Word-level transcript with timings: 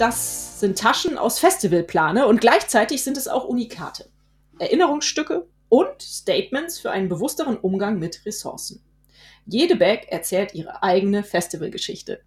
Das 0.00 0.58
sind 0.60 0.78
Taschen 0.78 1.18
aus 1.18 1.38
Festivalplane 1.38 2.26
und 2.26 2.40
gleichzeitig 2.40 3.04
sind 3.04 3.18
es 3.18 3.28
auch 3.28 3.44
Unikate. 3.44 4.08
Erinnerungsstücke 4.58 5.46
und 5.68 6.00
Statements 6.00 6.78
für 6.78 6.90
einen 6.90 7.10
bewussteren 7.10 7.58
Umgang 7.58 7.98
mit 7.98 8.24
Ressourcen. 8.24 8.82
Jede 9.44 9.76
Bag 9.76 10.06
erzählt 10.08 10.54
ihre 10.54 10.82
eigene 10.82 11.22
Festivalgeschichte. 11.22 12.22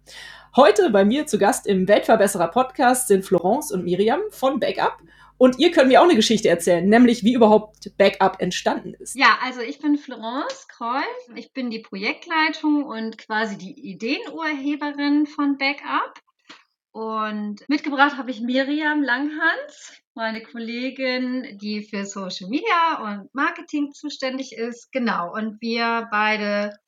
Heute 0.54 0.90
bei 0.90 1.04
mir 1.04 1.26
zu 1.26 1.36
Gast 1.36 1.66
im 1.66 1.88
Weltverbesserer 1.88 2.48
Podcast 2.48 3.08
sind 3.08 3.24
Florence 3.24 3.72
und 3.72 3.84
Miriam 3.84 4.20
von 4.30 4.60
Backup. 4.60 4.98
Und 5.36 5.58
ihr 5.58 5.72
könnt 5.72 5.88
mir 5.88 6.00
auch 6.00 6.04
eine 6.04 6.14
Geschichte 6.14 6.48
erzählen, 6.48 6.88
nämlich 6.88 7.24
wie 7.24 7.34
überhaupt 7.34 7.90
Backup 7.98 8.40
entstanden 8.40 8.94
ist. 8.94 9.16
Ja, 9.16 9.36
also 9.42 9.60
ich 9.60 9.80
bin 9.80 9.98
Florence 9.98 10.68
Kreuz. 10.68 11.02
Ich 11.34 11.52
bin 11.52 11.70
die 11.70 11.80
Projektleitung 11.80 12.84
und 12.84 13.18
quasi 13.18 13.58
die 13.58 13.72
Ideenurheberin 13.72 15.26
von 15.26 15.58
Backup. 15.58 16.23
Und 16.94 17.68
mitgebracht 17.68 18.16
habe 18.16 18.30
ich 18.30 18.40
Miriam 18.40 19.02
Langhans, 19.02 20.00
meine 20.14 20.44
Kollegin, 20.44 21.58
die 21.58 21.82
für 21.82 22.06
Social 22.06 22.48
Media 22.48 23.00
und 23.02 23.34
Marketing 23.34 23.90
zuständig 23.92 24.52
ist. 24.52 24.92
Genau. 24.92 25.34
Und 25.34 25.60
wir 25.60 26.06
beide 26.12 26.78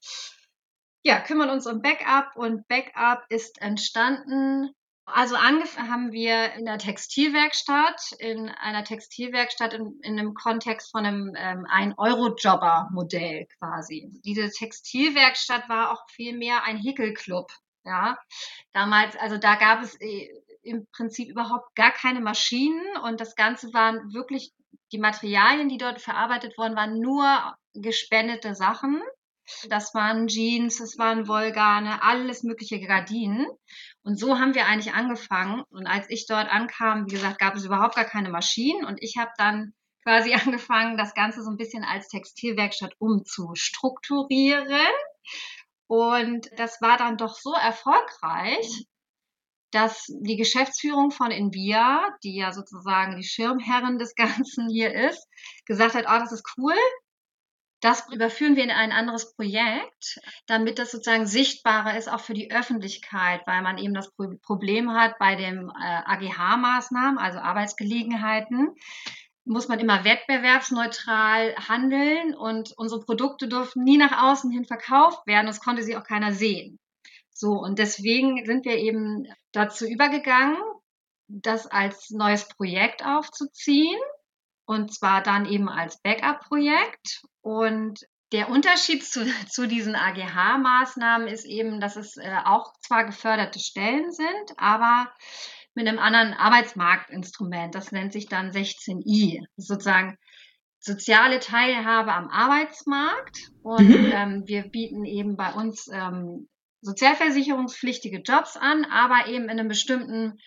ja, 1.02 1.18
kümmern 1.18 1.50
uns 1.50 1.66
um 1.66 1.82
Backup 1.82 2.36
und 2.36 2.68
Backup 2.68 3.24
ist 3.30 3.60
entstanden. 3.60 4.70
Also 5.06 5.34
angefangen 5.34 5.90
haben 5.90 6.12
wir 6.12 6.52
in 6.52 6.66
der 6.66 6.78
Textilwerkstatt, 6.78 8.12
in 8.20 8.48
einer 8.48 8.84
Textilwerkstatt 8.84 9.74
in, 9.74 9.98
in 10.02 10.20
einem 10.20 10.34
Kontext 10.34 10.92
von 10.92 11.04
einem 11.04 11.34
ähm, 11.36 11.66
Ein-Euro-Jobber-Modell 11.68 13.46
quasi. 13.58 14.08
Diese 14.24 14.50
Textilwerkstatt 14.50 15.68
war 15.68 15.90
auch 15.90 16.08
viel 16.10 16.36
mehr 16.36 16.62
ein 16.62 16.76
Häkelclub. 16.76 17.50
Ja, 17.86 18.18
damals, 18.72 19.16
also 19.16 19.38
da 19.38 19.54
gab 19.54 19.80
es 19.80 19.94
äh, 20.00 20.28
im 20.62 20.88
Prinzip 20.90 21.28
überhaupt 21.28 21.76
gar 21.76 21.92
keine 21.92 22.20
Maschinen 22.20 22.84
und 23.04 23.20
das 23.20 23.36
Ganze 23.36 23.72
waren 23.72 24.12
wirklich 24.12 24.52
die 24.90 24.98
Materialien, 24.98 25.68
die 25.68 25.78
dort 25.78 26.00
verarbeitet 26.00 26.58
wurden, 26.58 26.74
waren 26.74 26.98
nur 26.98 27.56
gespendete 27.74 28.56
Sachen. 28.56 29.00
Das 29.68 29.94
waren 29.94 30.26
Jeans, 30.26 30.78
das 30.78 30.98
waren 30.98 31.28
Wollgarne, 31.28 32.02
alles 32.02 32.42
mögliche 32.42 32.80
Gardinen. 32.80 33.46
Und 34.02 34.18
so 34.18 34.40
haben 34.40 34.54
wir 34.54 34.66
eigentlich 34.66 34.92
angefangen. 34.92 35.62
Und 35.70 35.86
als 35.86 36.10
ich 36.10 36.26
dort 36.26 36.48
ankam, 36.48 37.06
wie 37.06 37.14
gesagt, 37.14 37.38
gab 37.38 37.54
es 37.54 37.64
überhaupt 37.64 37.94
gar 37.94 38.04
keine 38.04 38.30
Maschinen. 38.30 38.84
Und 38.84 39.00
ich 39.00 39.16
habe 39.16 39.30
dann 39.38 39.74
quasi 40.02 40.34
angefangen, 40.34 40.96
das 40.96 41.14
Ganze 41.14 41.44
so 41.44 41.50
ein 41.50 41.56
bisschen 41.56 41.84
als 41.84 42.08
Textilwerkstatt 42.08 42.94
umzustrukturieren. 42.98 44.90
Und 45.88 46.48
das 46.56 46.80
war 46.80 46.96
dann 46.98 47.16
doch 47.16 47.34
so 47.36 47.52
erfolgreich, 47.52 48.86
dass 49.70 50.06
die 50.08 50.36
Geschäftsführung 50.36 51.10
von 51.10 51.30
Invia, 51.30 52.02
die 52.24 52.36
ja 52.36 52.52
sozusagen 52.52 53.16
die 53.16 53.24
Schirmherrin 53.24 53.98
des 53.98 54.14
Ganzen 54.16 54.68
hier 54.68 54.94
ist, 54.94 55.28
gesagt 55.66 55.94
hat, 55.94 56.06
oh, 56.08 56.18
das 56.18 56.32
ist 56.32 56.44
cool. 56.56 56.74
Das 57.80 58.10
überführen 58.10 58.56
wir 58.56 58.64
in 58.64 58.70
ein 58.70 58.90
anderes 58.90 59.34
Projekt, 59.34 60.18
damit 60.46 60.78
das 60.78 60.92
sozusagen 60.92 61.26
sichtbarer 61.26 61.96
ist, 61.96 62.08
auch 62.08 62.20
für 62.20 62.32
die 62.32 62.50
Öffentlichkeit, 62.50 63.42
weil 63.46 63.60
man 63.60 63.76
eben 63.76 63.92
das 63.92 64.10
Problem 64.42 64.92
hat 64.92 65.18
bei 65.18 65.36
den 65.36 65.68
äh, 65.68 66.02
AGH-Maßnahmen, 66.06 67.18
also 67.18 67.38
Arbeitsgelegenheiten, 67.38 68.74
muss 69.46 69.68
man 69.68 69.78
immer 69.78 70.04
wettbewerbsneutral 70.04 71.54
handeln 71.56 72.34
und 72.34 72.72
unsere 72.76 73.00
Produkte 73.00 73.48
durften 73.48 73.84
nie 73.84 73.96
nach 73.96 74.22
außen 74.22 74.50
hin 74.50 74.64
verkauft 74.64 75.26
werden. 75.26 75.46
Das 75.46 75.60
konnte 75.60 75.82
sie 75.82 75.96
auch 75.96 76.04
keiner 76.04 76.32
sehen. 76.32 76.78
So, 77.32 77.52
und 77.52 77.78
deswegen 77.78 78.44
sind 78.44 78.64
wir 78.64 78.76
eben 78.76 79.26
dazu 79.52 79.86
übergegangen, 79.86 80.58
das 81.28 81.66
als 81.66 82.10
neues 82.10 82.48
Projekt 82.48 83.04
aufzuziehen 83.04 84.00
und 84.66 84.92
zwar 84.92 85.22
dann 85.22 85.46
eben 85.46 85.68
als 85.68 86.00
Backup-Projekt. 86.02 87.22
Und 87.40 88.00
der 88.32 88.48
Unterschied 88.48 89.04
zu, 89.04 89.24
zu 89.48 89.68
diesen 89.68 89.94
AGH-Maßnahmen 89.94 91.28
ist 91.28 91.44
eben, 91.44 91.80
dass 91.80 91.96
es 91.96 92.16
äh, 92.16 92.38
auch 92.44 92.72
zwar 92.80 93.04
geförderte 93.04 93.60
Stellen 93.60 94.12
sind, 94.12 94.52
aber 94.56 95.12
mit 95.76 95.86
einem 95.86 95.98
anderen 95.98 96.32
Arbeitsmarktinstrument. 96.34 97.74
Das 97.74 97.92
nennt 97.92 98.12
sich 98.12 98.26
dann 98.28 98.50
16i. 98.50 99.44
sozusagen 99.56 100.18
soziale 100.80 101.38
Teilhabe 101.38 102.12
am 102.12 102.28
Arbeitsmarkt. 102.28 103.50
Und 103.62 103.88
mhm. 103.88 104.10
ähm, 104.12 104.42
wir 104.46 104.62
bieten 104.62 105.04
eben 105.04 105.36
bei 105.36 105.52
uns 105.52 105.88
ähm, 105.92 106.48
sozialversicherungspflichtige 106.80 108.22
Jobs 108.22 108.56
an, 108.56 108.84
aber 108.84 109.28
eben 109.28 109.44
in 109.44 109.50
einem 109.50 109.68
bestimmten 109.68 110.38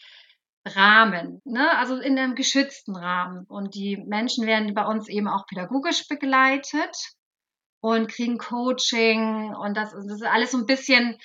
Rahmen, 0.65 1.41
ne? 1.45 1.77
also 1.77 1.97
in 1.97 2.17
einem 2.17 2.35
geschützten 2.35 2.95
Rahmen. 2.95 3.45
Und 3.47 3.75
die 3.75 3.97
Menschen 3.97 4.45
werden 4.45 4.73
bei 4.73 4.85
uns 4.85 5.07
eben 5.09 5.27
auch 5.27 5.45
pädagogisch 5.47 6.07
begleitet 6.07 6.95
und 7.81 8.09
kriegen 8.09 8.37
Coaching 8.37 9.55
und 9.55 9.77
das, 9.77 9.91
das 9.91 10.05
ist 10.05 10.23
alles 10.23 10.51
so 10.51 10.57
ein 10.57 10.65
bisschen 10.65 11.17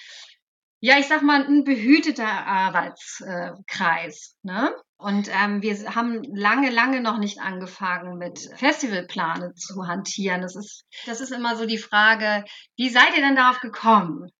ja, 0.84 0.98
ich 0.98 1.08
sag 1.08 1.22
mal, 1.22 1.46
ein 1.46 1.64
behüteter 1.64 2.28
Arbeitskreis. 2.28 4.36
Ne? 4.42 4.70
Und 4.98 5.30
ähm, 5.32 5.62
wir 5.62 5.94
haben 5.94 6.22
lange, 6.24 6.68
lange 6.68 7.00
noch 7.00 7.16
nicht 7.16 7.40
angefangen, 7.40 8.18
mit 8.18 8.50
Festivalplane 8.56 9.54
zu 9.54 9.86
hantieren. 9.86 10.42
Das 10.42 10.56
ist, 10.56 10.84
das 11.06 11.22
ist 11.22 11.32
immer 11.32 11.56
so 11.56 11.64
die 11.64 11.78
Frage, 11.78 12.44
wie 12.76 12.90
seid 12.90 13.16
ihr 13.16 13.22
denn 13.22 13.34
darauf 13.34 13.60
gekommen? 13.60 14.30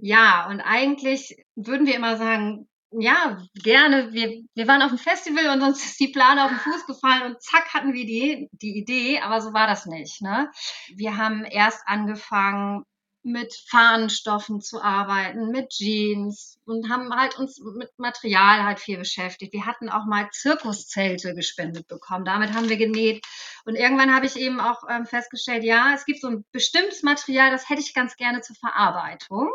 Ja, 0.00 0.48
und 0.48 0.62
eigentlich 0.62 1.36
würden 1.56 1.86
wir 1.86 1.94
immer 1.94 2.16
sagen, 2.16 2.70
ja, 2.92 3.36
gerne. 3.62 4.14
Wir, 4.14 4.44
wir 4.54 4.68
waren 4.68 4.80
auf 4.80 4.92
dem 4.92 4.98
Festival 4.98 5.50
und 5.50 5.60
uns 5.60 5.84
ist 5.84 6.00
die 6.00 6.08
Plane 6.08 6.44
auf 6.44 6.50
den 6.52 6.60
Fuß 6.60 6.86
gefallen 6.86 7.34
und 7.34 7.42
zack 7.42 7.74
hatten 7.74 7.92
wir 7.92 8.06
die, 8.06 8.48
die 8.52 8.78
Idee, 8.78 9.20
aber 9.20 9.42
so 9.42 9.52
war 9.52 9.66
das 9.66 9.84
nicht. 9.84 10.22
Ne? 10.22 10.50
Wir 10.96 11.18
haben 11.18 11.44
erst 11.44 11.82
angefangen, 11.84 12.84
mit 13.24 13.54
Fahnenstoffen 13.68 14.60
zu 14.60 14.82
arbeiten, 14.82 15.50
mit 15.50 15.70
Jeans 15.70 16.58
und 16.64 16.88
haben 16.88 17.14
halt 17.14 17.38
uns 17.38 17.60
mit 17.60 17.90
Material 17.98 18.64
halt 18.64 18.80
viel 18.80 18.98
beschäftigt. 18.98 19.52
Wir 19.52 19.66
hatten 19.66 19.88
auch 19.88 20.06
mal 20.06 20.28
Zirkuszelte 20.32 21.34
gespendet 21.34 21.86
bekommen. 21.86 22.24
Damit 22.24 22.52
haben 22.52 22.68
wir 22.68 22.76
genäht. 22.76 23.24
Und 23.64 23.76
irgendwann 23.76 24.14
habe 24.14 24.26
ich 24.26 24.36
eben 24.36 24.60
auch 24.60 24.82
ähm, 24.88 25.06
festgestellt, 25.06 25.62
ja, 25.62 25.92
es 25.94 26.04
gibt 26.04 26.20
so 26.20 26.28
ein 26.28 26.44
bestimmtes 26.50 27.02
Material, 27.02 27.50
das 27.50 27.68
hätte 27.68 27.80
ich 27.80 27.94
ganz 27.94 28.16
gerne 28.16 28.40
zur 28.40 28.56
Verarbeitung. 28.56 29.50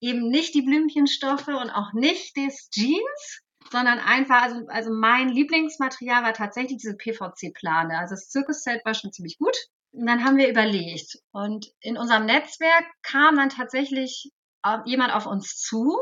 Eben 0.00 0.28
nicht 0.28 0.54
die 0.54 0.62
Blümchenstoffe 0.62 1.48
und 1.48 1.70
auch 1.70 1.92
nicht 1.92 2.36
das 2.36 2.70
Jeans, 2.70 3.42
sondern 3.70 3.98
einfach, 3.98 4.42
also, 4.42 4.66
also 4.68 4.90
mein 4.92 5.28
Lieblingsmaterial 5.28 6.22
war 6.22 6.32
tatsächlich 6.32 6.78
diese 6.78 6.96
PVC-Plane. 6.96 7.98
Also 7.98 8.14
das 8.14 8.30
Zirkuszelt 8.30 8.84
war 8.84 8.94
schon 8.94 9.12
ziemlich 9.12 9.38
gut. 9.38 9.56
Und 9.92 10.06
dann 10.06 10.24
haben 10.24 10.36
wir 10.36 10.48
überlegt. 10.48 11.18
Und 11.32 11.66
in 11.80 11.96
unserem 11.96 12.26
Netzwerk 12.26 12.84
kam 13.02 13.36
dann 13.36 13.48
tatsächlich 13.48 14.30
äh, 14.64 14.78
jemand 14.84 15.14
auf 15.14 15.26
uns 15.26 15.56
zu 15.56 15.98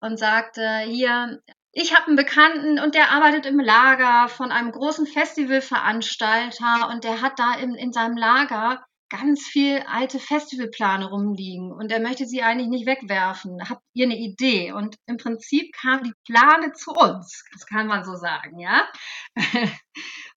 und 0.00 0.18
sagte, 0.18 0.80
hier, 0.86 1.40
ich 1.72 1.94
habe 1.94 2.06
einen 2.06 2.16
Bekannten 2.16 2.78
und 2.78 2.94
der 2.94 3.10
arbeitet 3.10 3.46
im 3.46 3.60
Lager 3.60 4.28
von 4.28 4.50
einem 4.50 4.72
großen 4.72 5.06
Festivalveranstalter 5.06 6.88
und 6.90 7.04
der 7.04 7.20
hat 7.20 7.38
da 7.38 7.54
in, 7.54 7.74
in 7.74 7.92
seinem 7.92 8.16
Lager 8.16 8.84
ganz 9.08 9.42
viel 9.42 9.84
alte 9.86 10.18
Festivalplane 10.18 11.08
rumliegen 11.08 11.72
und 11.72 11.92
er 11.92 12.00
möchte 12.00 12.26
sie 12.26 12.42
eigentlich 12.42 12.68
nicht 12.68 12.86
wegwerfen. 12.86 13.68
Habt 13.68 13.82
ihr 13.92 14.06
eine 14.06 14.16
Idee? 14.16 14.72
Und 14.72 14.96
im 15.06 15.16
Prinzip 15.16 15.72
kam 15.80 16.02
die 16.02 16.14
Plane 16.26 16.72
zu 16.72 16.92
uns. 16.92 17.44
Das 17.52 17.66
kann 17.66 17.86
man 17.86 18.04
so 18.04 18.16
sagen, 18.16 18.58
ja? 18.58 18.88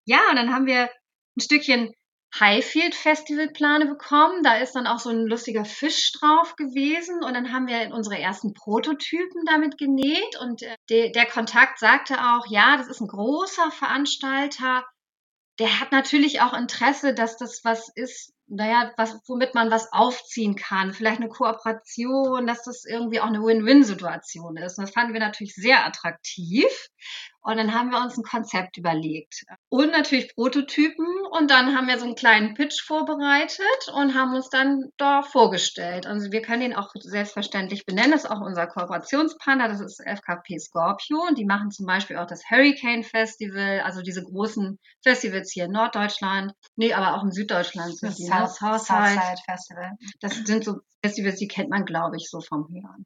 ja, 0.05 0.19
und 0.29 0.35
dann 0.35 0.53
haben 0.53 0.65
wir 0.65 0.83
ein 0.83 1.41
Stückchen 1.41 1.93
Highfield 2.37 2.95
Festivalplane 2.95 3.85
bekommen. 3.85 4.43
Da 4.43 4.57
ist 4.57 4.75
dann 4.75 4.87
auch 4.87 4.99
so 4.99 5.09
ein 5.09 5.25
lustiger 5.25 5.65
Fisch 5.65 6.11
drauf 6.13 6.55
gewesen. 6.55 7.23
Und 7.23 7.33
dann 7.33 7.51
haben 7.51 7.67
wir 7.67 7.93
unsere 7.93 8.19
ersten 8.19 8.53
Prototypen 8.53 9.43
damit 9.45 9.77
genäht. 9.77 10.37
Und 10.39 10.61
äh, 10.61 10.75
de, 10.89 11.11
der 11.11 11.25
Kontakt 11.25 11.79
sagte 11.79 12.15
auch, 12.15 12.45
ja, 12.49 12.77
das 12.77 12.87
ist 12.87 13.01
ein 13.01 13.07
großer 13.07 13.71
Veranstalter. 13.71 14.85
Der 15.59 15.79
hat 15.79 15.91
natürlich 15.91 16.41
auch 16.41 16.53
Interesse, 16.53 17.13
dass 17.13 17.37
das 17.37 17.61
was 17.63 17.89
ist, 17.95 18.33
naja, 18.49 18.91
was, 18.97 19.19
womit 19.27 19.53
man 19.53 19.71
was 19.71 19.93
aufziehen 19.93 20.55
kann. 20.55 20.93
Vielleicht 20.93 21.19
eine 21.19 21.29
Kooperation, 21.29 22.47
dass 22.47 22.63
das 22.63 22.83
irgendwie 22.85 23.19
auch 23.21 23.27
eine 23.27 23.43
Win-Win-Situation 23.43 24.57
ist. 24.57 24.77
Und 24.77 24.85
das 24.85 24.93
fanden 24.93 25.13
wir 25.13 25.19
natürlich 25.19 25.55
sehr 25.55 25.85
attraktiv. 25.85 26.67
Und 27.41 27.57
dann 27.57 27.73
haben 27.73 27.89
wir 27.89 28.01
uns 28.01 28.17
ein 28.17 28.23
Konzept 28.23 28.77
überlegt. 28.77 29.45
Und 29.69 29.91
natürlich 29.91 30.35
Prototypen. 30.35 31.07
Und 31.31 31.49
dann 31.49 31.75
haben 31.75 31.87
wir 31.87 31.97
so 31.97 32.05
einen 32.05 32.15
kleinen 32.15 32.53
Pitch 32.53 32.81
vorbereitet 32.81 33.87
und 33.93 34.13
haben 34.13 34.35
uns 34.35 34.49
dann 34.49 34.91
da 34.97 35.21
vorgestellt. 35.21 36.05
Also 36.05 36.31
wir 36.31 36.41
können 36.41 36.63
ihn 36.63 36.75
auch 36.75 36.91
selbstverständlich 36.99 37.85
benennen. 37.85 38.11
Das 38.11 38.25
ist 38.25 38.31
auch 38.31 38.41
unser 38.41 38.67
Kooperationspartner. 38.67 39.69
Das 39.69 39.79
ist 39.79 40.01
FKP 40.05 40.59
Scorpio. 40.59 41.25
Und 41.27 41.37
die 41.37 41.45
machen 41.45 41.71
zum 41.71 41.85
Beispiel 41.85 42.17
auch 42.17 42.27
das 42.27 42.43
Hurricane 42.49 43.03
Festival, 43.03 43.81
also 43.81 44.01
diese 44.01 44.23
großen 44.23 44.77
Festivals 45.03 45.51
hier 45.51 45.65
in 45.65 45.71
Norddeutschland. 45.71 46.51
Nee, 46.75 46.93
aber 46.93 47.15
auch 47.15 47.23
in 47.23 47.31
Süddeutschland 47.31 47.97
sind 47.97 48.17
die. 48.17 48.27
South, 48.47 48.85
Southside 48.85 49.41
Festival. 49.45 49.91
Das 50.19 50.35
sind 50.35 50.63
so 50.63 50.79
Festivals, 51.03 51.37
die 51.37 51.47
kennt 51.47 51.69
man, 51.69 51.85
glaube 51.85 52.17
ich, 52.17 52.29
so 52.29 52.41
vom 52.41 52.67
Hören. 52.69 53.05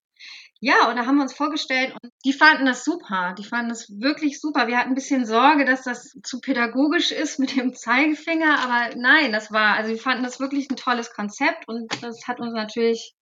Ja, 0.59 0.89
und 0.89 0.95
da 0.95 1.05
haben 1.05 1.17
wir 1.17 1.23
uns 1.23 1.33
vorgestellt 1.33 1.93
und 2.01 2.11
die 2.23 2.31
fanden 2.31 2.65
das 2.65 2.85
super. 2.85 3.35
Die 3.37 3.43
fanden 3.43 3.69
das 3.69 3.89
wirklich 3.89 4.39
super. 4.39 4.67
Wir 4.67 4.77
hatten 4.77 4.91
ein 4.91 4.95
bisschen 4.95 5.25
Sorge, 5.25 5.65
dass 5.65 5.83
das 5.83 6.17
zu 6.23 6.39
pädagogisch 6.39 7.11
ist 7.11 7.37
mit 7.37 7.55
dem 7.57 7.73
Zeigefinger, 7.73 8.59
aber 8.59 8.95
nein, 8.95 9.33
das 9.33 9.51
war, 9.51 9.75
also 9.75 9.91
wir 9.91 9.99
fanden 9.99 10.23
das 10.23 10.39
wirklich 10.39 10.69
ein 10.69 10.77
tolles 10.77 11.13
Konzept 11.13 11.67
und 11.67 11.91
das 12.01 12.27
hat 12.27 12.39
uns 12.39 12.53
natürlich 12.53 13.13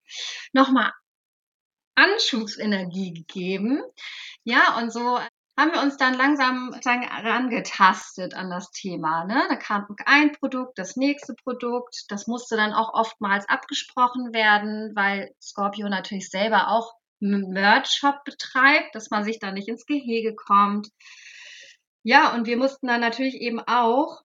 nochmal 0.52 0.92
Anschubsenergie 1.96 3.12
gegeben. 3.12 3.82
Ja, 4.44 4.78
und 4.78 4.92
so 4.92 5.18
haben 5.62 5.74
wir 5.74 5.80
uns 5.80 5.96
dann 5.96 6.14
langsam 6.14 6.74
herangetastet 6.84 8.34
an 8.34 8.50
das 8.50 8.72
Thema. 8.72 9.24
Ne? 9.26 9.40
Da 9.48 9.54
kam 9.54 9.86
ein 10.06 10.32
Produkt, 10.32 10.76
das 10.76 10.96
nächste 10.96 11.34
Produkt. 11.34 12.04
Das 12.08 12.26
musste 12.26 12.56
dann 12.56 12.72
auch 12.72 12.92
oftmals 12.94 13.48
abgesprochen 13.48 14.34
werden, 14.34 14.90
weil 14.96 15.32
Scorpio 15.40 15.88
natürlich 15.88 16.30
selber 16.30 16.68
auch 16.68 16.94
einen 17.22 17.50
Merch-Shop 17.50 18.24
betreibt, 18.24 18.92
dass 18.96 19.10
man 19.10 19.22
sich 19.22 19.38
da 19.38 19.52
nicht 19.52 19.68
ins 19.68 19.86
Gehege 19.86 20.34
kommt. 20.34 20.88
Ja, 22.02 22.34
und 22.34 22.48
wir 22.48 22.56
mussten 22.56 22.88
dann 22.88 23.00
natürlich 23.00 23.36
eben 23.36 23.60
auch, 23.60 24.20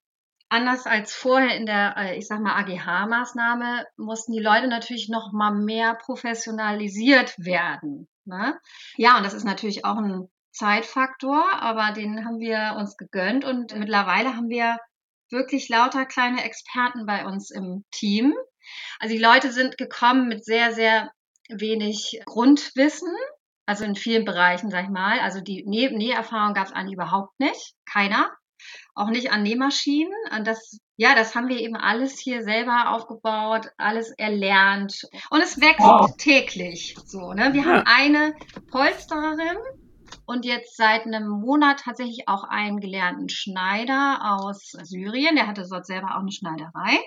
anders 0.48 0.86
als 0.86 1.14
vorher 1.14 1.56
in 1.56 1.66
der, 1.66 1.94
äh, 1.96 2.18
ich 2.18 2.26
sag 2.26 2.40
mal, 2.40 2.56
AGH-Maßnahme, 2.56 3.84
mussten 3.96 4.32
die 4.32 4.42
Leute 4.42 4.66
natürlich 4.66 5.08
noch 5.08 5.30
mal 5.32 5.52
mehr 5.52 5.94
professionalisiert 5.94 7.34
werden. 7.38 8.08
Ne? 8.24 8.58
Ja, 8.96 9.18
und 9.18 9.24
das 9.24 9.34
ist 9.34 9.44
natürlich 9.44 9.84
auch 9.84 9.98
ein 9.98 10.28
Zeitfaktor, 10.58 11.44
aber 11.60 11.92
den 11.92 12.24
haben 12.24 12.40
wir 12.40 12.76
uns 12.78 12.96
gegönnt 12.96 13.44
und 13.44 13.76
mittlerweile 13.76 14.34
haben 14.36 14.48
wir 14.48 14.76
wirklich 15.30 15.68
lauter 15.68 16.04
kleine 16.04 16.42
Experten 16.44 17.06
bei 17.06 17.24
uns 17.24 17.50
im 17.50 17.84
Team. 17.92 18.34
Also 18.98 19.14
die 19.14 19.22
Leute 19.22 19.52
sind 19.52 19.78
gekommen 19.78 20.28
mit 20.28 20.44
sehr, 20.44 20.72
sehr 20.72 21.10
wenig 21.48 22.20
Grundwissen, 22.26 23.14
also 23.66 23.84
in 23.84 23.94
vielen 23.94 24.24
Bereichen, 24.24 24.70
sag 24.70 24.84
ich 24.84 24.90
mal. 24.90 25.20
Also 25.20 25.40
die 25.40 25.64
Näh 25.64 25.90
Näherfahrung 25.90 26.54
gab 26.54 26.66
es 26.66 26.72
eigentlich 26.72 26.94
überhaupt 26.94 27.38
nicht, 27.38 27.74
keiner. 27.84 28.30
Auch 28.94 29.10
nicht 29.10 29.30
an 29.30 29.44
Nähmaschinen. 29.44 30.12
Und 30.36 30.46
das, 30.46 30.80
ja, 30.96 31.14
das 31.14 31.36
haben 31.36 31.48
wir 31.48 31.60
eben 31.60 31.76
alles 31.76 32.18
hier 32.18 32.42
selber 32.42 32.90
aufgebaut, 32.90 33.70
alles 33.76 34.10
erlernt. 34.10 35.06
Und 35.30 35.40
es 35.40 35.60
wächst 35.60 35.78
wow. 35.78 36.10
täglich. 36.16 36.96
So, 37.06 37.32
ne? 37.32 37.52
Wir 37.52 37.62
ja. 37.62 37.68
haben 37.68 37.86
eine 37.86 38.34
Polstererin, 38.72 39.56
und 40.26 40.44
jetzt 40.44 40.76
seit 40.76 41.06
einem 41.06 41.28
Monat 41.28 41.80
tatsächlich 41.80 42.28
auch 42.28 42.44
einen 42.44 42.80
gelernten 42.80 43.28
Schneider 43.28 44.38
aus 44.38 44.72
Syrien. 44.82 45.36
Der 45.36 45.46
hatte 45.46 45.66
dort 45.68 45.86
selber 45.86 46.16
auch 46.16 46.20
eine 46.20 46.32
Schneiderei. 46.32 46.98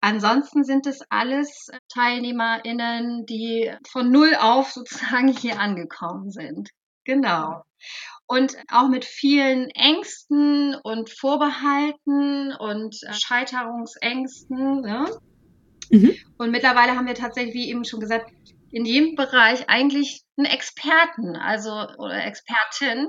Ansonsten 0.00 0.64
sind 0.64 0.86
es 0.86 1.00
alles 1.08 1.70
TeilnehmerInnen, 1.92 3.24
die 3.24 3.72
von 3.88 4.10
null 4.10 4.36
auf 4.38 4.70
sozusagen 4.70 5.28
hier 5.28 5.58
angekommen 5.58 6.30
sind. 6.30 6.70
Genau. 7.04 7.62
Und 8.26 8.56
auch 8.70 8.88
mit 8.88 9.04
vielen 9.04 9.70
Ängsten 9.70 10.74
und 10.82 11.10
Vorbehalten 11.10 12.52
und 12.52 12.96
Scheiterungsängsten. 13.12 14.82
Ne? 14.82 15.06
Mhm. 15.90 16.14
Und 16.38 16.50
mittlerweile 16.50 16.96
haben 16.96 17.06
wir 17.06 17.14
tatsächlich, 17.14 17.54
wie 17.54 17.70
eben 17.70 17.84
schon 17.84 18.00
gesagt, 18.00 18.30
in 18.74 18.84
jedem 18.84 19.14
Bereich 19.14 19.68
eigentlich 19.68 20.24
einen 20.36 20.46
Experten, 20.46 21.36
also 21.36 21.70
oder 21.96 22.24
Expertin 22.24 23.08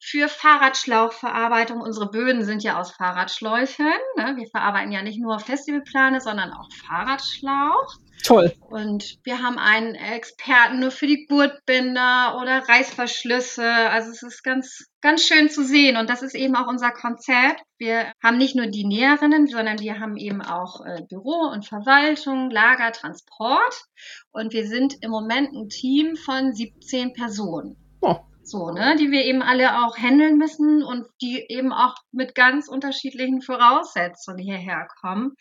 für 0.00 0.26
Fahrradschlauchverarbeitung. 0.26 1.82
Unsere 1.82 2.10
Böden 2.10 2.44
sind 2.44 2.62
ja 2.62 2.80
aus 2.80 2.92
Fahrradschläuchen. 2.92 3.92
Ne? 4.16 4.36
Wir 4.36 4.48
verarbeiten 4.50 4.90
ja 4.90 5.02
nicht 5.02 5.20
nur 5.20 5.38
Festivalplane, 5.38 6.22
sondern 6.22 6.52
auch 6.52 6.66
Fahrradschlauch. 6.86 7.98
Toll. 8.24 8.52
Und 8.60 9.18
wir 9.24 9.42
haben 9.42 9.58
einen 9.58 9.94
Experten 9.94 10.78
nur 10.80 10.90
für 10.90 11.06
die 11.06 11.26
Gurtbinder 11.26 12.38
oder 12.40 12.68
Reißverschlüsse. 12.68 13.64
Also 13.64 14.10
es 14.10 14.22
ist 14.22 14.44
ganz, 14.44 14.86
ganz 15.00 15.24
schön 15.24 15.50
zu 15.50 15.64
sehen. 15.64 15.96
Und 15.96 16.08
das 16.08 16.22
ist 16.22 16.34
eben 16.34 16.54
auch 16.54 16.68
unser 16.68 16.92
Konzept. 16.92 17.62
Wir 17.78 18.12
haben 18.22 18.38
nicht 18.38 18.54
nur 18.54 18.66
die 18.66 18.86
Näherinnen, 18.86 19.48
sondern 19.48 19.80
wir 19.80 19.98
haben 19.98 20.16
eben 20.16 20.40
auch 20.40 20.84
äh, 20.86 21.02
Büro 21.08 21.50
und 21.52 21.66
Verwaltung, 21.66 22.50
Lager, 22.50 22.92
Transport. 22.92 23.82
Und 24.30 24.52
wir 24.52 24.66
sind 24.66 24.96
im 25.00 25.10
Moment 25.10 25.52
ein 25.52 25.68
Team 25.68 26.14
von 26.14 26.54
17 26.54 27.14
Personen. 27.14 27.76
Oh. 28.00 28.16
So, 28.44 28.70
ne, 28.70 28.96
die 28.98 29.12
wir 29.12 29.24
eben 29.24 29.40
alle 29.40 29.84
auch 29.84 29.96
handeln 29.96 30.36
müssen 30.36 30.82
und 30.82 31.06
die 31.20 31.46
eben 31.48 31.72
auch 31.72 31.94
mit 32.10 32.34
ganz 32.34 32.68
unterschiedlichen 32.68 33.40
Voraussetzungen 33.40 34.38
hierher 34.38 34.88
kommen, 35.00 35.34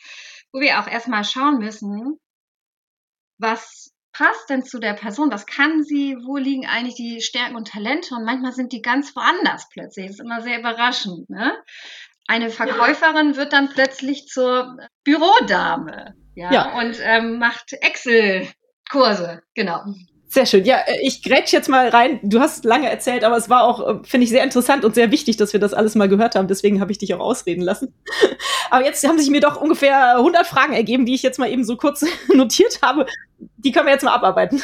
wo 0.54 0.60
wir 0.60 0.80
auch 0.80 0.88
erstmal 0.88 1.24
schauen 1.24 1.58
müssen, 1.58 2.20
was 3.42 3.92
passt 4.14 4.50
denn 4.50 4.64
zu 4.64 4.80
der 4.80 4.94
Person? 4.94 5.32
Was 5.32 5.46
kann 5.46 5.84
sie? 5.84 6.16
Wo 6.26 6.38
liegen 6.38 6.68
eigentlich 6.68 6.96
die 6.96 7.22
Stärken 7.22 7.56
und 7.56 7.68
Talente? 7.68 8.16
Und 8.16 8.26
manchmal 8.26 8.52
sind 8.52 8.72
die 8.72 8.82
ganz 8.82 9.16
woanders 9.16 9.68
plötzlich. 9.70 10.08
Das 10.08 10.16
ist 10.16 10.22
immer 10.22 10.42
sehr 10.42 10.60
überraschend. 10.60 11.30
Ne? 11.30 11.54
Eine 12.28 12.50
Verkäuferin 12.50 13.32
ja. 13.32 13.38
wird 13.38 13.54
dann 13.54 13.70
plötzlich 13.70 14.28
zur 14.28 14.78
Bürodame 15.04 16.16
ja, 16.36 16.52
ja. 16.52 16.80
und 16.80 16.98
ähm, 17.02 17.40
macht 17.40 17.74
Excel-Kurse. 17.74 19.42
Genau. 19.56 19.84
Sehr 20.34 20.46
schön. 20.46 20.64
Ja, 20.64 20.78
äh, 20.86 20.98
ich 21.02 21.24
grätsch 21.24 21.52
jetzt 21.52 21.68
mal 21.68 21.90
rein. 21.90 22.22
Du 22.24 22.40
hast 22.40 22.64
lange 22.64 22.90
erzählt, 22.90 23.26
aber 23.26 23.36
es 23.36 23.50
war 23.50 23.64
auch, 23.64 23.86
äh, 23.86 24.00
finde 24.06 24.24
ich, 24.24 24.30
sehr 24.30 24.46
interessant 24.46 24.86
und 24.86 24.96
sehr 24.96 25.12
wichtig, 25.12 25.36
dass 25.36 25.52
wir 25.52 25.60
das 25.60 25.74
alles 25.74 25.94
mal 25.96 26.08
gehört 26.08 26.36
haben. 26.36 26.48
Deswegen 26.48 26.80
habe 26.80 26.90
ich 26.90 26.98
dich 26.98 27.14
auch 27.14 27.20
ausreden 27.20 27.62
lassen. 27.62 27.94
Aber 28.70 28.86
jetzt 28.86 29.06
haben 29.06 29.20
sich 29.20 29.30
mir 29.30 29.42
doch 29.42 29.60
ungefähr 29.60 30.16
100 30.16 30.48
Fragen 30.48 30.72
ergeben, 30.72 31.06
die 31.06 31.14
ich 31.14 31.22
jetzt 31.22 31.38
mal 31.38 31.52
eben 31.52 31.66
so 31.66 31.76
kurz 31.76 32.06
notiert 32.34 32.80
habe. 32.82 33.08
Die 33.58 33.74
können 33.74 33.88
wir 33.88 33.92
jetzt 33.92 34.04
mal 34.04 34.14
abarbeiten. 34.14 34.64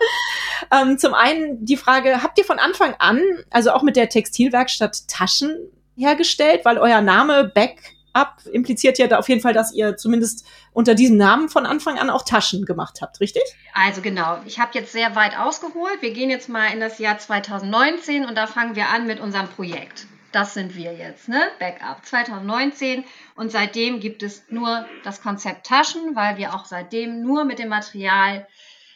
ähm, 0.72 0.96
zum 0.96 1.12
einen 1.12 1.62
die 1.62 1.76
Frage, 1.76 2.22
habt 2.22 2.38
ihr 2.38 2.46
von 2.46 2.58
Anfang 2.58 2.94
an, 2.98 3.20
also 3.50 3.72
auch 3.72 3.82
mit 3.82 3.96
der 3.96 4.08
Textilwerkstatt 4.08 5.08
Taschen 5.08 5.54
hergestellt, 5.94 6.62
weil 6.64 6.78
euer 6.78 7.02
Name 7.02 7.44
Beck 7.54 7.95
ab, 8.16 8.40
impliziert 8.50 8.98
ja 8.98 9.06
da 9.06 9.18
auf 9.18 9.28
jeden 9.28 9.40
Fall, 9.40 9.52
dass 9.52 9.72
ihr 9.72 9.96
zumindest 9.96 10.46
unter 10.72 10.94
diesem 10.94 11.16
Namen 11.16 11.48
von 11.48 11.66
Anfang 11.66 11.98
an 11.98 12.10
auch 12.10 12.24
Taschen 12.24 12.64
gemacht 12.64 12.98
habt, 13.02 13.20
richtig? 13.20 13.42
Also 13.74 14.00
genau, 14.00 14.40
ich 14.46 14.58
habe 14.58 14.72
jetzt 14.74 14.92
sehr 14.92 15.14
weit 15.14 15.38
ausgeholt. 15.38 16.00
Wir 16.00 16.12
gehen 16.12 16.30
jetzt 16.30 16.48
mal 16.48 16.72
in 16.72 16.80
das 16.80 16.98
Jahr 16.98 17.18
2019 17.18 18.24
und 18.24 18.34
da 18.36 18.46
fangen 18.46 18.74
wir 18.74 18.88
an 18.88 19.06
mit 19.06 19.20
unserem 19.20 19.48
Projekt. 19.48 20.06
Das 20.32 20.54
sind 20.54 20.74
wir 20.74 20.92
jetzt, 20.92 21.28
ne? 21.28 21.40
Backup 21.58 22.04
2019 22.04 23.04
und 23.36 23.52
seitdem 23.52 24.00
gibt 24.00 24.22
es 24.22 24.42
nur 24.50 24.84
das 25.04 25.22
Konzept 25.22 25.66
Taschen, 25.66 26.16
weil 26.16 26.36
wir 26.36 26.54
auch 26.54 26.64
seitdem 26.64 27.22
nur 27.22 27.44
mit 27.44 27.58
dem 27.58 27.68
Material 27.68 28.46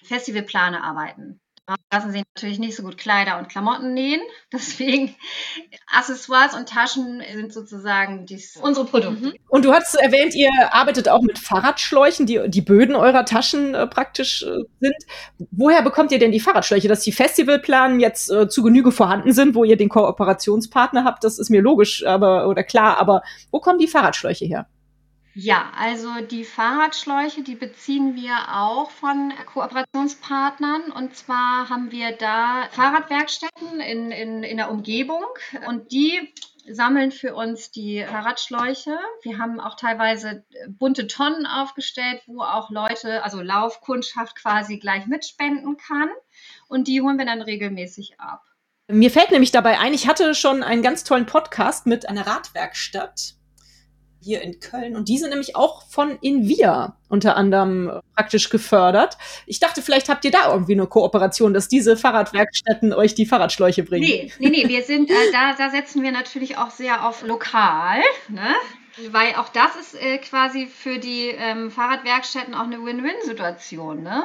Festivalplane 0.03 0.83
arbeiten 0.83 1.41
lassen 1.93 2.12
sich 2.12 2.23
natürlich 2.35 2.59
nicht 2.59 2.77
so 2.77 2.83
gut 2.83 2.99
Kleider 2.99 3.39
und 3.39 3.49
Klamotten 3.49 3.95
nähen. 3.95 4.21
Deswegen 4.53 5.15
Accessoires 5.87 6.55
und 6.55 6.69
Taschen 6.69 7.23
sind 7.35 7.53
sozusagen 7.53 8.27
dies, 8.27 8.57
unsere 8.57 8.87
Produkte. 8.87 9.29
Mhm. 9.29 9.33
Und 9.49 9.65
du 9.65 9.73
hast 9.73 9.95
erwähnt, 9.95 10.35
ihr 10.35 10.50
arbeitet 10.73 11.09
auch 11.09 11.23
mit 11.23 11.39
Fahrradschläuchen, 11.39 12.27
die 12.27 12.41
die 12.49 12.62
Böden 12.62 12.95
eurer 12.95 13.25
Taschen 13.25 13.75
äh, 13.75 13.87
praktisch 13.87 14.43
äh, 14.43 14.65
sind. 14.81 14.97
Woher 15.50 15.83
bekommt 15.83 16.12
ihr 16.12 16.19
denn 16.19 16.33
die 16.33 16.41
Fahrradschläuche? 16.41 16.89
Dass 16.89 17.03
die 17.03 17.12
Festivalplanen 17.12 18.00
jetzt 18.00 18.31
äh, 18.31 18.49
zu 18.49 18.62
Genüge 18.62 18.93
vorhanden 18.93 19.33
sind, 19.33 19.55
wo 19.55 19.65
ihr 19.65 19.77
den 19.77 19.89
Kooperationspartner 19.89 21.05
habt, 21.05 21.25
das 21.25 21.39
ist 21.39 21.50
mir 21.50 21.62
logisch, 21.62 22.05
aber 22.05 22.49
oder 22.49 22.65
klar. 22.65 22.99
Aber 22.99 23.23
wo 23.50 23.61
kommen 23.61 23.79
die 23.79 23.89
Fahrradschläuche 23.89 24.45
her? 24.45 24.67
Ja, 25.35 25.71
also 25.79 26.09
die 26.29 26.45
Fahrradschläuche, 26.45 27.43
die 27.43 27.55
beziehen 27.55 28.17
wir 28.17 28.37
auch 28.53 28.91
von 28.91 29.33
Kooperationspartnern. 29.47 30.91
Und 30.91 31.15
zwar 31.15 31.69
haben 31.69 31.93
wir 31.93 32.13
da 32.13 32.69
Fahrradwerkstätten 32.73 33.81
in, 33.81 34.11
in, 34.11 34.43
in 34.43 34.57
der 34.57 34.71
Umgebung 34.71 35.25
und 35.69 35.93
die 35.93 36.33
sammeln 36.69 37.13
für 37.13 37.35
uns 37.35 37.71
die 37.71 38.05
Fahrradschläuche. 38.05 38.99
Wir 39.23 39.39
haben 39.39 39.61
auch 39.61 39.77
teilweise 39.77 40.45
bunte 40.69 41.07
Tonnen 41.07 41.47
aufgestellt, 41.47 42.23
wo 42.27 42.43
auch 42.43 42.71
Leute, 42.71 43.23
also 43.23 43.41
Laufkundschaft 43.41 44.37
quasi 44.37 44.79
gleich 44.79 45.07
mitspenden 45.07 45.77
kann. 45.77 46.11
Und 46.69 46.89
die 46.89 47.03
holen 47.03 47.19
wir 47.19 47.27
dann 47.27 47.43
regelmäßig 47.43 48.19
ab. 48.19 48.43
Mir 48.89 49.13
fällt 49.13 49.31
nämlich 49.31 49.53
dabei 49.53 49.79
ein, 49.79 49.95
ich 49.95 50.09
hatte 50.09 50.35
schon 50.35 50.65
einen 50.65 50.83
ganz 50.83 51.05
tollen 51.05 51.27
Podcast 51.27 51.87
mit 51.87 52.09
einer 52.09 52.27
Radwerkstatt 52.27 53.37
hier 54.23 54.43
in 54.43 54.61
Köln. 54.61 54.97
Und 54.97 55.09
die 55.09 55.19
sind 55.19 55.31
nämlich 55.31 55.57
auch 55.57 55.87
von 55.89 56.19
Invia 56.21 56.97
unter 57.09 57.37
anderem 57.37 57.89
äh, 57.89 58.00
praktisch 58.15 58.50
gefördert. 58.50 59.17
Ich 59.47 59.61
dachte, 59.61 59.83
vielleicht 59.83 60.09
habt 60.09 60.25
ihr 60.25 60.31
da 60.31 60.53
irgendwie 60.53 60.73
eine 60.73 60.87
Kooperation, 60.87 61.55
dass 61.55 61.69
diese 61.69 61.97
Fahrradwerkstätten 61.97 62.93
euch 62.93 63.15
die 63.15 63.27
Fahrradschläuche 63.27 63.83
bringen. 63.83 64.07
Nee, 64.07 64.33
nee, 64.39 64.49
nee, 64.49 64.69
wir 64.69 64.83
sind, 64.83 65.11
äh, 65.11 65.15
da, 65.33 65.55
da 65.57 65.71
setzen 65.71 66.03
wir 66.03 66.12
natürlich 66.12 66.59
auch 66.59 66.71
sehr 66.71 67.07
auf 67.07 67.23
lokal, 67.23 68.00
ne? 68.29 68.55
Weil 69.11 69.35
auch 69.37 69.49
das 69.49 69.77
ist 69.77 69.95
äh, 69.95 70.19
quasi 70.19 70.67
für 70.67 70.99
die 70.99 71.29
ähm, 71.29 71.71
Fahrradwerkstätten 71.71 72.55
auch 72.55 72.65
eine 72.65 72.85
Win-Win-Situation, 72.85 74.03
ne? 74.03 74.25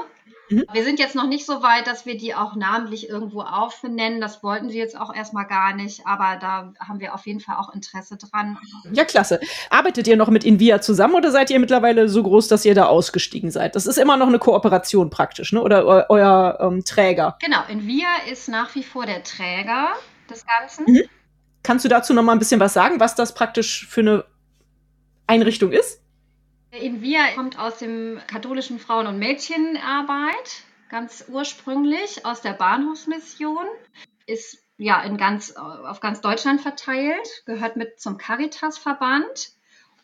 Mhm. 0.50 0.66
Wir 0.72 0.84
sind 0.84 1.00
jetzt 1.00 1.16
noch 1.16 1.28
nicht 1.28 1.46
so 1.46 1.64
weit, 1.64 1.88
dass 1.88 2.06
wir 2.06 2.18
die 2.18 2.36
auch 2.36 2.56
namentlich 2.56 3.10
irgendwo 3.10 3.42
aufnennen. 3.42 4.22
Das 4.22 4.44
wollten 4.44 4.70
sie 4.70 4.78
jetzt 4.78 4.98
auch 4.98 5.14
erstmal 5.14 5.48
gar 5.48 5.74
nicht, 5.74 6.06
aber 6.06 6.38
da 6.40 6.74
haben 6.80 7.00
wir 7.00 7.14
auf 7.14 7.26
jeden 7.26 7.40
Fall 7.40 7.58
auch 7.58 7.74
Interesse 7.74 8.18
dran. 8.18 8.58
Ja, 8.92 9.06
klasse. 9.06 9.40
Arbeitet 9.70 10.08
ihr 10.08 10.18
noch 10.18 10.30
mit 10.30 10.44
Invia 10.44 10.82
zusammen 10.82 11.16
oder 11.16 11.32
seid 11.32 11.50
ihr 11.50 11.60
mittlerweile 11.60 12.10
so 12.10 12.22
groß, 12.22 12.48
dass 12.48 12.66
ihr 12.66 12.76
da 12.76 12.86
ausgestiegen 12.86 13.52
seid? 13.52 13.76
Das 13.76 13.86
ist 13.86 13.98
immer 13.98 14.18
noch 14.18 14.28
eine 14.28 14.40
Kooperation 14.40 15.10
praktisch, 15.10 15.52
ne? 15.52 15.62
Oder 15.62 15.86
eu 15.86 16.04
euer 16.10 16.58
ähm, 16.62 16.84
Träger? 16.84 17.38
Genau, 17.42 17.60
Invia 17.68 18.08
ist 18.32 18.48
nach 18.48 18.74
wie 18.76 18.84
vor 18.84 19.06
der 19.06 19.24
Träger 19.24 19.90
des 20.30 20.46
Ganzen. 20.46 20.86
Mhm. 20.86 21.04
Kannst 21.64 21.84
du 21.84 21.90
dazu 21.90 22.14
noch 22.14 22.22
mal 22.22 22.34
ein 22.34 22.40
bisschen 22.40 22.60
was 22.60 22.74
sagen, 22.74 23.00
was 23.00 23.16
das 23.16 23.34
praktisch 23.34 23.88
für 23.88 24.02
eine 24.02 24.26
Einrichtung 25.26 25.72
ist? 25.72 26.02
In 26.82 27.02
Via 27.02 27.32
kommt 27.36 27.58
aus 27.58 27.78
dem 27.78 28.20
katholischen 28.28 28.80
Frauen- 28.80 29.08
und 29.08 29.18
Mädchenarbeit, 29.18 30.64
ganz 30.90 31.26
ursprünglich 31.30 32.26
aus 32.26 32.42
der 32.42 32.54
Bahnhofsmission, 32.54 33.66
ist 34.26 34.58
ja 34.78 35.02
in 35.04 35.16
ganz, 35.16 35.56
auf 35.56 36.02
ganz 36.02 36.20
Deutschland 36.22 36.60
verteilt, 36.60 37.44
gehört 37.46 37.78
mit 37.78 38.00
zum 38.00 38.18
Caritas-Verband 38.18 39.52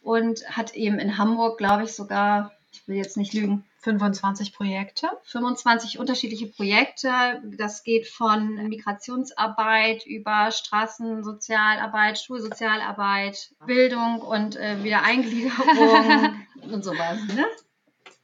und 0.01 0.47
hat 0.49 0.73
eben 0.73 0.99
in 0.99 1.17
Hamburg, 1.17 1.57
glaube 1.57 1.83
ich, 1.83 1.93
sogar, 1.93 2.53
ich 2.71 2.87
will 2.87 2.95
jetzt 2.95 3.17
nicht 3.17 3.33
lügen, 3.33 3.65
25 3.81 4.53
Projekte. 4.53 5.07
25 5.23 5.97
unterschiedliche 5.99 6.47
Projekte. 6.47 7.09
Das 7.57 7.83
geht 7.83 8.07
von 8.07 8.55
Migrationsarbeit 8.67 10.05
über 10.05 10.51
Straßensozialarbeit, 10.51 12.19
Schulsozialarbeit, 12.19 13.51
Bildung 13.65 14.21
und 14.21 14.55
äh, 14.55 14.83
Wiedereingliederung 14.83 16.35
und 16.71 16.83
sowas. 16.83 17.17
Ne? 17.35 17.45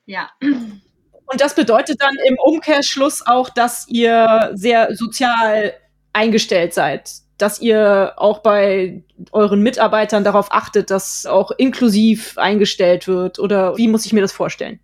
Ja. 0.06 0.30
Und 0.42 1.42
das 1.42 1.56
bedeutet 1.56 2.02
dann 2.02 2.16
im 2.28 2.38
Umkehrschluss 2.40 3.26
auch, 3.26 3.50
dass 3.50 3.88
ihr 3.88 4.52
sehr 4.54 4.96
sozial 4.96 5.74
eingestellt 6.14 6.74
seid, 6.74 7.12
dass 7.38 7.60
ihr 7.60 8.14
auch 8.16 8.40
bei 8.40 9.04
euren 9.32 9.62
Mitarbeitern 9.62 10.24
darauf 10.24 10.52
achtet, 10.52 10.92
dass 10.92 11.26
auch 11.26 11.52
inklusiv 11.52 12.38
eingestellt 12.38 13.08
wird 13.08 13.40
oder 13.40 13.76
wie 13.78 13.88
muss 13.88 14.06
ich 14.06 14.14
mir 14.14 14.22
das 14.22 14.32
vorstellen? 14.32 14.80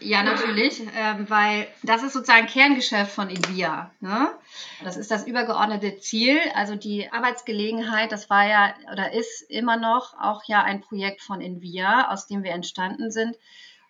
Ja, 0.00 0.24
natürlich, 0.24 0.82
ähm, 0.96 1.30
weil 1.30 1.68
das 1.84 2.02
ist 2.02 2.14
sozusagen 2.14 2.48
Kerngeschäft 2.48 3.12
von 3.12 3.30
Invia. 3.30 3.92
Ne? 4.00 4.28
Das 4.82 4.96
ist 4.96 5.12
das 5.12 5.24
übergeordnete 5.24 5.98
Ziel. 5.98 6.40
Also 6.54 6.74
die 6.74 7.12
Arbeitsgelegenheit, 7.12 8.10
das 8.10 8.28
war 8.28 8.44
ja 8.46 8.74
oder 8.92 9.12
ist 9.12 9.42
immer 9.42 9.76
noch 9.76 10.18
auch 10.18 10.42
ja 10.46 10.62
ein 10.62 10.80
Projekt 10.80 11.22
von 11.22 11.40
Invia, 11.40 12.10
aus 12.10 12.26
dem 12.26 12.42
wir 12.42 12.50
entstanden 12.50 13.12
sind. 13.12 13.36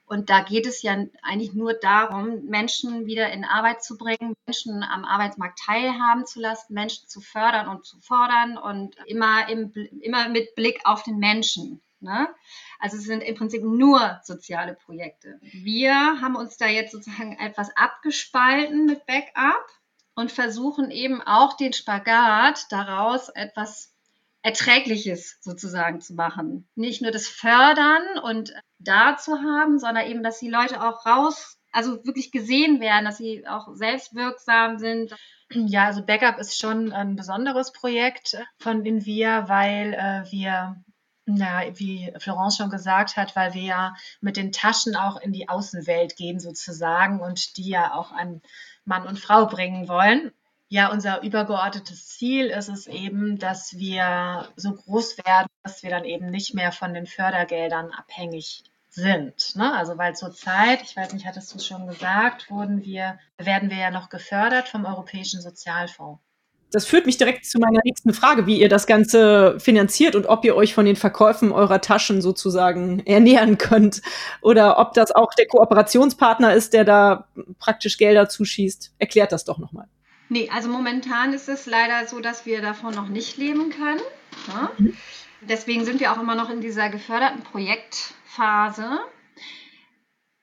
Und 0.04 0.28
da 0.28 0.42
geht 0.42 0.66
es 0.66 0.82
ja 0.82 0.94
eigentlich 1.22 1.54
nur 1.54 1.72
darum, 1.72 2.44
Menschen 2.44 3.06
wieder 3.06 3.32
in 3.32 3.46
Arbeit 3.46 3.82
zu 3.82 3.96
bringen, 3.96 4.34
Menschen 4.44 4.82
am 4.82 5.06
Arbeitsmarkt 5.06 5.58
teilhaben 5.58 6.26
zu 6.26 6.38
lassen, 6.38 6.74
Menschen 6.74 7.08
zu 7.08 7.22
fördern 7.22 7.68
und 7.68 7.86
zu 7.86 7.98
fordern 7.98 8.58
und 8.58 8.94
immer, 9.06 9.48
im, 9.48 9.72
immer 10.02 10.28
mit 10.28 10.54
Blick 10.54 10.80
auf 10.84 11.02
den 11.02 11.16
Menschen. 11.16 11.80
Ne? 12.00 12.28
Also 12.82 12.96
es 12.96 13.04
sind 13.04 13.20
im 13.20 13.36
Prinzip 13.36 13.62
nur 13.62 14.18
soziale 14.24 14.74
Projekte. 14.74 15.38
Wir 15.40 15.94
haben 16.20 16.34
uns 16.34 16.56
da 16.56 16.66
jetzt 16.66 16.90
sozusagen 16.90 17.38
etwas 17.38 17.70
abgespalten 17.76 18.86
mit 18.86 19.06
Backup 19.06 19.64
und 20.16 20.32
versuchen 20.32 20.90
eben 20.90 21.22
auch 21.22 21.56
den 21.56 21.72
Spagat 21.72 22.66
daraus 22.70 23.28
etwas 23.28 23.94
Erträgliches 24.42 25.38
sozusagen 25.40 26.00
zu 26.00 26.14
machen. 26.14 26.68
Nicht 26.74 27.02
nur 27.02 27.12
das 27.12 27.28
Fördern 27.28 28.18
und 28.20 28.52
da 28.80 29.16
zu 29.16 29.38
haben, 29.38 29.78
sondern 29.78 30.08
eben, 30.08 30.24
dass 30.24 30.40
die 30.40 30.50
Leute 30.50 30.82
auch 30.82 31.06
raus, 31.06 31.60
also 31.70 32.04
wirklich 32.04 32.32
gesehen 32.32 32.80
werden, 32.80 33.04
dass 33.04 33.18
sie 33.18 33.46
auch 33.46 33.68
selbstwirksam 33.74 34.78
sind. 34.80 35.14
Ja, 35.52 35.84
also 35.84 36.04
Backup 36.04 36.40
ist 36.40 36.58
schon 36.58 36.92
ein 36.92 37.14
besonderes 37.14 37.70
Projekt 37.70 38.36
von 38.58 38.84
Invia, 38.84 39.48
weil 39.48 39.94
äh, 39.94 40.32
wir 40.32 40.82
na, 41.26 41.62
wie 41.78 42.12
Florence 42.18 42.56
schon 42.56 42.70
gesagt 42.70 43.16
hat, 43.16 43.36
weil 43.36 43.54
wir 43.54 43.62
ja 43.62 43.94
mit 44.20 44.36
den 44.36 44.52
Taschen 44.52 44.96
auch 44.96 45.16
in 45.16 45.32
die 45.32 45.48
Außenwelt 45.48 46.16
gehen 46.16 46.40
sozusagen 46.40 47.20
und 47.20 47.56
die 47.56 47.68
ja 47.68 47.94
auch 47.94 48.12
an 48.12 48.42
Mann 48.84 49.06
und 49.06 49.18
Frau 49.18 49.46
bringen 49.46 49.88
wollen. 49.88 50.32
Ja, 50.68 50.90
unser 50.90 51.22
übergeordnetes 51.22 52.08
Ziel 52.08 52.46
ist 52.46 52.68
es 52.68 52.86
eben, 52.86 53.38
dass 53.38 53.76
wir 53.76 54.48
so 54.56 54.72
groß 54.72 55.18
werden, 55.18 55.48
dass 55.62 55.82
wir 55.82 55.90
dann 55.90 56.04
eben 56.04 56.30
nicht 56.30 56.54
mehr 56.54 56.72
von 56.72 56.94
den 56.94 57.06
Fördergeldern 57.06 57.92
abhängig 57.92 58.64
sind. 58.88 59.54
Ne? 59.54 59.76
Also 59.76 59.98
weil 59.98 60.16
zurzeit, 60.16 60.82
ich 60.82 60.96
weiß 60.96 61.12
nicht, 61.12 61.26
hattest 61.26 61.54
du 61.54 61.58
schon 61.58 61.86
gesagt, 61.86 62.50
wurden 62.50 62.82
wir, 62.82 63.18
werden 63.36 63.70
wir 63.70 63.76
ja 63.76 63.90
noch 63.90 64.08
gefördert 64.08 64.68
vom 64.68 64.86
Europäischen 64.86 65.40
Sozialfonds 65.40 66.20
das 66.72 66.86
führt 66.86 67.06
mich 67.06 67.18
direkt 67.18 67.46
zu 67.46 67.58
meiner 67.58 67.80
nächsten 67.84 68.12
Frage, 68.12 68.46
wie 68.46 68.60
ihr 68.60 68.68
das 68.68 68.86
Ganze 68.86 69.58
finanziert 69.60 70.16
und 70.16 70.26
ob 70.26 70.44
ihr 70.44 70.56
euch 70.56 70.74
von 70.74 70.84
den 70.84 70.96
Verkäufen 70.96 71.52
eurer 71.52 71.80
Taschen 71.80 72.20
sozusagen 72.20 73.00
ernähren 73.06 73.58
könnt 73.58 74.02
oder 74.40 74.78
ob 74.78 74.94
das 74.94 75.12
auch 75.12 75.34
der 75.34 75.46
Kooperationspartner 75.46 76.54
ist, 76.54 76.72
der 76.72 76.84
da 76.84 77.28
praktisch 77.58 77.98
Gelder 77.98 78.28
zuschießt. 78.28 78.94
Erklärt 78.98 79.32
das 79.32 79.44
doch 79.44 79.58
nochmal. 79.58 79.86
Nee, 80.28 80.48
also 80.52 80.68
momentan 80.68 81.34
ist 81.34 81.48
es 81.48 81.66
leider 81.66 82.06
so, 82.06 82.20
dass 82.20 82.46
wir 82.46 82.62
davon 82.62 82.94
noch 82.94 83.08
nicht 83.08 83.36
leben 83.36 83.70
können. 83.70 84.00
Ja? 84.48 84.62
Ne? 84.62 84.70
Mhm. 84.78 84.96
Deswegen 85.42 85.84
sind 85.84 86.00
wir 86.00 86.12
auch 86.12 86.20
immer 86.20 86.36
noch 86.36 86.50
in 86.50 86.60
dieser 86.60 86.88
geförderten 86.88 87.42
Projektphase. 87.42 89.00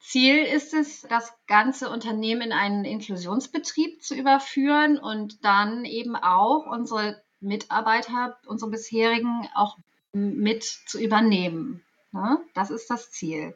Ziel 0.10 0.44
ist 0.44 0.74
es, 0.74 1.06
das 1.08 1.32
ganze 1.46 1.88
Unternehmen 1.88 2.42
in 2.42 2.52
einen 2.52 2.84
Inklusionsbetrieb 2.84 4.02
zu 4.02 4.16
überführen 4.16 4.98
und 4.98 5.46
dann 5.46 5.86
eben 5.86 6.16
auch 6.16 6.66
unsere 6.66 7.22
Mitarbeiter, 7.42 8.36
unsere 8.48 8.72
bisherigen 8.72 9.48
auch 9.54 9.78
mit 10.12 10.64
zu 10.64 11.00
übernehmen. 11.00 11.84
Ne? 12.12 12.40
Das 12.56 12.72
ist 12.72 12.90
das 12.90 13.12
Ziel. 13.12 13.56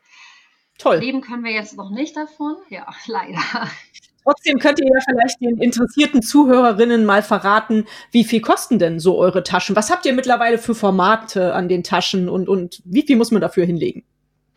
Toll. 0.77 0.97
Leben 0.97 1.21
können 1.21 1.43
wir 1.43 1.51
jetzt 1.51 1.75
noch 1.75 1.89
nicht 1.89 2.15
davon. 2.15 2.57
Ja, 2.69 2.85
leider. 3.07 3.41
Trotzdem 4.21 4.59
könnt 4.59 4.79
ihr 4.79 4.85
ja 4.85 5.01
vielleicht 5.09 5.41
den 5.41 5.57
interessierten 5.57 6.21
Zuhörerinnen 6.21 7.03
mal 7.03 7.23
verraten, 7.23 7.87
wie 8.11 8.23
viel 8.23 8.41
kosten 8.41 8.77
denn 8.77 8.99
so 8.99 9.17
eure 9.17 9.41
Taschen? 9.41 9.75
Was 9.75 9.89
habt 9.89 10.05
ihr 10.05 10.13
mittlerweile 10.13 10.59
für 10.59 10.75
Formate 10.75 11.55
an 11.55 11.67
den 11.67 11.83
Taschen 11.83 12.29
und, 12.29 12.47
und 12.47 12.83
wie 12.85 13.01
viel 13.01 13.15
muss 13.15 13.31
man 13.31 13.41
dafür 13.41 13.65
hinlegen? 13.65 14.03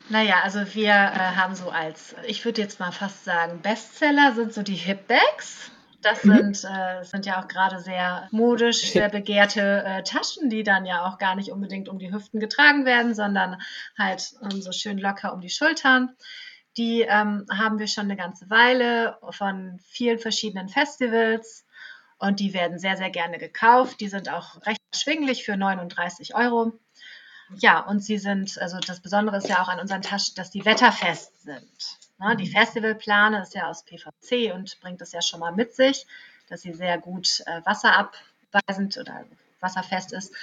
Naja, 0.08 0.40
also 0.44 0.60
wir 0.74 0.92
äh, 0.92 1.34
haben 1.34 1.54
so 1.56 1.70
als, 1.70 2.14
ich 2.26 2.44
würde 2.44 2.62
jetzt 2.62 2.78
mal 2.78 2.92
fast 2.92 3.24
sagen, 3.24 3.60
Bestseller 3.60 4.34
sind 4.34 4.52
so 4.52 4.62
die 4.62 4.74
Hip-Bags. 4.74 5.72
Das 6.00 6.22
mhm. 6.22 6.54
sind, 6.54 6.70
äh, 6.70 7.02
sind 7.02 7.26
ja 7.26 7.42
auch 7.42 7.48
gerade 7.48 7.80
sehr 7.80 8.28
modisch, 8.30 8.92
sehr 8.92 9.08
begehrte 9.08 9.82
äh, 9.84 10.02
Taschen, 10.04 10.48
die 10.48 10.62
dann 10.62 10.86
ja 10.86 11.06
auch 11.06 11.18
gar 11.18 11.34
nicht 11.34 11.50
unbedingt 11.50 11.88
um 11.88 11.98
die 11.98 12.12
Hüften 12.12 12.38
getragen 12.38 12.84
werden, 12.84 13.14
sondern 13.14 13.60
halt 13.98 14.34
ähm, 14.42 14.62
so 14.62 14.70
schön 14.70 14.98
locker 14.98 15.32
um 15.32 15.40
die 15.40 15.50
Schultern. 15.50 16.14
Die 16.76 17.00
ähm, 17.00 17.46
haben 17.50 17.80
wir 17.80 17.88
schon 17.88 18.04
eine 18.04 18.16
ganze 18.16 18.48
Weile 18.48 19.18
von 19.30 19.80
vielen 19.88 20.20
verschiedenen 20.20 20.68
Festivals 20.68 21.66
und 22.18 22.38
die 22.38 22.54
werden 22.54 22.78
sehr, 22.78 22.96
sehr 22.96 23.10
gerne 23.10 23.38
gekauft. 23.38 24.00
Die 24.00 24.08
sind 24.08 24.28
auch 24.28 24.64
recht 24.66 24.80
schwinglich 24.94 25.44
für 25.44 25.56
39 25.56 26.36
Euro. 26.36 26.78
Ja, 27.58 27.80
und 27.80 28.00
sie 28.00 28.18
sind, 28.18 28.58
also 28.58 28.78
das 28.78 29.00
Besondere 29.00 29.36
ist 29.36 29.48
ja 29.48 29.62
auch 29.62 29.68
an 29.68 29.80
unseren 29.80 30.02
Taschen, 30.02 30.34
dass 30.34 30.50
die 30.50 30.64
wetterfest 30.64 31.42
sind. 31.42 31.98
Ne? 32.18 32.36
Die 32.36 32.46
mhm. 32.46 32.52
Festivalplane 32.52 33.42
ist 33.42 33.54
ja 33.54 33.68
aus 33.68 33.84
PVC 33.84 34.54
und 34.54 34.80
bringt 34.80 35.00
es 35.00 35.12
ja 35.12 35.22
schon 35.22 35.40
mal 35.40 35.52
mit 35.52 35.74
sich, 35.74 36.06
dass 36.48 36.62
sie 36.62 36.72
sehr 36.72 36.98
gut 36.98 37.42
äh, 37.46 37.60
wasserabweisend 37.64 38.98
oder 38.98 39.24
wasserfest 39.60 40.12
ist. 40.12 40.34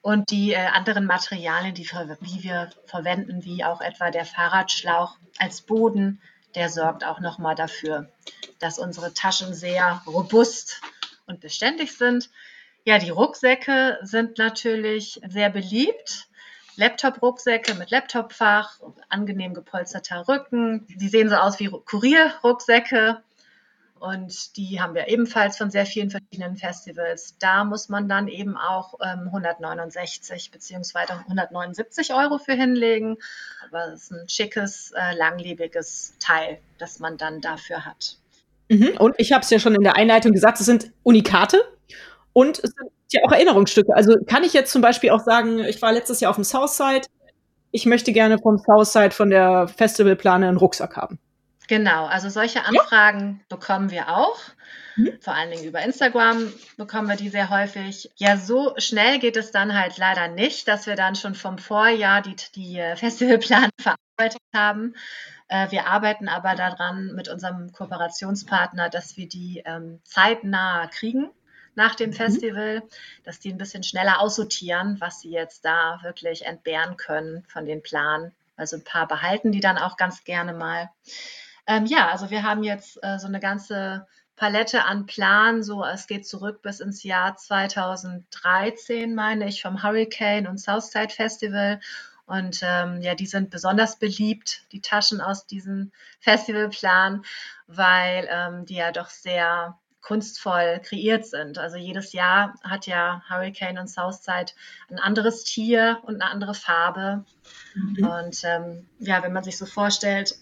Und 0.00 0.30
die 0.30 0.52
äh, 0.52 0.66
anderen 0.66 1.06
Materialien, 1.06 1.74
die, 1.74 1.88
die 2.20 2.42
wir 2.42 2.70
verwenden, 2.86 3.44
wie 3.44 3.64
auch 3.64 3.80
etwa 3.80 4.10
der 4.10 4.24
Fahrradschlauch 4.24 5.16
als 5.38 5.60
Boden, 5.60 6.20
der 6.54 6.68
sorgt 6.70 7.04
auch 7.04 7.20
nochmal 7.20 7.54
dafür, 7.54 8.10
dass 8.58 8.78
unsere 8.78 9.12
Taschen 9.12 9.54
sehr 9.54 10.02
robust 10.06 10.80
und 11.26 11.40
beständig 11.40 11.96
sind. 11.96 12.30
Ja, 12.84 12.98
die 12.98 13.10
Rucksäcke 13.10 13.98
sind 14.02 14.38
natürlich 14.38 15.20
sehr 15.28 15.50
beliebt. 15.50 16.27
Laptop-Rucksäcke 16.78 17.74
mit 17.74 17.90
Laptopfach, 17.90 18.78
angenehm 19.08 19.52
gepolsterter 19.52 20.28
Rücken. 20.28 20.86
Die 20.88 21.08
sehen 21.08 21.28
so 21.28 21.36
aus 21.36 21.58
wie 21.58 21.68
Kurierrucksäcke. 21.68 23.22
Und 23.98 24.56
die 24.56 24.80
haben 24.80 24.94
wir 24.94 25.08
ebenfalls 25.08 25.56
von 25.56 25.72
sehr 25.72 25.84
vielen 25.84 26.10
verschiedenen 26.10 26.56
Festivals. 26.56 27.36
Da 27.40 27.64
muss 27.64 27.88
man 27.88 28.08
dann 28.08 28.28
eben 28.28 28.56
auch 28.56 28.94
ähm, 29.02 29.26
169 29.26 30.52
bzw. 30.52 31.12
179 31.28 32.14
Euro 32.14 32.38
für 32.38 32.52
hinlegen. 32.52 33.16
Aber 33.66 33.92
es 33.92 34.04
ist 34.04 34.12
ein 34.12 34.28
schickes, 34.28 34.92
äh, 34.96 35.16
langlebiges 35.16 36.14
Teil, 36.20 36.60
das 36.78 37.00
man 37.00 37.16
dann 37.16 37.40
dafür 37.40 37.84
hat. 37.84 38.18
Mhm. 38.68 38.96
Und 38.98 39.16
ich 39.18 39.32
habe 39.32 39.42
es 39.42 39.50
ja 39.50 39.58
schon 39.58 39.74
in 39.74 39.82
der 39.82 39.96
Einleitung 39.96 40.32
gesagt, 40.32 40.60
es 40.60 40.66
sind 40.66 40.92
Unikate 41.02 41.60
und 42.32 42.58
es 42.60 42.70
sind 42.70 42.90
ja 43.12 43.22
auch 43.24 43.32
Erinnerungsstücke. 43.32 43.94
Also 43.94 44.16
kann 44.26 44.44
ich 44.44 44.52
jetzt 44.52 44.72
zum 44.72 44.82
Beispiel 44.82 45.10
auch 45.10 45.20
sagen, 45.20 45.60
ich 45.60 45.80
war 45.82 45.92
letztes 45.92 46.20
Jahr 46.20 46.30
auf 46.30 46.36
dem 46.36 46.44
Southside, 46.44 47.06
ich 47.70 47.86
möchte 47.86 48.12
gerne 48.12 48.38
vom 48.38 48.58
Southside 48.58 49.10
von 49.10 49.30
der 49.30 49.68
Festivalplane 49.68 50.48
einen 50.48 50.56
Rucksack 50.56 50.96
haben. 50.96 51.18
Genau, 51.68 52.06
also 52.06 52.30
solche 52.30 52.64
Anfragen 52.64 53.40
ja. 53.40 53.56
bekommen 53.56 53.90
wir 53.90 54.08
auch. 54.08 54.38
Mhm. 54.96 55.18
Vor 55.20 55.34
allen 55.34 55.50
Dingen 55.50 55.64
über 55.64 55.82
Instagram 55.82 56.50
bekommen 56.78 57.08
wir 57.08 57.16
die 57.16 57.28
sehr 57.28 57.50
häufig. 57.50 58.10
Ja, 58.16 58.38
so 58.38 58.74
schnell 58.78 59.18
geht 59.18 59.36
es 59.36 59.50
dann 59.50 59.78
halt 59.78 59.98
leider 59.98 60.28
nicht, 60.28 60.66
dass 60.66 60.86
wir 60.86 60.96
dann 60.96 61.14
schon 61.14 61.34
vom 61.34 61.58
Vorjahr 61.58 62.22
die, 62.22 62.36
die 62.54 62.78
äh, 62.78 62.96
Festivalplan 62.96 63.68
verarbeitet 63.80 64.40
haben. 64.54 64.94
Äh, 65.48 65.70
wir 65.70 65.86
arbeiten 65.86 66.28
aber 66.28 66.54
daran 66.54 67.12
mit 67.14 67.28
unserem 67.28 67.70
Kooperationspartner, 67.70 68.88
dass 68.88 69.18
wir 69.18 69.28
die 69.28 69.62
ähm, 69.66 70.00
zeitnah 70.04 70.86
kriegen 70.86 71.30
nach 71.78 71.94
dem 71.94 72.10
mhm. 72.10 72.14
Festival, 72.14 72.82
dass 73.24 73.38
die 73.40 73.50
ein 73.50 73.56
bisschen 73.56 73.82
schneller 73.82 74.20
aussortieren, 74.20 75.00
was 75.00 75.20
sie 75.20 75.30
jetzt 75.30 75.64
da 75.64 76.00
wirklich 76.02 76.44
entbehren 76.44 76.98
können 76.98 77.44
von 77.48 77.64
den 77.64 77.82
Planen. 77.82 78.32
Also 78.56 78.76
ein 78.76 78.84
paar 78.84 79.06
behalten 79.06 79.52
die 79.52 79.60
dann 79.60 79.78
auch 79.78 79.96
ganz 79.96 80.24
gerne 80.24 80.52
mal. 80.52 80.90
Ähm, 81.66 81.86
ja, 81.86 82.08
also 82.08 82.30
wir 82.30 82.42
haben 82.42 82.64
jetzt 82.64 82.98
äh, 83.02 83.18
so 83.18 83.28
eine 83.28 83.40
ganze 83.40 84.06
Palette 84.34 84.84
an 84.84 85.06
Plan. 85.06 85.62
So, 85.62 85.84
es 85.84 86.06
geht 86.06 86.26
zurück 86.26 86.62
bis 86.62 86.80
ins 86.80 87.04
Jahr 87.04 87.36
2013, 87.36 89.14
meine 89.14 89.48
ich, 89.48 89.62
vom 89.62 89.82
Hurricane 89.82 90.48
und 90.48 90.58
Southside 90.58 91.10
Festival. 91.10 91.80
Und 92.26 92.60
ähm, 92.62 93.00
ja, 93.00 93.14
die 93.14 93.26
sind 93.26 93.50
besonders 93.50 93.98
beliebt, 93.98 94.64
die 94.72 94.80
Taschen 94.80 95.20
aus 95.20 95.46
diesem 95.46 95.92
Festivalplan, 96.20 97.24
weil 97.68 98.28
ähm, 98.30 98.66
die 98.66 98.76
ja 98.76 98.92
doch 98.92 99.08
sehr 99.08 99.78
kunstvoll 100.08 100.80
kreiert 100.82 101.26
sind. 101.26 101.58
Also 101.58 101.76
jedes 101.76 102.14
Jahr 102.14 102.54
hat 102.62 102.86
ja 102.86 103.22
Hurricane 103.28 103.78
und 103.78 103.88
Southside 103.88 104.52
ein 104.90 104.98
anderes 104.98 105.44
Tier 105.44 105.98
und 106.02 106.14
eine 106.14 106.30
andere 106.30 106.54
Farbe. 106.54 107.26
Mhm. 107.74 108.06
Und 108.06 108.42
ähm, 108.44 108.88
ja, 108.98 109.22
wenn 109.22 109.34
man 109.34 109.44
sich 109.44 109.58
so 109.58 109.66
vorstellt, 109.66 110.34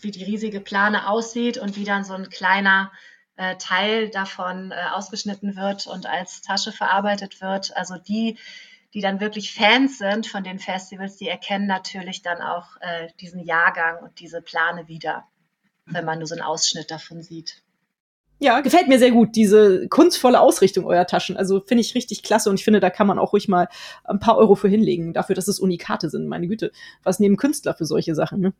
wie 0.00 0.10
die 0.10 0.24
riesige 0.24 0.60
Plane 0.60 1.08
aussieht 1.08 1.56
und 1.56 1.76
wie 1.76 1.84
dann 1.84 2.04
so 2.04 2.12
ein 2.12 2.28
kleiner 2.28 2.92
äh, 3.36 3.56
Teil 3.56 4.10
davon 4.10 4.72
äh, 4.72 4.74
ausgeschnitten 4.92 5.56
wird 5.56 5.86
und 5.86 6.04
als 6.04 6.42
Tasche 6.42 6.70
verarbeitet 6.70 7.40
wird. 7.40 7.74
Also 7.78 7.96
die, 7.96 8.38
die 8.92 9.00
dann 9.00 9.20
wirklich 9.20 9.54
Fans 9.54 9.96
sind 9.96 10.26
von 10.26 10.44
den 10.44 10.58
Festivals, 10.58 11.16
die 11.16 11.28
erkennen 11.28 11.66
natürlich 11.66 12.20
dann 12.20 12.42
auch 12.42 12.76
äh, 12.80 13.08
diesen 13.20 13.40
Jahrgang 13.40 14.02
und 14.02 14.20
diese 14.20 14.42
Plane 14.42 14.86
wieder, 14.86 15.26
wenn 15.86 16.04
man 16.04 16.18
nur 16.18 16.28
so 16.28 16.34
einen 16.34 16.44
Ausschnitt 16.44 16.90
davon 16.90 17.22
sieht. 17.22 17.63
Ja, 18.40 18.60
gefällt 18.60 18.88
mir 18.88 18.98
sehr 18.98 19.12
gut, 19.12 19.36
diese 19.36 19.88
kunstvolle 19.88 20.40
Ausrichtung 20.40 20.84
eurer 20.84 21.06
Taschen. 21.06 21.36
Also 21.36 21.62
finde 21.64 21.82
ich 21.82 21.94
richtig 21.94 22.22
klasse 22.22 22.50
und 22.50 22.56
ich 22.58 22.64
finde, 22.64 22.80
da 22.80 22.90
kann 22.90 23.06
man 23.06 23.18
auch 23.18 23.32
ruhig 23.32 23.48
mal 23.48 23.68
ein 24.04 24.18
paar 24.18 24.36
Euro 24.36 24.54
für 24.54 24.68
hinlegen, 24.68 25.12
dafür, 25.12 25.34
dass 25.34 25.48
es 25.48 25.60
Unikate 25.60 26.10
sind. 26.10 26.26
Meine 26.26 26.48
Güte, 26.48 26.72
was 27.02 27.20
nehmen 27.20 27.36
Künstler 27.36 27.74
für 27.74 27.86
solche 27.86 28.14
Sachen, 28.14 28.40
ne? 28.40 28.52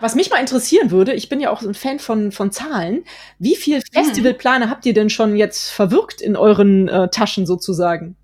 Was 0.00 0.14
mich 0.14 0.30
mal 0.30 0.38
interessieren 0.38 0.92
würde, 0.92 1.12
ich 1.12 1.28
bin 1.28 1.40
ja 1.40 1.50
auch 1.50 1.60
ein 1.60 1.74
Fan 1.74 1.98
von, 1.98 2.30
von 2.30 2.52
Zahlen. 2.52 3.02
Wie 3.40 3.56
viel 3.56 3.78
mhm. 3.78 3.82
Festivalpläne 3.92 4.70
habt 4.70 4.86
ihr 4.86 4.94
denn 4.94 5.10
schon 5.10 5.34
jetzt 5.34 5.70
verwirkt 5.70 6.20
in 6.20 6.36
euren 6.36 6.86
äh, 6.86 7.08
Taschen 7.08 7.46
sozusagen? 7.46 8.16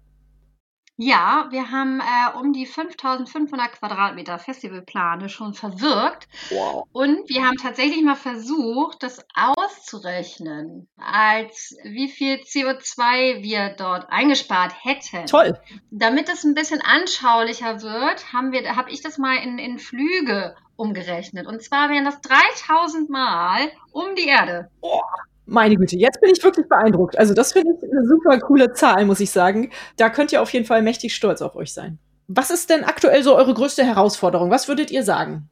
Ja, 0.96 1.48
wir 1.50 1.72
haben 1.72 2.00
äh, 2.00 2.38
um 2.38 2.52
die 2.52 2.66
5500 2.66 3.72
Quadratmeter 3.72 4.38
Festivalplane 4.38 5.28
schon 5.28 5.52
verwirkt. 5.52 6.28
Wow. 6.50 6.86
Und 6.92 7.28
wir 7.28 7.44
haben 7.44 7.56
tatsächlich 7.56 8.02
mal 8.04 8.14
versucht, 8.14 9.02
das 9.02 9.24
auszurechnen, 9.34 10.88
als 10.96 11.76
wie 11.82 12.08
viel 12.08 12.36
CO2 12.36 13.42
wir 13.42 13.70
dort 13.70 14.08
eingespart 14.08 14.72
hätten. 14.84 15.26
Toll. 15.26 15.58
Damit 15.90 16.28
es 16.28 16.44
ein 16.44 16.54
bisschen 16.54 16.80
anschaulicher 16.80 17.82
wird, 17.82 18.32
haben 18.32 18.52
wir, 18.52 18.76
habe 18.76 18.90
ich 18.90 19.02
das 19.02 19.18
mal 19.18 19.36
in, 19.38 19.58
in 19.58 19.80
Flüge 19.80 20.54
umgerechnet. 20.76 21.48
Und 21.48 21.60
zwar 21.60 21.90
wären 21.90 22.04
das 22.04 22.20
3000 22.20 23.10
Mal 23.10 23.72
um 23.90 24.14
die 24.14 24.28
Erde. 24.28 24.70
Oh, 24.80 25.00
meine 25.46 25.76
Güte, 25.76 25.96
jetzt 25.96 26.20
bin 26.20 26.30
ich 26.30 26.42
wirklich 26.42 26.68
beeindruckt. 26.68 27.18
Also 27.18 27.34
das 27.34 27.52
finde 27.52 27.74
ich 27.76 27.90
eine 27.90 28.06
super 28.06 28.38
coole 28.40 28.72
Zahl, 28.72 29.04
muss 29.04 29.20
ich 29.20 29.30
sagen. 29.30 29.70
Da 29.96 30.10
könnt 30.10 30.32
ihr 30.32 30.42
auf 30.42 30.50
jeden 30.50 30.66
Fall 30.66 30.82
mächtig 30.82 31.14
stolz 31.14 31.42
auf 31.42 31.56
euch 31.56 31.72
sein. 31.72 31.98
Was 32.26 32.50
ist 32.50 32.70
denn 32.70 32.84
aktuell 32.84 33.22
so 33.22 33.36
eure 33.36 33.52
größte 33.52 33.84
Herausforderung? 33.84 34.50
Was 34.50 34.68
würdet 34.68 34.90
ihr 34.90 35.02
sagen? 35.02 35.50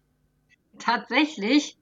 Tatsächlich 0.78 1.76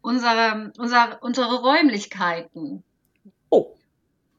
unsere, 0.00 0.72
unsere, 0.78 1.18
unsere 1.20 1.60
Räumlichkeiten. 1.60 2.84
Oh. 3.50 3.74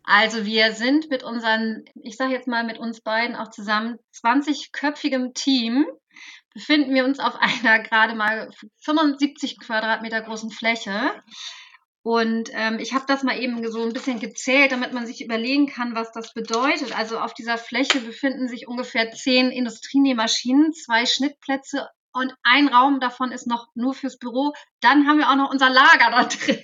Also 0.04 0.46
wir 0.46 0.72
sind 0.74 1.10
mit 1.10 1.24
unseren, 1.24 1.84
ich 2.02 2.16
sage 2.16 2.34
jetzt 2.34 2.48
mal 2.48 2.64
mit 2.64 2.80
uns 2.80 3.02
beiden 3.02 3.36
auch 3.36 3.50
zusammen, 3.50 3.98
20-köpfigem 4.16 5.34
Team 5.34 5.86
befinden 6.54 6.94
wir 6.96 7.06
uns 7.06 7.20
auf 7.20 7.36
einer 7.36 7.84
gerade 7.84 8.16
mal 8.16 8.50
75 8.80 9.60
Quadratmeter 9.60 10.22
großen 10.22 10.50
Fläche. 10.50 11.12
Und 12.02 12.50
ähm, 12.54 12.80
ich 12.80 12.94
habe 12.94 13.06
das 13.08 13.24
mal 13.24 13.38
eben 13.38 13.70
so 13.72 13.84
ein 13.84 13.94
bisschen 13.94 14.20
gezählt, 14.20 14.72
damit 14.72 14.94
man 14.94 15.06
sich 15.06 15.24
überlegen 15.24 15.68
kann, 15.68 15.96
was 15.96 16.12
das 16.12 16.34
bedeutet. 16.34 16.98
Also 16.98 17.20
auf 17.20 17.34
dieser 17.34 17.58
Fläche 17.58 18.00
befinden 18.00 18.48
sich 18.48 18.68
ungefähr 18.68 19.12
zehn 19.12 19.52
Industrienähmaschinen, 19.52 20.74
zwei 20.74 21.06
Schnittplätze 21.06 21.90
und 22.12 22.34
ein 22.44 22.68
Raum 22.68 23.00
davon 23.00 23.32
ist 23.32 23.48
noch 23.48 23.68
nur 23.76 23.94
fürs 23.94 24.18
Büro. 24.18 24.54
Dann 24.82 25.08
haben 25.08 25.20
wir 25.20 25.30
auch 25.30 25.36
noch 25.36 25.52
unser 25.52 25.70
Lager 25.70 26.10
da 26.12 26.24
drin 26.24 26.62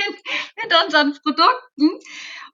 mit 0.64 0.84
unseren 0.84 1.14
Produkten. 1.14 2.00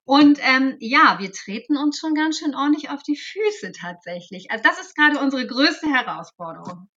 Und 0.04 0.40
ähm, 0.42 0.76
ja, 0.80 1.18
wir 1.20 1.32
treten 1.32 1.78
uns 1.78 2.00
schon 2.00 2.16
ganz 2.16 2.40
schön 2.40 2.56
ordentlich 2.56 2.90
auf 2.90 3.04
die 3.04 3.18
Füße 3.18 3.72
tatsächlich. 3.72 4.52
Also 4.52 4.64
das 4.64 4.82
ist 4.82 4.96
gerade 4.96 5.20
unsere 5.20 5.46
größte 5.48 5.88
Herausforderung. 5.88 6.90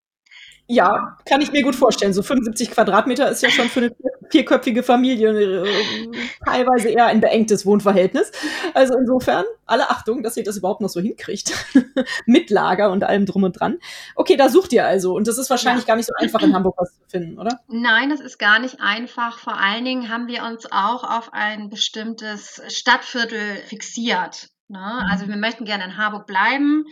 Ja, 0.68 1.18
kann 1.26 1.40
ich 1.40 1.52
mir 1.52 1.62
gut 1.62 1.74
vorstellen. 1.74 2.12
So 2.12 2.22
75 2.22 2.70
Quadratmeter 2.70 3.30
ist 3.30 3.42
ja 3.42 3.50
schon 3.50 3.68
für 3.68 3.80
eine 3.80 3.92
vierköpfige 4.30 4.82
Familie 4.82 5.64
äh, 5.64 6.10
teilweise 6.44 6.88
eher 6.88 7.06
ein 7.06 7.20
beengtes 7.20 7.66
Wohnverhältnis. 7.66 8.32
Also 8.72 8.94
insofern, 8.96 9.44
alle 9.66 9.90
Achtung, 9.90 10.22
dass 10.22 10.36
ihr 10.36 10.44
das 10.44 10.56
überhaupt 10.56 10.80
noch 10.80 10.88
so 10.88 11.00
hinkriegt. 11.00 11.52
Mit 12.26 12.50
Lager 12.50 12.90
und 12.90 13.04
allem 13.04 13.26
drum 13.26 13.42
und 13.42 13.60
dran. 13.60 13.78
Okay, 14.14 14.36
da 14.36 14.48
sucht 14.48 14.72
ihr 14.72 14.86
also. 14.86 15.14
Und 15.14 15.28
das 15.28 15.36
ist 15.36 15.50
wahrscheinlich 15.50 15.84
ja. 15.84 15.88
gar 15.88 15.96
nicht 15.96 16.06
so 16.06 16.14
einfach 16.16 16.42
in 16.42 16.54
Hamburg 16.54 16.76
was 16.78 16.94
zu 16.94 17.00
finden, 17.08 17.38
oder? 17.38 17.60
Nein, 17.68 18.10
das 18.10 18.20
ist 18.20 18.38
gar 18.38 18.58
nicht 18.58 18.80
einfach. 18.80 19.38
Vor 19.38 19.58
allen 19.58 19.84
Dingen 19.84 20.08
haben 20.08 20.28
wir 20.28 20.44
uns 20.44 20.66
auch 20.70 21.04
auf 21.04 21.32
ein 21.32 21.68
bestimmtes 21.68 22.62
Stadtviertel 22.68 23.56
fixiert. 23.66 24.51
Ne? 24.72 24.78
Mhm. 24.78 25.10
Also 25.10 25.28
wir 25.28 25.36
möchten 25.36 25.64
gerne 25.64 25.84
in 25.84 25.96
Harburg 25.96 26.26
bleiben. 26.26 26.84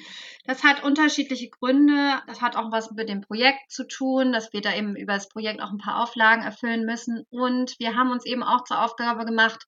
Das 0.44 0.62
hat 0.62 0.84
unterschiedliche 0.84 1.48
Gründe. 1.48 2.20
Das 2.26 2.40
hat 2.40 2.54
auch 2.54 2.70
was 2.70 2.92
mit 2.92 3.08
dem 3.08 3.22
Projekt 3.22 3.70
zu 3.72 3.88
tun, 3.88 4.32
dass 4.32 4.52
wir 4.52 4.60
da 4.60 4.74
eben 4.74 4.94
über 4.94 5.14
das 5.14 5.28
Projekt 5.28 5.60
auch 5.60 5.70
ein 5.70 5.78
paar 5.78 6.02
Auflagen 6.02 6.42
erfüllen 6.42 6.84
müssen. 6.84 7.24
Und 7.30 7.74
wir 7.78 7.96
haben 7.96 8.10
uns 8.10 8.26
eben 8.26 8.42
auch 8.42 8.64
zur 8.64 8.82
Aufgabe 8.82 9.24
gemacht, 9.24 9.66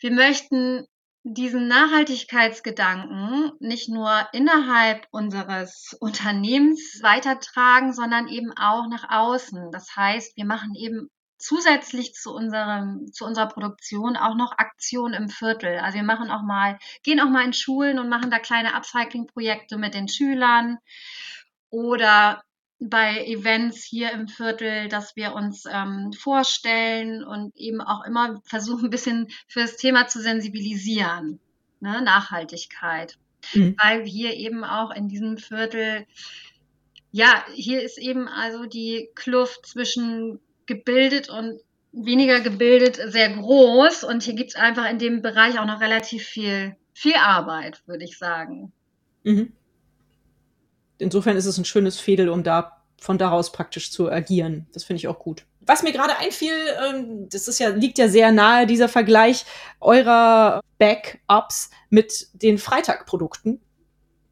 wir 0.00 0.10
möchten 0.10 0.86
diesen 1.22 1.68
Nachhaltigkeitsgedanken 1.68 3.52
nicht 3.58 3.88
nur 3.88 4.28
innerhalb 4.32 5.06
unseres 5.10 5.96
Unternehmens 5.98 7.00
weitertragen, 7.02 7.94
sondern 7.94 8.28
eben 8.28 8.52
auch 8.52 8.88
nach 8.88 9.08
außen. 9.08 9.70
Das 9.72 9.96
heißt, 9.96 10.36
wir 10.36 10.44
machen 10.44 10.74
eben 10.74 11.08
zusätzlich 11.44 12.14
zu 12.14 12.32
unserem, 12.32 13.12
zu 13.12 13.26
unserer 13.26 13.48
Produktion 13.48 14.16
auch 14.16 14.34
noch 14.34 14.52
Aktionen 14.56 15.12
im 15.12 15.28
Viertel. 15.28 15.78
Also 15.78 15.96
wir 15.96 16.04
machen 16.04 16.30
auch 16.30 16.42
mal, 16.42 16.78
gehen 17.02 17.20
auch 17.20 17.28
mal 17.28 17.44
in 17.44 17.52
Schulen 17.52 17.98
und 17.98 18.08
machen 18.08 18.30
da 18.30 18.38
kleine 18.38 18.74
Upcycling-Projekte 18.74 19.76
mit 19.76 19.92
den 19.92 20.08
Schülern 20.08 20.78
oder 21.68 22.42
bei 22.80 23.24
Events 23.26 23.84
hier 23.84 24.10
im 24.12 24.26
Viertel, 24.26 24.88
dass 24.88 25.16
wir 25.16 25.34
uns 25.34 25.64
ähm, 25.70 26.12
vorstellen 26.12 27.22
und 27.22 27.54
eben 27.56 27.82
auch 27.82 28.04
immer 28.04 28.40
versuchen, 28.46 28.86
ein 28.86 28.90
bisschen 28.90 29.28
für 29.46 29.60
das 29.60 29.76
Thema 29.76 30.06
zu 30.06 30.20
sensibilisieren. 30.20 31.40
Ne? 31.80 32.00
Nachhaltigkeit. 32.00 33.18
Mhm. 33.52 33.76
Weil 33.82 34.04
hier 34.06 34.32
eben 34.32 34.64
auch 34.64 34.90
in 34.90 35.08
diesem 35.08 35.36
Viertel, 35.36 36.06
ja, 37.10 37.44
hier 37.52 37.82
ist 37.82 37.98
eben 37.98 38.28
also 38.28 38.64
die 38.64 39.10
Kluft 39.14 39.66
zwischen 39.66 40.40
gebildet 40.66 41.28
und 41.28 41.60
weniger 41.92 42.40
gebildet 42.40 43.00
sehr 43.06 43.30
groß. 43.30 44.04
Und 44.04 44.22
hier 44.22 44.34
gibt 44.34 44.50
es 44.50 44.56
einfach 44.56 44.90
in 44.90 44.98
dem 44.98 45.22
Bereich 45.22 45.58
auch 45.58 45.66
noch 45.66 45.80
relativ 45.80 46.24
viel, 46.24 46.76
viel 46.92 47.14
Arbeit, 47.16 47.82
würde 47.86 48.04
ich 48.04 48.18
sagen. 48.18 48.72
Mhm. 49.22 49.52
Insofern 50.98 51.36
ist 51.36 51.46
es 51.46 51.58
ein 51.58 51.64
schönes 51.64 51.98
Fädel, 51.98 52.28
um 52.28 52.42
da 52.42 52.82
von 53.00 53.18
daraus 53.18 53.52
praktisch 53.52 53.90
zu 53.90 54.10
agieren. 54.10 54.66
Das 54.72 54.84
finde 54.84 54.98
ich 54.98 55.08
auch 55.08 55.18
gut. 55.18 55.44
Was 55.60 55.82
mir 55.82 55.92
gerade 55.92 56.16
einfiel, 56.18 56.52
ähm, 56.88 57.28
das 57.30 57.48
ist 57.48 57.58
ja, 57.58 57.68
liegt 57.68 57.98
ja 57.98 58.08
sehr 58.08 58.32
nahe, 58.32 58.66
dieser 58.66 58.88
Vergleich 58.88 59.44
eurer 59.80 60.60
Backups 60.78 61.70
mit 61.90 62.28
den 62.34 62.58
Freitag-Produkten, 62.58 63.60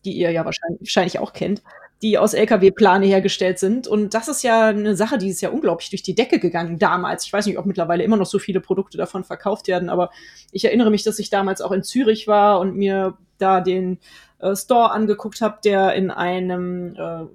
die 0.04 0.12
ihr 0.12 0.30
ja 0.30 0.44
wahrscheinlich, 0.44 0.80
wahrscheinlich 0.80 1.18
auch 1.18 1.32
kennt, 1.32 1.62
die 2.02 2.18
aus 2.18 2.34
LKW-Plane 2.34 3.06
hergestellt 3.06 3.60
sind. 3.60 3.86
Und 3.86 4.12
das 4.14 4.26
ist 4.26 4.42
ja 4.42 4.66
eine 4.66 4.96
Sache, 4.96 5.18
die 5.18 5.28
ist 5.28 5.40
ja 5.40 5.50
unglaublich 5.50 5.90
durch 5.90 6.02
die 6.02 6.16
Decke 6.16 6.40
gegangen 6.40 6.78
damals. 6.78 7.24
Ich 7.24 7.32
weiß 7.32 7.46
nicht, 7.46 7.58
ob 7.58 7.66
mittlerweile 7.66 8.02
immer 8.02 8.16
noch 8.16 8.26
so 8.26 8.40
viele 8.40 8.60
Produkte 8.60 8.98
davon 8.98 9.22
verkauft 9.22 9.68
werden, 9.68 9.88
aber 9.88 10.10
ich 10.50 10.64
erinnere 10.64 10.90
mich, 10.90 11.04
dass 11.04 11.20
ich 11.20 11.30
damals 11.30 11.60
auch 11.60 11.70
in 11.70 11.84
Zürich 11.84 12.26
war 12.26 12.58
und 12.58 12.74
mir 12.74 13.16
da 13.38 13.60
den 13.60 13.98
äh, 14.40 14.56
Store 14.56 14.90
angeguckt 14.90 15.40
habe, 15.40 15.58
der 15.64 15.94
in 15.94 16.10
einem 16.10 16.96
äh, 16.96 17.26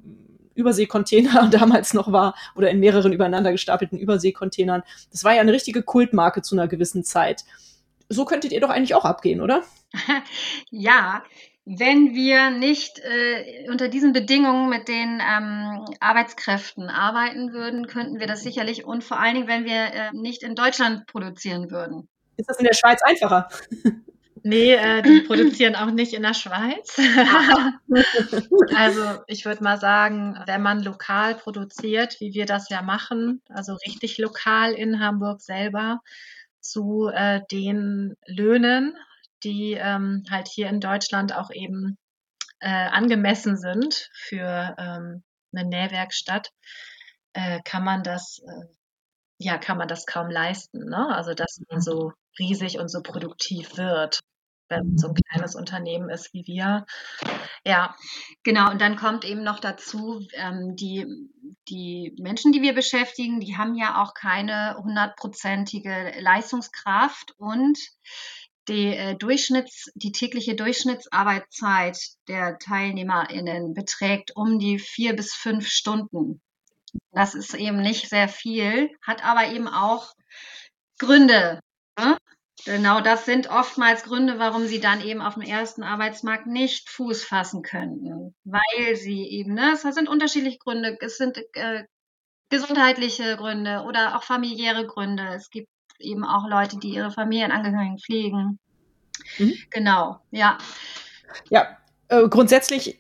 Überseekontainer 0.55 1.47
damals 1.51 1.93
noch 1.93 2.11
war 2.11 2.35
oder 2.55 2.69
in 2.69 2.79
mehreren 2.79 3.13
übereinander 3.13 3.53
gestapelten 3.53 3.97
Überseekontainern. 3.97 4.83
Das 5.11 5.23
war 5.23 5.33
ja 5.33 5.41
eine 5.41 5.53
richtige 5.53 5.81
Kultmarke 5.81 6.41
zu 6.41 6.55
einer 6.55 6.67
gewissen 6.67 7.05
Zeit. 7.05 7.45
So 8.09 8.25
könntet 8.25 8.51
ihr 8.51 8.59
doch 8.59 8.69
eigentlich 8.69 8.95
auch 8.95 9.05
abgehen, 9.05 9.39
oder? 9.39 9.63
ja, 10.69 11.23
wenn 11.69 12.15
wir 12.15 12.49
nicht 12.49 12.99
äh, 12.99 13.69
unter 13.69 13.89
diesen 13.89 14.13
Bedingungen 14.13 14.69
mit 14.69 14.87
den 14.87 15.21
ähm, 15.21 15.85
Arbeitskräften 15.99 16.89
arbeiten 16.89 17.51
würden, 17.51 17.87
könnten 17.87 18.21
wir 18.21 18.27
das 18.27 18.41
sicherlich 18.41 18.85
und 18.85 19.03
vor 19.03 19.19
allen 19.19 19.35
Dingen, 19.35 19.47
wenn 19.49 19.65
wir 19.65 19.93
äh, 19.93 20.11
nicht 20.13 20.43
in 20.43 20.55
Deutschland 20.55 21.07
produzieren 21.07 21.69
würden. 21.69 22.07
Ist 22.37 22.49
das 22.49 22.59
in 22.59 22.65
der 22.65 22.73
Schweiz 22.73 23.01
einfacher? 23.03 23.49
Nee, 24.43 24.75
äh, 24.75 25.01
die 25.01 25.21
produzieren 25.27 25.75
auch 25.75 25.91
nicht 25.91 26.13
in 26.13 26.21
der 26.21 26.33
Schweiz. 26.33 26.97
also 28.75 29.01
ich 29.27 29.43
würde 29.43 29.61
mal 29.61 29.77
sagen, 29.77 30.39
wenn 30.45 30.61
man 30.61 30.81
lokal 30.81 31.35
produziert, 31.35 32.15
wie 32.21 32.33
wir 32.33 32.45
das 32.45 32.69
ja 32.69 32.81
machen, 32.81 33.41
also 33.49 33.73
richtig 33.85 34.17
lokal 34.19 34.71
in 34.71 35.01
Hamburg 35.01 35.41
selber, 35.41 35.99
zu 36.61 37.09
äh, 37.13 37.41
den 37.51 38.15
Löhnen, 38.25 38.95
die 39.47 39.73
ähm, 39.73 40.23
halt 40.29 40.47
hier 40.47 40.67
in 40.69 40.81
Deutschland 40.81 41.33
auch 41.33 41.49
eben 41.51 41.97
äh, 42.59 42.69
angemessen 42.69 43.57
sind 43.57 44.09
für 44.13 44.75
ähm, 44.77 45.23
eine 45.53 45.69
Nähwerkstatt, 45.69 46.49
äh, 47.33 47.59
kann 47.63 47.83
man 47.83 48.03
das 48.03 48.39
äh, 48.39 48.65
ja 49.39 49.57
kann 49.57 49.77
man 49.77 49.87
das 49.87 50.05
kaum 50.05 50.29
leisten. 50.29 50.89
Ne? 50.89 51.15
Also 51.15 51.33
dass 51.33 51.59
man 51.69 51.81
so 51.81 52.11
riesig 52.39 52.79
und 52.79 52.89
so 52.89 53.01
produktiv 53.01 53.77
wird 53.77 54.19
wenn 54.69 54.97
so 54.97 55.07
ein 55.07 55.13
kleines 55.13 55.55
Unternehmen 55.55 56.09
ist 56.09 56.33
wie 56.33 56.45
wir. 56.45 56.85
Ja, 57.65 57.95
genau. 58.43 58.71
Und 58.71 58.81
dann 58.81 58.95
kommt 58.95 59.25
eben 59.25 59.43
noch 59.43 59.59
dazu, 59.59 60.25
ähm, 60.33 60.75
die, 60.75 61.05
die 61.69 62.15
Menschen, 62.19 62.51
die 62.51 62.61
wir 62.61 62.73
beschäftigen, 62.73 63.39
die 63.39 63.57
haben 63.57 63.75
ja 63.75 64.01
auch 64.01 64.13
keine 64.13 64.77
hundertprozentige 64.77 66.13
Leistungskraft 66.19 67.33
und 67.37 67.77
die, 68.67 68.95
äh, 68.95 69.15
Durchschnitts, 69.15 69.91
die 69.95 70.11
tägliche 70.11 70.55
Durchschnittsarbeitszeit 70.55 71.97
der 72.27 72.57
TeilnehmerInnen 72.59 73.73
beträgt 73.73 74.35
um 74.35 74.59
die 74.59 74.79
vier 74.79 75.15
bis 75.15 75.33
fünf 75.33 75.67
Stunden. 75.67 76.41
Das 77.11 77.35
ist 77.35 77.53
eben 77.53 77.81
nicht 77.81 78.09
sehr 78.09 78.27
viel, 78.27 78.89
hat 79.01 79.23
aber 79.23 79.47
eben 79.51 79.67
auch 79.67 80.13
Gründe. 80.99 81.59
Ne? 81.97 82.17
Genau, 82.65 83.01
das 83.01 83.25
sind 83.25 83.49
oftmals 83.49 84.03
Gründe, 84.03 84.39
warum 84.39 84.65
sie 84.65 84.79
dann 84.79 85.01
eben 85.01 85.21
auf 85.21 85.35
dem 85.35 85.43
ersten 85.43 85.83
Arbeitsmarkt 85.83 86.47
nicht 86.47 86.89
Fuß 86.89 87.23
fassen 87.23 87.61
könnten, 87.61 88.35
weil 88.43 88.95
sie 88.95 89.23
eben, 89.29 89.53
ne, 89.53 89.73
es 89.73 89.83
sind 89.83 90.09
unterschiedliche 90.09 90.57
Gründe, 90.57 90.97
es 90.99 91.17
sind 91.17 91.37
äh, 91.53 91.85
gesundheitliche 92.49 93.37
Gründe 93.37 93.83
oder 93.87 94.17
auch 94.17 94.23
familiäre 94.23 94.85
Gründe. 94.87 95.27
Es 95.35 95.49
gibt 95.49 95.69
eben 95.99 96.23
auch 96.23 96.47
Leute, 96.47 96.77
die 96.77 96.89
ihre 96.89 97.11
Familienangehörigen 97.11 97.97
pflegen. 97.97 98.59
Mhm. 99.37 99.53
Genau, 99.69 100.19
ja. 100.31 100.57
Ja, 101.49 101.77
äh, 102.07 102.27
grundsätzlich 102.27 102.99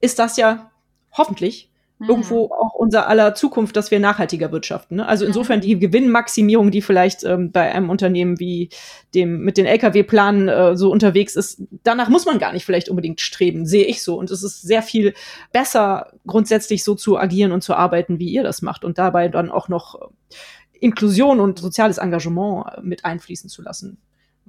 ist 0.00 0.18
das 0.18 0.36
ja 0.36 0.70
hoffentlich 1.12 1.70
mhm. 2.00 2.08
irgendwo 2.08 2.46
auch 2.46 2.74
unser 2.74 3.08
aller 3.08 3.34
Zukunft, 3.34 3.76
dass 3.76 3.90
wir 3.90 4.00
nachhaltiger 4.00 4.50
wirtschaften. 4.50 4.96
Ne? 4.96 5.06
Also 5.06 5.24
insofern 5.24 5.60
die 5.60 5.78
Gewinnmaximierung, 5.78 6.70
die 6.70 6.82
vielleicht 6.82 7.24
ähm, 7.24 7.52
bei 7.52 7.72
einem 7.72 7.90
Unternehmen 7.90 8.40
wie 8.40 8.70
dem 9.14 9.40
mit 9.40 9.56
den 9.56 9.66
Lkw-Planen 9.66 10.48
äh, 10.48 10.76
so 10.76 10.90
unterwegs 10.90 11.36
ist, 11.36 11.62
danach 11.82 12.08
muss 12.08 12.26
man 12.26 12.38
gar 12.38 12.52
nicht 12.52 12.64
vielleicht 12.64 12.88
unbedingt 12.88 13.20
streben, 13.20 13.66
sehe 13.66 13.84
ich 13.84 14.02
so. 14.02 14.18
Und 14.18 14.30
es 14.30 14.42
ist 14.42 14.62
sehr 14.62 14.82
viel 14.82 15.14
besser, 15.52 16.12
grundsätzlich 16.26 16.82
so 16.82 16.94
zu 16.94 17.18
agieren 17.18 17.52
und 17.52 17.62
zu 17.62 17.74
arbeiten, 17.74 18.18
wie 18.18 18.30
ihr 18.30 18.42
das 18.42 18.62
macht 18.62 18.84
und 18.84 18.98
dabei 18.98 19.28
dann 19.28 19.50
auch 19.50 19.68
noch 19.68 20.00
äh, 20.00 20.34
Inklusion 20.80 21.40
und 21.40 21.58
soziales 21.58 21.98
Engagement 21.98 22.66
äh, 22.66 22.80
mit 22.82 23.04
einfließen 23.04 23.48
zu 23.48 23.62
lassen 23.62 23.98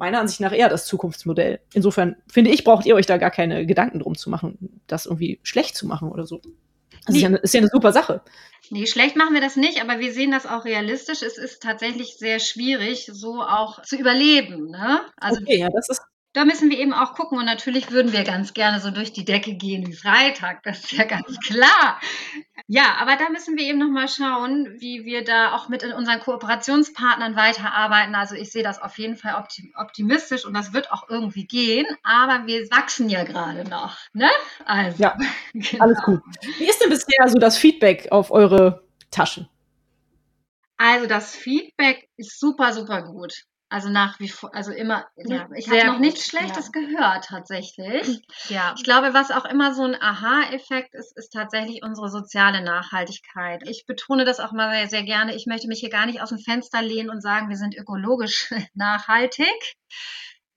meiner 0.02 0.20
Ansicht 0.20 0.40
nach 0.40 0.52
eher 0.52 0.68
das 0.68 0.88
Zukunftsmodell. 0.88 1.60
Insofern 1.74 2.16
finde 2.28 2.50
ich, 2.50 2.64
braucht 2.64 2.88
ihr 2.88 2.96
euch 2.96 3.06
da 3.06 3.18
gar 3.18 3.30
keine 3.30 3.68
Gedanken 3.68 4.00
drum 4.00 4.16
zu 4.16 4.32
machen, 4.32 4.82
das 4.88 5.06
irgendwie 5.06 5.40
schlecht 5.44 5.78
zu 5.78 5.86
machen 5.86 6.10
oder 6.10 6.26
so. 6.26 6.42
Das 7.06 7.14
nee. 7.14 7.18
ist, 7.18 7.22
ja 7.22 7.28
eine, 7.28 7.38
ist 7.38 7.54
ja 7.54 7.60
eine 7.60 7.70
super 7.70 7.92
Sache. 7.92 8.22
Nee, 8.72 8.88
schlecht 8.88 9.16
machen 9.16 9.34
wir 9.34 9.42
das 9.42 9.58
nicht, 9.58 9.82
aber 9.82 10.00
wir 10.00 10.12
sehen 10.12 10.32
das 10.32 10.48
auch 10.48 10.66
realistisch. 10.66 11.22
Es 11.22 11.38
ist 11.38 11.62
tatsächlich 11.62 12.18
sehr 12.18 12.40
schwierig, 12.40 13.10
so 13.12 13.42
auch 13.42 13.82
zu 13.84 13.96
überleben. 13.96 14.72
Ne? 14.72 15.02
Also 15.18 15.42
okay, 15.42 15.60
ja, 15.60 15.70
das 15.70 15.90
ist 15.90 16.02
da 16.34 16.46
müssen 16.46 16.70
wir 16.70 16.80
eben 16.80 16.94
auch 16.94 17.14
gucken. 17.14 17.38
Und 17.38 17.46
natürlich 17.46 17.92
würden 17.92 18.14
wir 18.14 18.24
ganz 18.24 18.54
gerne 18.54 18.80
so 18.80 18.92
durch 18.92 19.14
die 19.14 19.26
Decke 19.26 19.54
gehen 19.54 19.86
wie 19.88 19.94
Freitag. 19.94 20.64
Das 20.64 20.80
ist 20.80 20.92
ja 20.94 21.04
ganz 21.04 21.40
klar. 21.40 22.00
Ja, 22.68 22.96
aber 23.00 23.18
da 23.18 23.30
müssen 23.30 23.58
wir 23.58 23.66
eben 23.66 23.80
nochmal 23.80 24.08
schauen, 24.08 24.68
wie 24.80 25.04
wir 25.04 25.24
da 25.24 25.54
auch 25.54 25.68
mit 25.68 25.84
unseren 25.84 26.20
Kooperationspartnern 26.20 27.36
weiterarbeiten. 27.36 28.16
Also 28.16 28.36
ich 28.36 28.52
sehe 28.52 28.64
das 28.64 28.82
auf 28.82 28.98
jeden 28.98 29.18
Fall 29.18 29.44
optimistisch 29.76 30.46
und 30.46 30.54
das 30.54 30.74
wird 30.74 30.92
auch 30.92 31.10
irgendwie 31.10 31.46
gehen. 31.46 31.86
Aber 32.04 32.48
wir 32.48 32.70
wachsen 32.72 33.10
ja 33.10 33.24
gerade 33.24 33.70
noch. 33.70 33.98
Ne? 34.14 34.30
Also, 34.66 35.02
ja, 35.04 35.18
genau. 35.54 35.84
alles 35.84 36.02
gut. 36.04 36.22
Wie 36.58 36.70
ist 36.70 36.82
denn 36.82 36.90
bisher 36.90 37.28
so 37.28 37.40
das 37.40 37.58
Feedback 37.58 38.08
auf 38.12 38.32
eure 38.32 38.84
Taschen? 39.10 39.50
Also 40.78 41.06
das 41.06 41.36
Feedback 41.36 42.10
ist 42.18 42.40
super, 42.40 42.74
super 42.74 43.04
gut. 43.04 43.44
Also 43.72 43.88
nach 43.88 44.20
wie 44.20 44.28
vor, 44.28 44.54
also 44.54 44.74
immer, 44.74 45.08
ja, 45.16 45.48
ich 45.56 45.70
habe 45.70 45.86
noch 45.86 46.00
nichts 46.00 46.26
Schlechtes 46.26 46.72
ja. 46.76 46.82
gehört 46.82 47.26
tatsächlich. 47.26 48.22
Ja. 48.50 48.74
Ich 48.76 48.84
glaube, 48.84 49.14
was 49.14 49.32
auch 49.32 49.46
immer 49.46 49.74
so 49.74 49.84
ein 49.84 49.96
Aha-Effekt 49.96 50.94
ist, 50.94 51.16
ist 51.16 51.32
tatsächlich 51.32 51.84
unsere 51.84 52.10
soziale 52.10 52.62
Nachhaltigkeit. 52.62 53.66
Ich 53.66 53.86
betone 53.86 54.26
das 54.26 54.42
auch 54.42 54.52
mal 54.52 54.72
sehr, 54.72 54.90
sehr 54.90 55.04
gerne. 55.04 55.36
Ich 55.36 55.46
möchte 55.46 55.68
mich 55.68 55.80
hier 55.80 55.90
gar 55.90 56.06
nicht 56.06 56.22
aus 56.22 56.30
dem 56.30 56.40
Fenster 56.40 56.82
lehnen 56.82 57.10
und 57.10 57.22
sagen, 57.22 57.48
wir 57.48 57.56
sind 57.56 57.78
ökologisch 57.78 58.52
nachhaltig. 58.74 59.48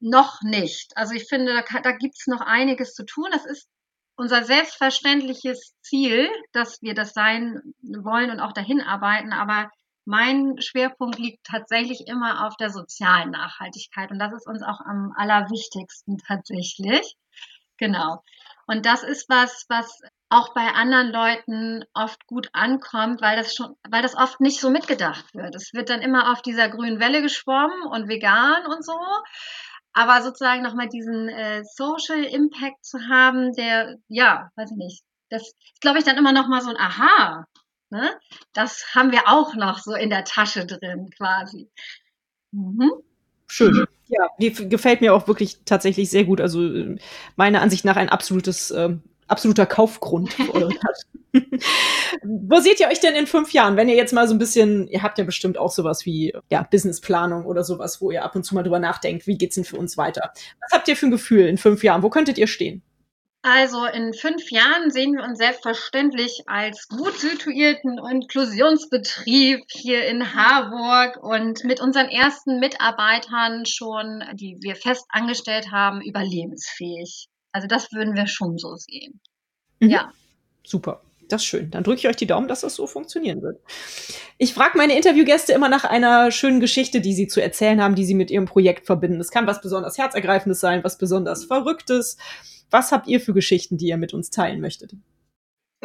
Noch 0.00 0.42
nicht. 0.42 0.92
Also 0.96 1.14
ich 1.14 1.28
finde, 1.28 1.54
da, 1.54 1.80
da 1.80 1.92
gibt 1.92 2.16
es 2.18 2.26
noch 2.26 2.40
einiges 2.40 2.94
zu 2.94 3.04
tun. 3.04 3.28
Das 3.30 3.44
ist 3.44 3.68
unser 4.16 4.42
selbstverständliches 4.42 5.74
Ziel, 5.82 6.28
dass 6.52 6.82
wir 6.82 6.94
das 6.94 7.12
sein 7.12 7.60
wollen 7.82 8.30
und 8.30 8.40
auch 8.40 8.52
dahin 8.52 8.80
arbeiten. 8.80 9.32
Aber 9.32 9.70
mein 10.04 10.60
Schwerpunkt 10.60 11.18
liegt 11.18 11.44
tatsächlich 11.44 12.06
immer 12.06 12.46
auf 12.46 12.56
der 12.56 12.70
sozialen 12.70 13.30
Nachhaltigkeit 13.30 14.10
und 14.10 14.18
das 14.18 14.32
ist 14.32 14.46
uns 14.46 14.62
auch 14.62 14.80
am 14.80 15.12
allerwichtigsten 15.16 16.18
tatsächlich. 16.18 17.16
Genau. 17.78 18.22
Und 18.66 18.86
das 18.86 19.02
ist 19.02 19.28
was, 19.28 19.66
was 19.68 20.00
auch 20.30 20.54
bei 20.54 20.72
anderen 20.72 21.10
Leuten 21.10 21.84
oft 21.92 22.26
gut 22.26 22.48
ankommt, 22.52 23.20
weil 23.20 23.36
das 23.36 23.54
schon, 23.54 23.76
weil 23.88 24.02
das 24.02 24.16
oft 24.16 24.40
nicht 24.40 24.60
so 24.60 24.70
mitgedacht 24.70 25.34
wird. 25.34 25.54
Es 25.54 25.72
wird 25.74 25.90
dann 25.90 26.00
immer 26.00 26.32
auf 26.32 26.42
dieser 26.42 26.68
grünen 26.68 26.98
Welle 26.98 27.22
geschwommen 27.22 27.86
und 27.86 28.08
vegan 28.08 28.66
und 28.66 28.84
so. 28.84 28.98
Aber 29.92 30.22
sozusagen 30.22 30.62
nochmal 30.62 30.88
diesen 30.88 31.28
äh, 31.28 31.62
Social 31.64 32.24
Impact 32.24 32.84
zu 32.84 32.98
haben, 33.08 33.52
der, 33.52 33.96
ja, 34.08 34.50
weiß 34.56 34.72
ich 34.72 34.76
nicht, 34.76 35.04
das 35.30 35.42
ist, 35.42 35.80
glaube 35.80 35.98
ich, 35.98 36.04
dann 36.04 36.16
immer 36.16 36.32
nochmal 36.32 36.62
so 36.62 36.70
ein 36.70 36.78
Aha. 36.78 37.46
Ne? 37.94 38.10
Das 38.52 38.86
haben 38.92 39.12
wir 39.12 39.28
auch 39.28 39.54
noch 39.54 39.78
so 39.78 39.94
in 39.94 40.10
der 40.10 40.24
Tasche 40.24 40.66
drin 40.66 41.10
quasi. 41.16 41.68
Mhm. 42.50 42.90
Schön. 43.46 43.86
Ja, 44.08 44.26
die 44.40 44.52
gefällt 44.68 45.00
mir 45.00 45.14
auch 45.14 45.28
wirklich 45.28 45.58
tatsächlich 45.64 46.10
sehr 46.10 46.24
gut. 46.24 46.40
Also 46.40 46.68
meiner 47.36 47.62
Ansicht 47.62 47.84
nach 47.84 47.94
ein 47.94 48.08
absolutes, 48.08 48.72
äh, 48.72 48.96
absoluter 49.28 49.66
Kaufgrund 49.66 50.32
für 50.32 50.52
eure 50.52 50.70
Tasche. 50.80 51.06
Wo 52.24 52.58
seht 52.58 52.80
ihr 52.80 52.88
euch 52.88 52.98
denn 52.98 53.14
in 53.14 53.28
fünf 53.28 53.52
Jahren? 53.52 53.76
Wenn 53.76 53.88
ihr 53.88 53.94
jetzt 53.94 54.12
mal 54.12 54.26
so 54.26 54.34
ein 54.34 54.38
bisschen, 54.38 54.88
ihr 54.88 55.04
habt 55.04 55.18
ja 55.18 55.24
bestimmt 55.24 55.56
auch 55.56 55.70
sowas 55.70 56.04
wie 56.04 56.34
ja, 56.50 56.66
Businessplanung 56.68 57.46
oder 57.46 57.62
sowas, 57.62 58.00
wo 58.00 58.10
ihr 58.10 58.24
ab 58.24 58.34
und 58.34 58.42
zu 58.42 58.56
mal 58.56 58.64
drüber 58.64 58.80
nachdenkt, 58.80 59.28
wie 59.28 59.38
geht's 59.38 59.54
denn 59.54 59.64
für 59.64 59.76
uns 59.76 59.96
weiter? 59.96 60.32
Was 60.60 60.72
habt 60.72 60.88
ihr 60.88 60.96
für 60.96 61.06
ein 61.06 61.12
Gefühl 61.12 61.46
in 61.46 61.58
fünf 61.58 61.84
Jahren? 61.84 62.02
Wo 62.02 62.10
könntet 62.10 62.38
ihr 62.38 62.48
stehen? 62.48 62.82
Also 63.46 63.84
in 63.84 64.14
fünf 64.14 64.50
Jahren 64.50 64.90
sehen 64.90 65.12
wir 65.12 65.22
uns 65.22 65.36
selbstverständlich 65.36 66.44
als 66.46 66.88
gut 66.88 67.18
situierten 67.18 67.98
Inklusionsbetrieb 67.98 69.66
hier 69.68 70.06
in 70.06 70.32
Harburg 70.34 71.22
und 71.22 71.62
mit 71.62 71.78
unseren 71.78 72.08
ersten 72.08 72.58
Mitarbeitern 72.58 73.66
schon, 73.66 74.24
die 74.32 74.56
wir 74.62 74.76
fest 74.76 75.04
angestellt 75.10 75.70
haben, 75.70 76.00
überlebensfähig. 76.00 77.28
Also 77.52 77.68
das 77.68 77.92
würden 77.92 78.14
wir 78.16 78.26
schon 78.28 78.56
so 78.56 78.76
sehen. 78.76 79.20
Mhm. 79.80 79.90
Ja. 79.90 80.10
Super. 80.62 81.02
Das 81.28 81.42
ist 81.42 81.46
schön. 81.46 81.70
Dann 81.70 81.84
drücke 81.84 81.98
ich 81.98 82.08
euch 82.08 82.16
die 82.16 82.26
Daumen, 82.26 82.48
dass 82.48 82.60
das 82.60 82.74
so 82.74 82.86
funktionieren 82.86 83.42
wird. 83.42 83.60
Ich 84.38 84.54
frage 84.54 84.76
meine 84.76 84.96
Interviewgäste 84.96 85.52
immer 85.52 85.68
nach 85.68 85.84
einer 85.84 86.30
schönen 86.30 86.60
Geschichte, 86.60 87.00
die 87.00 87.14
sie 87.14 87.28
zu 87.28 87.40
erzählen 87.40 87.82
haben, 87.82 87.94
die 87.94 88.04
sie 88.04 88.14
mit 88.14 88.30
ihrem 88.30 88.46
Projekt 88.46 88.86
verbinden. 88.86 89.20
Es 89.20 89.30
kann 89.30 89.46
was 89.46 89.60
besonders 89.60 89.98
Herzergreifendes 89.98 90.60
sein, 90.60 90.84
was 90.84 90.98
besonders 90.98 91.44
Verrücktes. 91.44 92.16
Was 92.70 92.92
habt 92.92 93.06
ihr 93.06 93.20
für 93.20 93.32
Geschichten, 93.32 93.78
die 93.78 93.86
ihr 93.86 93.96
mit 93.96 94.14
uns 94.14 94.30
teilen 94.30 94.60
möchtet? 94.60 94.94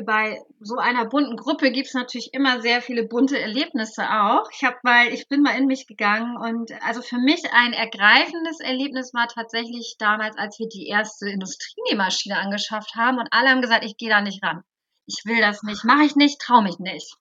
bei 0.05 0.41
so 0.59 0.77
einer 0.77 1.05
bunten 1.05 1.35
Gruppe 1.35 1.71
gibt 1.71 1.87
es 1.87 1.93
natürlich 1.93 2.33
immer 2.33 2.61
sehr 2.61 2.81
viele 2.81 3.03
bunte 3.03 3.39
Erlebnisse 3.39 4.03
auch. 4.09 4.49
Ich 4.51 4.63
habe 4.63 4.77
mal, 4.83 5.07
ich 5.07 5.27
bin 5.27 5.41
mal 5.41 5.57
in 5.57 5.65
mich 5.65 5.87
gegangen 5.87 6.37
und 6.37 6.71
also 6.83 7.01
für 7.01 7.17
mich 7.17 7.43
ein 7.53 7.73
ergreifendes 7.73 8.59
Erlebnis 8.59 9.13
war 9.13 9.27
tatsächlich 9.27 9.95
damals, 9.99 10.37
als 10.37 10.59
wir 10.59 10.67
die 10.67 10.87
erste 10.87 11.29
Industrienähmaschine 11.29 12.37
angeschafft 12.37 12.95
haben 12.95 13.19
und 13.19 13.27
alle 13.31 13.49
haben 13.49 13.61
gesagt, 13.61 13.85
ich 13.85 13.97
gehe 13.97 14.09
da 14.09 14.21
nicht 14.21 14.43
ran. 14.43 14.63
Ich 15.09 15.25
will 15.25 15.41
das 15.41 15.63
nicht, 15.63 15.83
mache 15.83 16.03
ich 16.03 16.15
nicht, 16.15 16.39
traue 16.39 16.63
mich 16.63 16.79
nicht. 16.79 17.15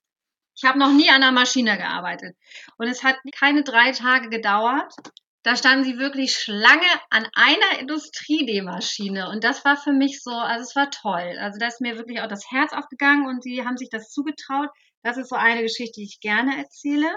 Ich 0.56 0.64
habe 0.64 0.78
noch 0.78 0.92
nie 0.92 1.08
an 1.08 1.22
einer 1.22 1.32
Maschine 1.32 1.76
gearbeitet 1.76 2.36
und 2.76 2.88
es 2.88 3.02
hat 3.02 3.16
keine 3.38 3.62
drei 3.64 3.92
Tage 3.92 4.28
gedauert 4.28 4.92
da 5.48 5.56
standen 5.56 5.84
sie 5.84 5.98
wirklich 5.98 6.36
Schlange 6.36 6.86
an 7.08 7.26
einer 7.32 7.80
Industrienähmaschine. 7.80 9.30
Und 9.30 9.44
das 9.44 9.64
war 9.64 9.76
für 9.76 9.92
mich 9.92 10.22
so, 10.22 10.32
also 10.32 10.62
es 10.62 10.76
war 10.76 10.90
toll. 10.90 11.38
Also 11.38 11.58
da 11.58 11.68
ist 11.68 11.80
mir 11.80 11.96
wirklich 11.96 12.20
auch 12.20 12.28
das 12.28 12.50
Herz 12.50 12.72
aufgegangen 12.72 13.26
und 13.26 13.42
sie 13.42 13.64
haben 13.64 13.78
sich 13.78 13.88
das 13.88 14.10
zugetraut. 14.10 14.68
Das 15.02 15.16
ist 15.16 15.30
so 15.30 15.36
eine 15.36 15.62
Geschichte, 15.62 16.00
die 16.00 16.04
ich 16.04 16.20
gerne 16.20 16.58
erzähle. 16.58 17.08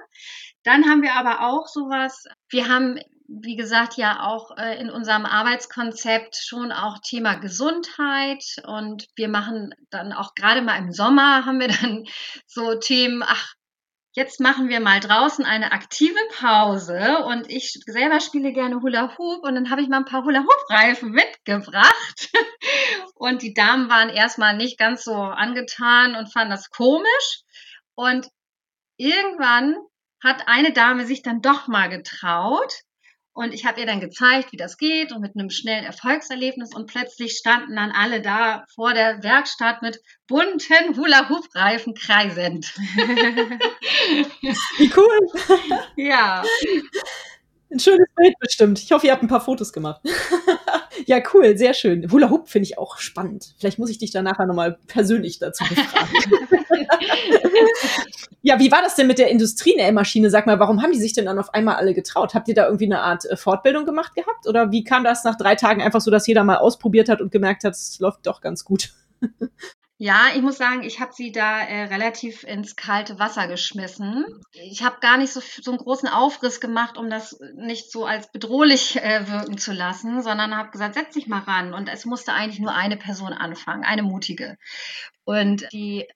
Dann 0.63 0.89
haben 0.89 1.01
wir 1.01 1.15
aber 1.15 1.47
auch 1.47 1.67
sowas, 1.67 2.23
wir 2.49 2.69
haben, 2.69 2.99
wie 3.39 3.55
gesagt, 3.55 3.95
ja 3.95 4.23
auch 4.23 4.57
äh, 4.57 4.79
in 4.79 4.89
unserem 4.89 5.25
Arbeitskonzept 5.25 6.35
schon 6.35 6.71
auch 6.71 6.97
Thema 6.99 7.35
Gesundheit. 7.35 8.43
Und 8.65 9.07
wir 9.15 9.29
machen 9.29 9.73
dann 9.89 10.11
auch 10.11 10.35
gerade 10.35 10.61
mal 10.61 10.77
im 10.77 10.91
Sommer 10.91 11.45
haben 11.45 11.59
wir 11.59 11.67
dann 11.81 12.05
so 12.45 12.75
Themen, 12.75 13.23
ach, 13.25 13.53
jetzt 14.13 14.41
machen 14.41 14.67
wir 14.67 14.81
mal 14.81 14.99
draußen 14.99 15.45
eine 15.45 15.71
aktive 15.71 16.19
Pause. 16.37 17.23
Und 17.25 17.49
ich 17.49 17.79
selber 17.85 18.19
spiele 18.19 18.51
gerne 18.51 18.81
Hula 18.81 19.17
Hoop. 19.17 19.43
Und 19.43 19.55
dann 19.55 19.69
habe 19.69 19.81
ich 19.81 19.87
mal 19.87 19.97
ein 19.97 20.05
paar 20.05 20.25
Hula 20.25 20.41
Hoop 20.41 20.69
Reifen 20.69 21.11
mitgebracht. 21.11 22.29
Und 23.15 23.43
die 23.43 23.53
Damen 23.53 23.89
waren 23.89 24.09
erstmal 24.09 24.57
nicht 24.57 24.77
ganz 24.77 25.03
so 25.03 25.13
angetan 25.13 26.15
und 26.15 26.33
fanden 26.33 26.49
das 26.49 26.71
komisch. 26.71 27.43
Und 27.93 28.27
irgendwann 28.97 29.75
hat 30.23 30.47
eine 30.47 30.73
Dame 30.73 31.05
sich 31.05 31.21
dann 31.21 31.41
doch 31.41 31.67
mal 31.67 31.87
getraut 31.87 32.81
und 33.41 33.54
ich 33.54 33.65
habe 33.65 33.80
ihr 33.80 33.88
dann 33.88 33.99
gezeigt, 33.99 34.51
wie 34.51 34.58
das 34.58 34.77
geht 34.77 35.12
und 35.12 35.21
mit 35.21 35.36
einem 35.36 35.49
schnellen 35.49 35.84
Erfolgserlebnis. 35.84 36.75
Und 36.75 36.86
plötzlich 36.86 37.38
standen 37.38 37.75
dann 37.75 37.91
alle 37.91 38.21
da 38.21 38.65
vor 38.75 38.93
der 38.93 39.23
Werkstatt 39.23 39.82
mit 39.82 39.99
bunten 40.27 40.95
Hula-Hoop-Reifen 40.95 41.95
kreisend. 41.95 42.71
Wie 44.77 44.91
cool. 44.95 45.19
ja. 45.95 46.43
Ein 47.71 47.80
schönes 47.80 48.08
Bild 48.15 48.38
bestimmt. 48.39 48.80
Ich 48.80 48.91
hoffe, 48.91 49.08
ihr 49.08 49.13
habt 49.13 49.23
ein 49.23 49.27
paar 49.27 49.41
Fotos 49.41 49.73
gemacht. 49.73 50.01
Ja, 51.05 51.19
cool, 51.33 51.57
sehr 51.57 51.73
schön. 51.73 52.11
Hula 52.11 52.29
Hoop 52.29 52.49
finde 52.49 52.65
ich 52.65 52.77
auch 52.77 52.97
spannend. 52.97 53.53
Vielleicht 53.57 53.79
muss 53.79 53.89
ich 53.89 53.97
dich 53.97 54.11
da 54.11 54.21
nachher 54.21 54.45
nochmal 54.45 54.77
persönlich 54.87 55.39
dazu 55.39 55.63
befragen. 55.63 56.09
ja, 58.41 58.59
wie 58.59 58.71
war 58.71 58.81
das 58.81 58.95
denn 58.95 59.07
mit 59.07 59.19
der 59.19 59.29
Industrienähmaschine? 59.29 60.29
Sag 60.29 60.45
mal, 60.45 60.59
warum 60.59 60.81
haben 60.81 60.91
die 60.91 60.99
sich 60.99 61.13
denn 61.13 61.25
dann 61.25 61.39
auf 61.39 61.53
einmal 61.53 61.75
alle 61.75 61.93
getraut? 61.93 62.33
Habt 62.33 62.47
ihr 62.47 62.55
da 62.55 62.65
irgendwie 62.65 62.85
eine 62.85 63.01
Art 63.01 63.25
äh, 63.25 63.37
Fortbildung 63.37 63.85
gemacht 63.85 64.15
gehabt? 64.15 64.47
Oder 64.47 64.71
wie 64.71 64.83
kam 64.83 65.03
das 65.03 65.23
nach 65.23 65.37
drei 65.37 65.55
Tagen 65.55 65.81
einfach 65.81 66.01
so, 66.01 66.11
dass 66.11 66.27
jeder 66.27 66.43
mal 66.43 66.57
ausprobiert 66.57 67.09
hat 67.09 67.21
und 67.21 67.31
gemerkt 67.31 67.63
hat, 67.63 67.73
es 67.73 67.99
läuft 67.99 68.25
doch 68.27 68.41
ganz 68.41 68.63
gut? 68.65 68.93
Ja, 70.03 70.29
ich 70.33 70.41
muss 70.41 70.57
sagen, 70.57 70.81
ich 70.81 70.99
habe 70.99 71.13
sie 71.13 71.31
da 71.31 71.59
äh, 71.59 71.83
relativ 71.83 72.43
ins 72.43 72.75
kalte 72.75 73.19
Wasser 73.19 73.47
geschmissen. 73.47 74.25
Ich 74.53 74.81
habe 74.81 74.99
gar 74.99 75.17
nicht 75.17 75.31
so, 75.31 75.41
so 75.41 75.69
einen 75.69 75.77
großen 75.77 76.09
Aufriss 76.09 76.59
gemacht, 76.59 76.97
um 76.97 77.11
das 77.11 77.39
nicht 77.53 77.91
so 77.91 78.07
als 78.07 78.31
bedrohlich 78.31 78.95
äh, 78.95 79.29
wirken 79.29 79.59
zu 79.59 79.73
lassen, 79.73 80.23
sondern 80.23 80.57
habe 80.57 80.71
gesagt, 80.71 80.95
setz 80.95 81.13
dich 81.13 81.27
mal 81.27 81.41
ran. 81.41 81.75
Und 81.75 81.87
es 81.87 82.05
musste 82.05 82.33
eigentlich 82.33 82.59
nur 82.59 82.73
eine 82.73 82.97
Person 82.97 83.31
anfangen, 83.31 83.83
eine 83.83 84.01
mutige. 84.01 84.57
Und 85.23 85.71
die 85.71 86.07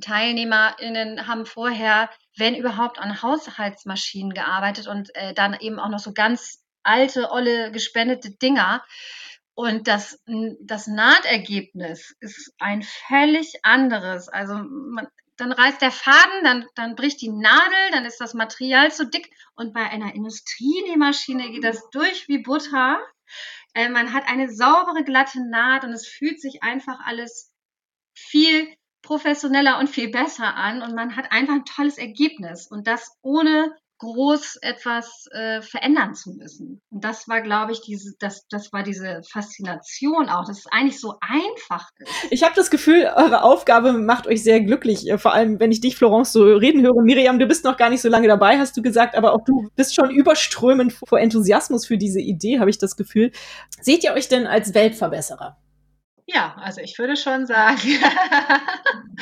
TeilnehmerInnen 0.00 1.26
haben 1.26 1.44
vorher, 1.44 2.08
wenn 2.38 2.54
überhaupt, 2.54 2.98
an 2.98 3.20
Haushaltsmaschinen 3.20 4.32
gearbeitet 4.32 4.86
und 4.86 5.14
äh, 5.14 5.34
dann 5.34 5.52
eben 5.60 5.78
auch 5.78 5.90
noch 5.90 5.98
so 5.98 6.14
ganz 6.14 6.64
alte, 6.82 7.30
olle, 7.30 7.70
gespendete 7.70 8.30
Dinger. 8.30 8.82
Und 9.56 9.88
das, 9.88 10.22
das 10.60 10.86
Nahtergebnis 10.86 12.14
ist 12.20 12.52
ein 12.58 12.82
völlig 12.82 13.64
anderes. 13.64 14.28
Also 14.28 14.52
man, 14.54 15.08
dann 15.38 15.50
reißt 15.50 15.80
der 15.80 15.90
Faden, 15.90 16.44
dann, 16.44 16.66
dann 16.74 16.94
bricht 16.94 17.22
die 17.22 17.30
Nadel, 17.30 17.90
dann 17.90 18.04
ist 18.04 18.20
das 18.20 18.34
Material 18.34 18.92
zu 18.92 19.06
dick. 19.06 19.30
Und 19.54 19.72
bei 19.72 19.80
einer 19.80 20.14
Industrienähmaschine 20.14 21.50
geht 21.52 21.64
das 21.64 21.88
durch 21.88 22.28
wie 22.28 22.42
Butter. 22.42 23.00
Äh, 23.72 23.88
man 23.88 24.12
hat 24.12 24.28
eine 24.28 24.52
saubere, 24.52 25.04
glatte 25.04 25.40
Naht 25.48 25.84
und 25.84 25.92
es 25.94 26.06
fühlt 26.06 26.38
sich 26.38 26.62
einfach 26.62 27.00
alles 27.06 27.50
viel 28.14 28.68
professioneller 29.00 29.78
und 29.78 29.88
viel 29.88 30.10
besser 30.10 30.54
an. 30.54 30.82
Und 30.82 30.94
man 30.94 31.16
hat 31.16 31.32
einfach 31.32 31.54
ein 31.54 31.64
tolles 31.64 31.96
Ergebnis. 31.96 32.66
Und 32.66 32.86
das 32.86 33.16
ohne 33.22 33.74
groß 33.98 34.58
etwas 34.62 35.26
äh, 35.32 35.62
verändern 35.62 36.14
zu 36.14 36.32
müssen. 36.32 36.82
Und 36.90 37.04
das 37.04 37.28
war, 37.28 37.40
glaube 37.40 37.72
ich, 37.72 37.80
diese, 37.80 38.14
das, 38.18 38.46
das 38.48 38.72
war 38.72 38.82
diese 38.82 39.22
Faszination 39.30 40.28
auch, 40.28 40.46
dass 40.46 40.58
es 40.58 40.66
eigentlich 40.70 41.00
so 41.00 41.14
einfach 41.20 41.88
ist. 41.98 42.10
Ich 42.30 42.42
habe 42.42 42.54
das 42.54 42.70
Gefühl, 42.70 43.10
eure 43.16 43.42
Aufgabe 43.42 43.92
macht 43.92 44.26
euch 44.26 44.42
sehr 44.42 44.60
glücklich. 44.60 45.10
Vor 45.16 45.32
allem, 45.32 45.60
wenn 45.60 45.72
ich 45.72 45.80
dich, 45.80 45.96
Florence, 45.96 46.32
so 46.32 46.44
reden 46.44 46.82
höre. 46.82 47.02
Miriam, 47.02 47.38
du 47.38 47.46
bist 47.46 47.64
noch 47.64 47.76
gar 47.76 47.90
nicht 47.90 48.02
so 48.02 48.08
lange 48.08 48.28
dabei, 48.28 48.58
hast 48.58 48.76
du 48.76 48.82
gesagt, 48.82 49.14
aber 49.14 49.32
auch 49.32 49.44
du 49.44 49.68
bist 49.76 49.94
schon 49.94 50.10
überströmend 50.10 50.92
vor 50.92 51.18
Enthusiasmus 51.18 51.86
für 51.86 51.98
diese 51.98 52.20
Idee, 52.20 52.60
habe 52.60 52.70
ich 52.70 52.78
das 52.78 52.96
Gefühl. 52.96 53.32
Seht 53.80 54.04
ihr 54.04 54.12
euch 54.12 54.28
denn 54.28 54.46
als 54.46 54.74
Weltverbesserer? 54.74 55.56
Ja, 56.28 56.56
also 56.56 56.80
ich 56.80 56.98
würde 56.98 57.16
schon 57.16 57.46
sagen, 57.46 57.78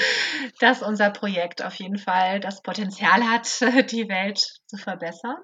dass 0.60 0.82
unser 0.82 1.10
Projekt 1.10 1.62
auf 1.62 1.74
jeden 1.74 1.98
Fall 1.98 2.40
das 2.40 2.62
Potenzial 2.62 3.28
hat, 3.28 3.60
die 3.90 4.08
Welt 4.08 4.38
zu 4.66 4.76
verbessern. 4.78 5.36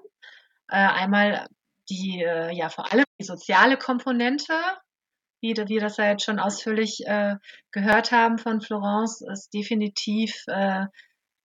Äh, 0.67 0.77
einmal 0.77 1.47
die, 1.89 2.23
äh, 2.23 2.51
ja, 2.51 2.69
vor 2.69 2.91
allem 2.91 3.05
die 3.19 3.25
soziale 3.25 3.77
Komponente, 3.77 4.53
wie 5.41 5.55
wir 5.55 5.81
das 5.81 5.97
ja 5.97 6.09
jetzt 6.09 6.25
schon 6.25 6.39
ausführlich 6.39 7.05
äh, 7.05 7.35
gehört 7.71 8.11
haben 8.11 8.39
von 8.39 8.61
Florence, 8.61 9.21
ist 9.21 9.53
definitiv 9.53 10.43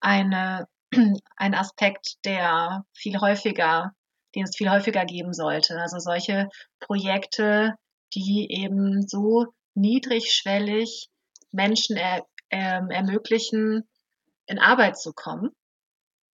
eine, 0.01 0.67
ein 1.37 1.55
Aspekt, 1.55 2.25
der 2.25 2.85
viel 2.95 3.21
häufiger, 3.21 3.93
den 4.35 4.45
es 4.45 4.57
viel 4.57 4.71
häufiger 4.71 5.05
geben 5.05 5.33
sollte. 5.33 5.79
Also 5.79 5.99
solche 5.99 6.49
Projekte, 6.81 7.75
die 8.15 8.49
eben 8.51 9.07
so 9.07 9.47
niedrigschwellig 9.77 11.09
Menschen 11.53 11.97
er, 11.97 12.27
ähm, 12.51 12.91
ermöglichen, 12.91 13.89
in 14.47 14.59
Arbeit 14.59 14.99
zu 14.99 15.13
kommen, 15.13 15.51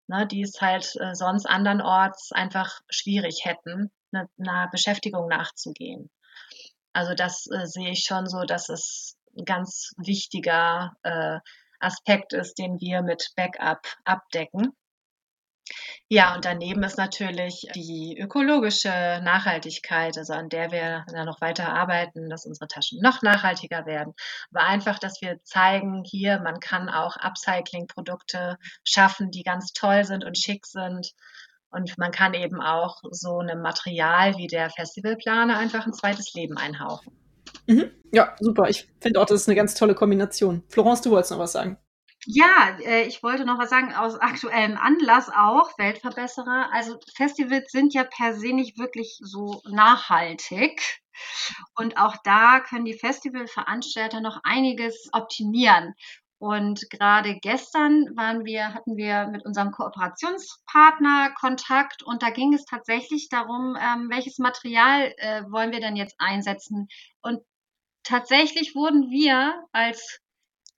ne, 0.07 0.27
die 0.27 0.41
es 0.41 0.59
halt 0.61 0.95
äh, 0.99 1.15
sonst 1.15 1.45
andernorts 1.45 2.31
einfach 2.31 2.81
schwierig 2.89 3.45
hätten, 3.45 3.91
ne, 4.11 4.27
einer 4.37 4.69
Beschäftigung 4.69 5.27
nachzugehen. 5.27 6.09
Also 6.93 7.13
das 7.13 7.47
äh, 7.51 7.65
sehe 7.65 7.91
ich 7.91 8.03
schon 8.03 8.27
so, 8.27 8.43
dass 8.43 8.69
es 8.69 9.17
ein 9.37 9.45
ganz 9.45 9.93
wichtiger 9.97 10.93
äh, 11.03 11.39
Aspekt 11.79 12.33
ist, 12.33 12.59
den 12.59 12.79
wir 12.79 13.01
mit 13.01 13.31
Backup 13.35 13.87
abdecken. 14.03 14.73
Ja, 16.07 16.35
und 16.35 16.45
daneben 16.45 16.83
ist 16.83 16.97
natürlich 16.97 17.67
die 17.75 18.17
ökologische 18.19 18.89
Nachhaltigkeit, 18.89 20.17
also 20.17 20.33
an 20.33 20.49
der 20.49 20.71
wir 20.71 21.05
dann 21.11 21.25
noch 21.25 21.41
weiter 21.41 21.73
arbeiten, 21.73 22.29
dass 22.29 22.45
unsere 22.45 22.67
Taschen 22.67 22.99
noch 23.01 23.21
nachhaltiger 23.21 23.85
werden. 23.85 24.13
Aber 24.53 24.65
einfach, 24.65 24.99
dass 24.99 25.21
wir 25.21 25.41
zeigen, 25.43 26.03
hier, 26.03 26.39
man 26.39 26.59
kann 26.59 26.89
auch 26.89 27.15
Upcycling-Produkte 27.17 28.57
schaffen, 28.83 29.31
die 29.31 29.43
ganz 29.43 29.73
toll 29.73 30.03
sind 30.03 30.25
und 30.25 30.37
schick 30.37 30.65
sind. 30.65 31.11
Und 31.69 31.97
man 31.97 32.11
kann 32.11 32.33
eben 32.33 32.61
auch 32.61 32.97
so 33.11 33.39
einem 33.39 33.61
Material 33.61 34.35
wie 34.37 34.47
der 34.47 34.69
Festivalplaner 34.69 35.57
einfach 35.57 35.85
ein 35.85 35.93
zweites 35.93 36.33
Leben 36.33 36.57
einhauchen. 36.57 37.15
Mhm. 37.67 37.91
Ja, 38.11 38.35
super. 38.39 38.69
Ich 38.69 38.89
finde 38.99 39.21
auch, 39.21 39.25
das 39.25 39.41
ist 39.41 39.47
eine 39.47 39.55
ganz 39.55 39.73
tolle 39.73 39.95
Kombination. 39.95 40.63
Florence, 40.67 41.01
du 41.01 41.11
wolltest 41.11 41.31
noch 41.31 41.39
was 41.39 41.53
sagen. 41.53 41.77
Ja, 42.27 42.77
äh, 42.83 43.03
ich 43.07 43.23
wollte 43.23 43.45
noch 43.45 43.57
was 43.57 43.69
sagen 43.71 43.93
aus 43.93 44.15
aktuellem 44.15 44.77
Anlass 44.77 45.29
auch, 45.29 45.77
Weltverbesserer. 45.77 46.69
Also 46.71 46.99
Festivals 47.15 47.71
sind 47.71 47.93
ja 47.93 48.03
per 48.03 48.33
se 48.35 48.53
nicht 48.53 48.77
wirklich 48.77 49.17
so 49.21 49.61
nachhaltig. 49.67 50.99
Und 51.75 51.97
auch 51.97 52.15
da 52.23 52.59
können 52.61 52.85
die 52.85 52.97
Festivalveranstalter 52.97 54.21
noch 54.21 54.39
einiges 54.43 55.09
optimieren. 55.13 55.93
Und 56.39 56.89
gerade 56.89 57.37
gestern 57.39 58.15
waren 58.15 58.45
wir, 58.45 58.73
hatten 58.73 58.97
wir 58.97 59.27
mit 59.27 59.45
unserem 59.45 59.71
Kooperationspartner 59.71 61.33
Kontakt 61.39 62.01
und 62.01 62.23
da 62.23 62.31
ging 62.31 62.53
es 62.53 62.65
tatsächlich 62.65 63.29
darum, 63.29 63.77
ähm, 63.79 64.09
welches 64.09 64.39
Material 64.39 65.13
äh, 65.17 65.43
wollen 65.51 65.71
wir 65.71 65.81
denn 65.81 65.95
jetzt 65.95 66.15
einsetzen. 66.17 66.87
Und 67.21 67.41
tatsächlich 68.03 68.73
wurden 68.75 69.11
wir 69.11 69.65
als 69.71 70.20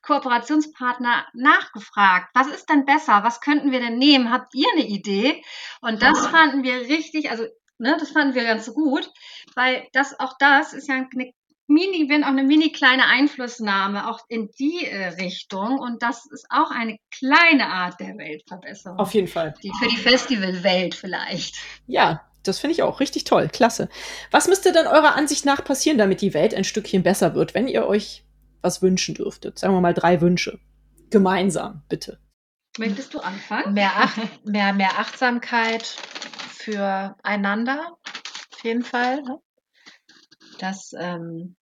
Kooperationspartner 0.03 1.25
nachgefragt, 1.33 2.29
was 2.33 2.47
ist 2.47 2.69
denn 2.69 2.85
besser, 2.85 3.23
was 3.23 3.41
könnten 3.41 3.71
wir 3.71 3.79
denn 3.79 3.97
nehmen, 3.97 4.31
habt 4.31 4.53
ihr 4.53 4.67
eine 4.73 4.85
Idee? 4.85 5.41
Und 5.81 6.01
das 6.01 6.27
fanden 6.27 6.63
wir 6.63 6.81
richtig, 6.81 7.31
also 7.31 7.45
ne, 7.77 7.97
das 7.99 8.11
fanden 8.11 8.35
wir 8.35 8.43
ganz 8.43 8.71
gut, 8.73 9.09
weil 9.55 9.87
das 9.93 10.19
auch 10.19 10.33
das 10.37 10.73
ist 10.73 10.87
ja 10.87 10.95
eine 10.95 11.33
mini, 11.67 12.09
wenn 12.09 12.23
auch 12.23 12.29
eine 12.29 12.43
mini 12.43 12.71
kleine 12.71 13.07
Einflussnahme 13.07 14.09
auch 14.09 14.19
in 14.27 14.49
die 14.59 14.85
äh, 14.85 15.07
Richtung 15.21 15.79
und 15.79 16.03
das 16.03 16.25
ist 16.31 16.45
auch 16.49 16.71
eine 16.71 16.97
kleine 17.11 17.67
Art 17.67 17.99
der 17.99 18.17
Weltverbesserung. 18.17 18.99
Auf 18.99 19.13
jeden 19.13 19.27
Fall. 19.27 19.53
Die, 19.63 19.71
für 19.79 19.87
die 19.87 19.97
Festivalwelt 19.97 20.95
vielleicht. 20.95 21.55
Ja, 21.87 22.21
das 22.43 22.59
finde 22.59 22.73
ich 22.73 22.83
auch 22.83 22.99
richtig 22.99 23.23
toll. 23.23 23.47
Klasse. 23.47 23.89
Was 24.31 24.47
müsste 24.47 24.73
denn 24.73 24.87
eurer 24.87 25.15
Ansicht 25.15 25.45
nach 25.45 25.63
passieren, 25.63 25.97
damit 25.97 26.21
die 26.21 26.33
Welt 26.33 26.53
ein 26.53 26.65
Stückchen 26.65 27.03
besser 27.03 27.35
wird, 27.35 27.53
wenn 27.53 27.67
ihr 27.67 27.87
euch 27.87 28.22
was 28.63 28.81
wünschen 28.81 29.15
dürftet? 29.15 29.59
Sagen 29.59 29.73
wir 29.73 29.81
mal 29.81 29.93
drei 29.93 30.21
Wünsche. 30.21 30.59
Gemeinsam, 31.09 31.83
bitte. 31.89 32.19
Möchtest 32.77 33.13
du 33.13 33.19
anfangen? 33.19 33.73
Mehr, 33.73 33.91
Ach 33.95 34.17
mehr, 34.43 34.73
mehr 34.73 34.99
Achtsamkeit 34.99 35.83
für 35.83 37.15
einander, 37.21 37.97
auf 38.53 38.63
jeden 38.63 38.83
Fall. 38.83 39.21
Ne? 39.21 39.39
Das, 40.59 40.93
ähm, 40.97 41.55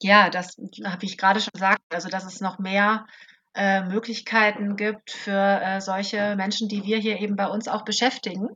ja, 0.00 0.30
das 0.30 0.56
habe 0.84 1.04
ich 1.04 1.16
gerade 1.16 1.40
schon 1.40 1.52
gesagt, 1.52 1.82
also 1.90 2.08
dass 2.08 2.24
es 2.24 2.40
noch 2.40 2.58
mehr 2.58 3.06
äh, 3.54 3.84
Möglichkeiten 3.84 4.76
gibt 4.76 5.12
für 5.12 5.60
äh, 5.62 5.80
solche 5.80 6.34
Menschen, 6.34 6.68
die 6.68 6.82
wir 6.82 6.98
hier 6.98 7.20
eben 7.20 7.36
bei 7.36 7.46
uns 7.46 7.68
auch 7.68 7.84
beschäftigen 7.84 8.48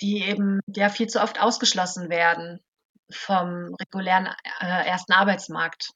die 0.00 0.22
eben 0.22 0.60
ja 0.74 0.88
viel 0.88 1.06
zu 1.06 1.20
oft 1.20 1.40
ausgeschlossen 1.40 2.08
werden 2.08 2.60
vom 3.10 3.74
regulären 3.80 4.28
äh, 4.60 4.86
ersten 4.86 5.12
Arbeitsmarkt. 5.12 5.90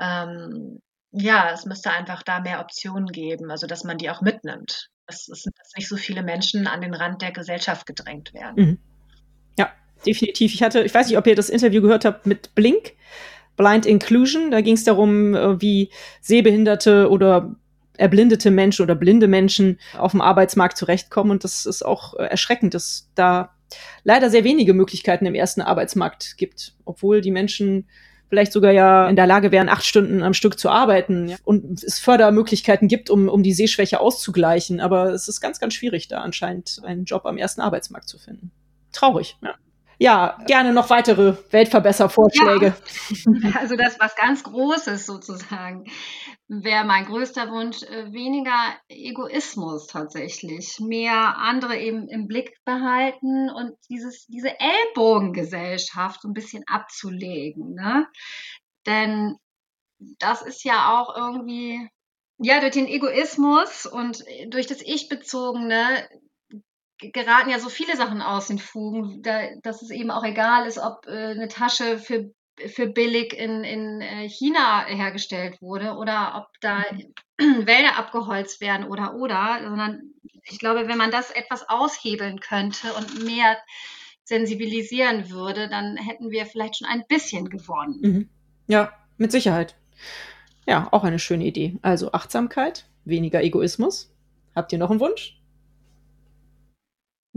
Ähm, 0.00 0.80
ja, 1.12 1.50
es 1.52 1.64
müsste 1.64 1.90
einfach 1.90 2.22
da 2.22 2.40
mehr 2.40 2.60
Optionen 2.60 3.06
geben, 3.06 3.50
also 3.50 3.66
dass 3.66 3.84
man 3.84 3.98
die 3.98 4.10
auch 4.10 4.20
mitnimmt. 4.20 4.90
Dass, 5.06 5.26
dass 5.26 5.44
nicht 5.76 5.88
so 5.88 5.96
viele 5.96 6.22
Menschen 6.22 6.66
an 6.66 6.80
den 6.80 6.94
Rand 6.94 7.22
der 7.22 7.30
Gesellschaft 7.30 7.86
gedrängt 7.86 8.32
werden. 8.32 8.54
Mhm. 8.56 8.78
Ja, 9.58 9.70
definitiv. 10.06 10.54
Ich 10.54 10.62
hatte, 10.62 10.82
ich 10.82 10.94
weiß 10.94 11.08
nicht, 11.08 11.18
ob 11.18 11.26
ihr 11.26 11.36
das 11.36 11.50
Interview 11.50 11.82
gehört 11.82 12.04
habt 12.04 12.26
mit 12.26 12.54
Blink, 12.54 12.94
Blind 13.56 13.86
Inclusion. 13.86 14.50
Da 14.50 14.60
ging 14.60 14.74
es 14.74 14.84
darum, 14.84 15.34
äh, 15.34 15.60
wie 15.60 15.90
Sehbehinderte 16.20 17.10
oder 17.10 17.54
erblindete 17.96 18.50
Menschen 18.50 18.82
oder 18.82 18.94
blinde 18.94 19.28
Menschen 19.28 19.78
auf 19.96 20.12
dem 20.12 20.20
Arbeitsmarkt 20.20 20.76
zurechtkommen. 20.76 21.30
Und 21.30 21.44
das 21.44 21.66
ist 21.66 21.84
auch 21.84 22.14
äh, 22.14 22.24
erschreckend, 22.24 22.74
dass 22.74 23.10
da 23.14 23.54
leider 24.02 24.30
sehr 24.30 24.44
wenige 24.44 24.74
Möglichkeiten 24.74 25.26
im 25.26 25.34
ersten 25.34 25.60
Arbeitsmarkt 25.60 26.36
gibt, 26.36 26.74
obwohl 26.84 27.20
die 27.20 27.30
Menschen 27.30 27.88
vielleicht 28.34 28.52
sogar 28.52 28.72
ja 28.72 29.08
in 29.08 29.14
der 29.16 29.28
Lage 29.28 29.52
wären, 29.52 29.68
acht 29.68 29.84
Stunden 29.84 30.22
am 30.22 30.34
Stück 30.34 30.58
zu 30.58 30.68
arbeiten 30.68 31.28
ja, 31.28 31.36
und 31.44 31.82
es 31.84 32.00
Fördermöglichkeiten 32.00 32.88
gibt, 32.88 33.10
um, 33.10 33.28
um 33.28 33.44
die 33.44 33.52
Sehschwäche 33.52 34.00
auszugleichen. 34.00 34.80
Aber 34.80 35.10
es 35.12 35.28
ist 35.28 35.40
ganz, 35.40 35.60
ganz 35.60 35.74
schwierig, 35.74 36.08
da 36.08 36.20
anscheinend 36.20 36.80
einen 36.84 37.04
Job 37.04 37.26
am 37.26 37.38
ersten 37.38 37.60
Arbeitsmarkt 37.60 38.08
zu 38.08 38.18
finden. 38.18 38.50
Traurig, 38.92 39.36
ja 39.40 39.54
ja, 39.98 40.38
gerne 40.46 40.72
noch 40.72 40.90
weitere 40.90 41.36
Weltverbesservorschläge. 41.50 42.74
Ja, 43.24 43.52
also 43.60 43.76
das 43.76 43.98
was 44.00 44.16
ganz 44.16 44.42
Großes 44.42 45.06
sozusagen 45.06 45.84
wäre 46.48 46.84
mein 46.84 47.06
größter 47.06 47.50
Wunsch, 47.50 47.82
äh, 47.82 48.12
weniger 48.12 48.76
Egoismus 48.88 49.86
tatsächlich, 49.86 50.78
mehr 50.80 51.38
andere 51.38 51.78
eben 51.78 52.08
im 52.08 52.26
Blick 52.26 52.56
behalten 52.64 53.50
und 53.50 53.76
dieses, 53.88 54.26
diese 54.26 54.50
Ellbogengesellschaft 54.60 56.22
so 56.22 56.28
ein 56.28 56.34
bisschen 56.34 56.64
abzulegen. 56.66 57.74
Ne? 57.74 58.06
Denn 58.86 59.36
das 60.18 60.42
ist 60.42 60.64
ja 60.64 61.00
auch 61.00 61.16
irgendwie, 61.16 61.88
ja, 62.38 62.60
durch 62.60 62.72
den 62.72 62.88
Egoismus 62.88 63.86
und 63.86 64.22
durch 64.48 64.66
das 64.66 64.82
Ich-Bezogene 64.82 66.06
geraten 66.98 67.50
ja 67.50 67.58
so 67.58 67.68
viele 67.68 67.96
Sachen 67.96 68.22
aus 68.22 68.48
den 68.48 68.58
Fugen, 68.58 69.22
da, 69.22 69.42
dass 69.62 69.82
es 69.82 69.90
eben 69.90 70.10
auch 70.10 70.24
egal 70.24 70.66
ist, 70.66 70.78
ob 70.78 71.06
äh, 71.06 71.10
eine 71.10 71.48
Tasche 71.48 71.98
für, 71.98 72.30
für 72.56 72.86
billig 72.86 73.32
in, 73.32 73.64
in 73.64 74.00
äh, 74.00 74.28
China 74.28 74.86
hergestellt 74.86 75.60
wurde 75.60 75.94
oder 75.94 76.34
ob 76.36 76.60
da 76.60 76.84
mhm. 77.38 77.66
Wälder 77.66 77.98
abgeholzt 77.98 78.60
werden 78.60 78.86
oder 78.86 79.14
oder, 79.14 79.60
sondern 79.62 80.14
ich 80.44 80.58
glaube, 80.58 80.88
wenn 80.88 80.98
man 80.98 81.10
das 81.10 81.30
etwas 81.30 81.68
aushebeln 81.68 82.38
könnte 82.40 82.92
und 82.94 83.24
mehr 83.24 83.56
sensibilisieren 84.24 85.30
würde, 85.30 85.68
dann 85.68 85.96
hätten 85.96 86.30
wir 86.30 86.46
vielleicht 86.46 86.78
schon 86.78 86.88
ein 86.88 87.04
bisschen 87.08 87.48
gewonnen. 87.48 88.00
Mhm. 88.02 88.28
Ja, 88.66 88.92
mit 89.16 89.32
Sicherheit. 89.32 89.76
Ja, 90.66 90.88
auch 90.92 91.04
eine 91.04 91.18
schöne 91.18 91.44
Idee. 91.44 91.78
Also 91.82 92.12
Achtsamkeit, 92.12 92.86
weniger 93.04 93.42
Egoismus. 93.42 94.14
Habt 94.54 94.72
ihr 94.72 94.78
noch 94.78 94.90
einen 94.90 95.00
Wunsch? 95.00 95.38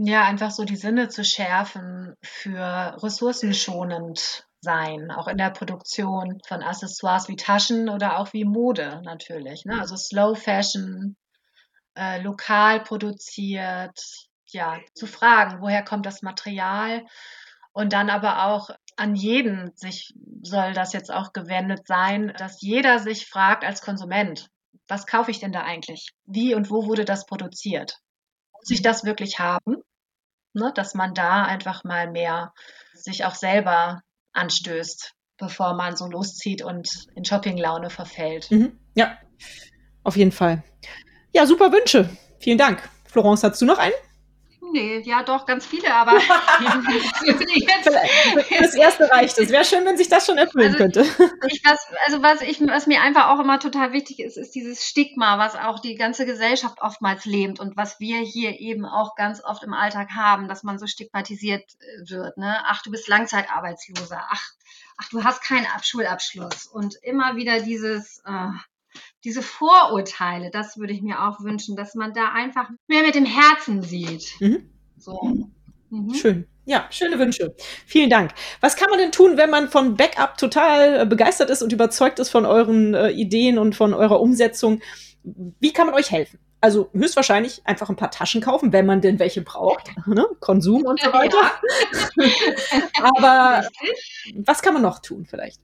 Ja, 0.00 0.24
einfach 0.24 0.52
so 0.52 0.64
die 0.64 0.76
Sinne 0.76 1.08
zu 1.08 1.24
schärfen 1.24 2.14
für 2.22 2.96
ressourcenschonend 3.02 4.46
sein, 4.60 5.10
auch 5.10 5.26
in 5.26 5.38
der 5.38 5.50
Produktion 5.50 6.40
von 6.46 6.62
Accessoires 6.62 7.28
wie 7.28 7.34
Taschen 7.34 7.88
oder 7.88 8.18
auch 8.18 8.32
wie 8.32 8.44
Mode 8.44 9.02
natürlich. 9.04 9.64
Ne? 9.64 9.80
Also 9.80 9.96
Slow 9.96 10.36
Fashion, 10.36 11.16
äh, 11.96 12.22
lokal 12.22 12.80
produziert, 12.84 14.00
ja, 14.46 14.78
zu 14.94 15.08
fragen, 15.08 15.60
woher 15.60 15.84
kommt 15.84 16.06
das 16.06 16.22
Material 16.22 17.04
und 17.72 17.92
dann 17.92 18.08
aber 18.08 18.46
auch 18.46 18.70
an 18.96 19.16
jeden 19.16 19.72
sich 19.76 20.14
soll 20.42 20.74
das 20.74 20.92
jetzt 20.92 21.12
auch 21.12 21.32
gewendet 21.32 21.88
sein, 21.88 22.32
dass 22.38 22.60
jeder 22.60 23.00
sich 23.00 23.26
fragt 23.26 23.64
als 23.64 23.82
Konsument, 23.82 24.48
was 24.86 25.06
kaufe 25.06 25.32
ich 25.32 25.40
denn 25.40 25.52
da 25.52 25.62
eigentlich? 25.62 26.12
Wie 26.24 26.54
und 26.54 26.70
wo 26.70 26.86
wurde 26.86 27.04
das 27.04 27.26
produziert? 27.26 27.98
Muss 28.60 28.70
ich 28.70 28.82
das 28.82 29.04
wirklich 29.04 29.38
haben? 29.38 29.82
ne, 30.58 30.72
dass 30.74 30.94
man 30.94 31.14
da 31.14 31.44
einfach 31.44 31.84
mal 31.84 32.10
mehr 32.10 32.52
sich 32.94 33.24
auch 33.24 33.34
selber 33.34 34.02
anstößt, 34.32 35.14
bevor 35.38 35.74
man 35.74 35.96
so 35.96 36.06
loszieht 36.06 36.62
und 36.62 36.88
in 37.14 37.24
Shoppinglaune 37.24 37.90
verfällt. 37.90 38.50
Mhm. 38.50 38.78
Ja, 38.94 39.16
auf 40.02 40.16
jeden 40.16 40.32
Fall. 40.32 40.62
Ja, 41.32 41.46
super 41.46 41.72
Wünsche. 41.72 42.10
Vielen 42.38 42.58
Dank. 42.58 42.88
Florence, 43.04 43.42
hast 43.42 43.60
du 43.60 43.66
noch 43.66 43.78
einen? 43.78 43.94
Nee, 44.70 45.00
ja 45.00 45.22
doch, 45.22 45.46
ganz 45.46 45.64
viele, 45.64 45.94
aber 45.94 46.12
das 48.58 48.74
erste 48.74 49.10
reicht. 49.10 49.38
Es 49.38 49.50
wäre 49.50 49.64
schön, 49.64 49.84
wenn 49.84 49.96
sich 49.96 50.08
das 50.08 50.26
schon 50.26 50.36
erfüllen 50.36 50.74
also, 50.74 50.78
könnte. 50.78 51.00
Ich, 51.46 51.62
was, 51.64 51.86
also 52.06 52.22
was, 52.22 52.42
ich, 52.42 52.60
was 52.66 52.86
mir 52.86 53.00
einfach 53.00 53.28
auch 53.28 53.40
immer 53.40 53.58
total 53.58 53.92
wichtig 53.92 54.20
ist, 54.20 54.36
ist 54.36 54.54
dieses 54.54 54.86
Stigma, 54.86 55.38
was 55.38 55.56
auch 55.56 55.78
die 55.78 55.94
ganze 55.94 56.26
Gesellschaft 56.26 56.80
oftmals 56.80 57.24
lähmt 57.24 57.60
und 57.60 57.76
was 57.76 58.00
wir 58.00 58.18
hier 58.18 58.60
eben 58.60 58.84
auch 58.84 59.14
ganz 59.14 59.42
oft 59.42 59.62
im 59.62 59.72
Alltag 59.72 60.10
haben, 60.10 60.48
dass 60.48 60.62
man 60.62 60.78
so 60.78 60.86
stigmatisiert 60.86 61.62
äh, 61.62 62.10
wird. 62.10 62.36
Ne? 62.36 62.58
Ach, 62.66 62.82
du 62.82 62.90
bist 62.90 63.08
Langzeitarbeitsloser. 63.08 64.26
Ach, 64.28 64.50
ach, 64.98 65.08
du 65.10 65.24
hast 65.24 65.42
keinen 65.42 65.66
Schulabschluss. 65.82 66.66
Und 66.66 66.96
immer 67.02 67.36
wieder 67.36 67.60
dieses, 67.60 68.20
äh, 68.26 68.48
diese 69.24 69.42
Vorurteile, 69.42 70.50
das 70.50 70.78
würde 70.78 70.92
ich 70.92 71.02
mir 71.02 71.26
auch 71.26 71.40
wünschen, 71.40 71.76
dass 71.76 71.94
man 71.94 72.12
da 72.12 72.32
einfach 72.32 72.70
mehr 72.86 73.02
mit 73.02 73.14
dem 73.14 73.24
Herzen 73.24 73.82
sieht. 73.82 74.32
Mhm. 74.40 74.70
So. 74.96 75.48
Mhm. 75.90 76.14
Schön. 76.14 76.46
Ja, 76.64 76.86
schöne 76.90 77.18
Wünsche. 77.18 77.54
Vielen 77.86 78.10
Dank. 78.10 78.32
Was 78.60 78.76
kann 78.76 78.90
man 78.90 78.98
denn 78.98 79.10
tun, 79.10 79.38
wenn 79.38 79.48
man 79.48 79.70
von 79.70 79.96
Backup 79.96 80.36
total 80.36 81.00
äh, 81.00 81.06
begeistert 81.06 81.48
ist 81.48 81.62
und 81.62 81.72
überzeugt 81.72 82.18
ist 82.18 82.28
von 82.28 82.44
euren 82.44 82.92
äh, 82.94 83.10
Ideen 83.10 83.58
und 83.58 83.74
von 83.74 83.94
eurer 83.94 84.20
Umsetzung? 84.20 84.82
Wie 85.22 85.72
kann 85.72 85.86
man 85.86 85.94
euch 85.94 86.10
helfen? 86.10 86.38
Also 86.60 86.90
höchstwahrscheinlich 86.92 87.62
einfach 87.64 87.88
ein 87.88 87.96
paar 87.96 88.10
Taschen 88.10 88.42
kaufen, 88.42 88.72
wenn 88.72 88.84
man 88.84 89.00
denn 89.00 89.18
welche 89.18 89.42
braucht. 89.42 89.90
Ne? 90.06 90.26
Konsum 90.40 90.82
und 90.82 91.00
so 91.00 91.12
weiter. 91.12 91.38
Ja. 92.16 92.30
Aber 93.16 93.68
was 94.34 94.62
kann 94.62 94.74
man 94.74 94.82
noch 94.82 95.00
tun 95.00 95.26
vielleicht? 95.26 95.60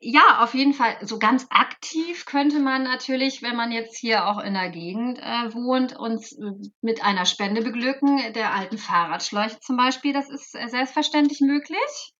Ja, 0.00 0.44
auf 0.44 0.54
jeden 0.54 0.74
Fall. 0.74 0.96
So 1.02 1.18
ganz 1.18 1.46
aktiv 1.50 2.24
könnte 2.24 2.60
man 2.60 2.84
natürlich, 2.84 3.42
wenn 3.42 3.56
man 3.56 3.72
jetzt 3.72 3.98
hier 3.98 4.28
auch 4.28 4.38
in 4.38 4.54
der 4.54 4.70
Gegend 4.70 5.18
äh, 5.18 5.52
wohnt, 5.54 5.96
uns 5.96 6.32
äh, 6.32 6.52
mit 6.80 7.02
einer 7.02 7.26
Spende 7.26 7.62
beglücken, 7.62 8.32
der 8.32 8.54
alten 8.54 8.78
Fahrradschläuche 8.78 9.58
zum 9.60 9.76
Beispiel. 9.76 10.12
Das 10.12 10.30
ist 10.30 10.54
äh, 10.54 10.68
selbstverständlich 10.68 11.40
möglich. 11.40 12.12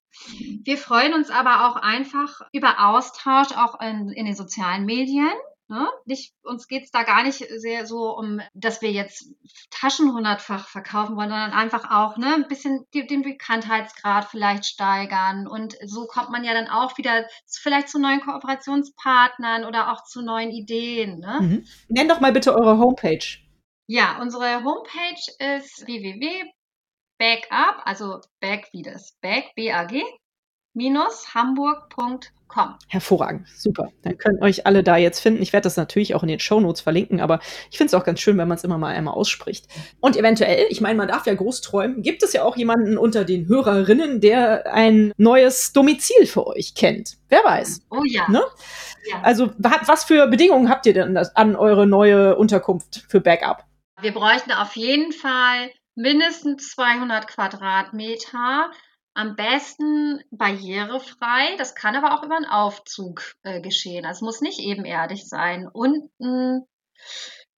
Wir 0.65 0.77
freuen 0.77 1.15
uns 1.15 1.31
aber 1.31 1.69
auch 1.69 1.77
einfach 1.77 2.41
über 2.53 2.89
Austausch 2.89 3.53
auch 3.57 3.81
in, 3.81 4.09
in 4.09 4.27
den 4.27 4.35
sozialen 4.35 4.85
Medien. 4.85 5.31
Ne? 5.69 5.87
Nicht, 6.07 6.33
uns 6.43 6.67
geht's 6.67 6.91
da 6.91 7.03
gar 7.03 7.23
nicht 7.23 7.45
sehr 7.57 7.87
so 7.87 8.17
um, 8.17 8.41
dass 8.55 8.81
wir 8.81 8.91
jetzt 8.91 9.31
Taschen 9.71 10.15
hundertfach 10.15 10.67
verkaufen 10.67 11.15
wollen, 11.15 11.29
sondern 11.29 11.53
einfach 11.53 11.91
auch 11.91 12.17
ne, 12.17 12.35
ein 12.35 12.49
bisschen 12.49 12.87
die, 12.95 13.07
den 13.07 13.21
Bekanntheitsgrad 13.21 14.25
vielleicht 14.25 14.65
steigern. 14.65 15.47
Und 15.47 15.77
so 15.85 16.07
kommt 16.07 16.31
man 16.31 16.43
ja 16.43 16.55
dann 16.55 16.69
auch 16.69 16.97
wieder 16.97 17.27
vielleicht 17.47 17.91
zu 17.91 17.99
neuen 17.99 18.23
Kooperationspartnern 18.23 19.67
oder 19.67 19.93
auch 19.93 20.05
zu 20.05 20.23
neuen 20.23 20.51
Ideen. 20.51 21.19
Ne? 21.19 21.39
Mhm. 21.41 21.67
Nenn 21.89 22.09
doch 22.09 22.21
mal 22.21 22.33
bitte 22.33 22.55
eure 22.55 22.79
Homepage. 22.79 23.39
Ja, 23.87 24.19
unsere 24.23 24.65
Homepage 24.65 25.55
ist 25.57 25.87
www.backup, 25.87 27.83
also 27.85 28.21
back 28.41 28.69
wie 28.73 28.83
das 28.83 29.19
Back, 29.21 29.55
B-A-G, 29.55 30.03
backup-hamburg.com. 32.49 32.79
Hervorragend, 32.89 33.47
super. 33.57 33.93
Dann 34.03 34.19
können 34.19 34.43
euch 34.43 34.67
alle 34.67 34.83
da 34.83 34.97
jetzt 34.97 35.21
finden. 35.21 35.43
Ich 35.43 35.53
werde 35.53 35.65
das 35.65 35.77
natürlich 35.77 36.15
auch 36.15 36.23
in 36.23 36.29
den 36.29 36.41
Shownotes 36.41 36.81
verlinken, 36.81 37.21
aber 37.21 37.41
ich 37.71 37.79
finde 37.79 37.89
es 37.89 37.95
auch 37.95 38.05
ganz 38.05 38.21
schön, 38.21 38.37
wenn 38.39 38.49
man 38.49 38.57
es 38.57 38.65
immer 38.65 38.79
mal 38.79 38.95
einmal 38.95 39.15
ausspricht. 39.15 39.67
Und 40.01 40.17
eventuell, 40.17 40.67
ich 40.71 40.81
meine, 40.81 40.97
man 40.97 41.09
darf 41.09 41.27
ja 41.27 41.35
groß 41.35 41.61
träumen, 41.61 42.03
gibt 42.03 42.23
es 42.23 42.33
ja 42.33 42.43
auch 42.43 42.57
jemanden 42.57 42.99
unter 42.99 43.25
den 43.25 43.49
Hörerinnen, 43.49 44.21
der 44.21 44.73
ein 44.73 45.13
neues 45.17 45.73
Domizil 45.73 46.27
für 46.27 46.47
euch 46.47 46.75
kennt. 46.75 47.19
Wer 47.29 47.45
weiß. 47.45 47.83
Oh 47.91 48.03
ja. 48.05 48.29
Ne? 48.29 48.43
ja. 49.11 49.21
Also, 49.23 49.51
was 49.59 50.05
für 50.05 50.27
Bedingungen 50.27 50.69
habt 50.69 50.87
ihr 50.87 50.95
denn 50.95 51.17
an 51.17 51.57
eure 51.57 51.87
neue 51.87 52.37
Unterkunft 52.37 53.05
für 53.09 53.21
Backup? 53.21 53.65
Wir 54.01 54.13
bräuchten 54.13 54.53
auf 54.53 54.77
jeden 54.77 55.13
Fall 55.13 55.71
mindestens 55.97 56.71
200 56.71 57.27
Quadratmeter 57.27 58.71
am 59.19 59.35
besten 59.35 60.23
barrierefrei. 60.31 61.57
Das 61.59 61.75
kann 61.75 61.97
aber 61.97 62.15
auch 62.15 62.23
über 62.23 62.37
einen 62.37 62.47
Aufzug 62.47 63.35
äh, 63.43 63.61
geschehen. 63.61 64.07
Also 64.07 64.19
es 64.19 64.23
muss 64.23 64.41
nicht 64.41 64.61
ebenerdig 64.61 65.29
sein. 65.29 65.67
Unten, 65.67 66.65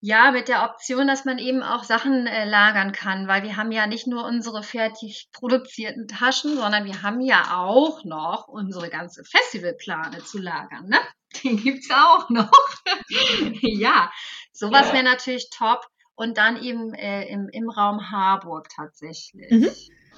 ja, 0.00 0.30
mit 0.30 0.48
der 0.48 0.64
Option, 0.64 1.06
dass 1.06 1.26
man 1.26 1.36
eben 1.36 1.62
auch 1.62 1.84
Sachen 1.84 2.26
äh, 2.26 2.46
lagern 2.46 2.92
kann, 2.92 3.28
weil 3.28 3.42
wir 3.42 3.58
haben 3.58 3.72
ja 3.72 3.86
nicht 3.86 4.06
nur 4.06 4.24
unsere 4.24 4.62
fertig 4.62 5.28
produzierten 5.32 6.08
Taschen, 6.08 6.56
sondern 6.56 6.86
wir 6.86 7.02
haben 7.02 7.20
ja 7.20 7.58
auch 7.58 8.04
noch 8.04 8.48
unsere 8.48 8.88
ganze 8.88 9.22
Festivalplane 9.24 10.24
zu 10.24 10.38
lagern. 10.38 10.86
Ne? 10.88 10.98
Den 11.44 11.58
gibt's 11.58 11.90
auch 11.90 12.30
noch. 12.30 12.50
ja, 13.60 14.10
sowas 14.54 14.94
wäre 14.94 15.04
natürlich 15.04 15.50
top. 15.50 15.84
Und 16.20 16.36
dann 16.36 16.62
eben 16.62 16.92
äh, 16.92 17.24
im, 17.32 17.48
im 17.48 17.70
Raum 17.70 18.10
Harburg 18.10 18.68
tatsächlich. 18.68 19.50
Mhm. 19.50 19.70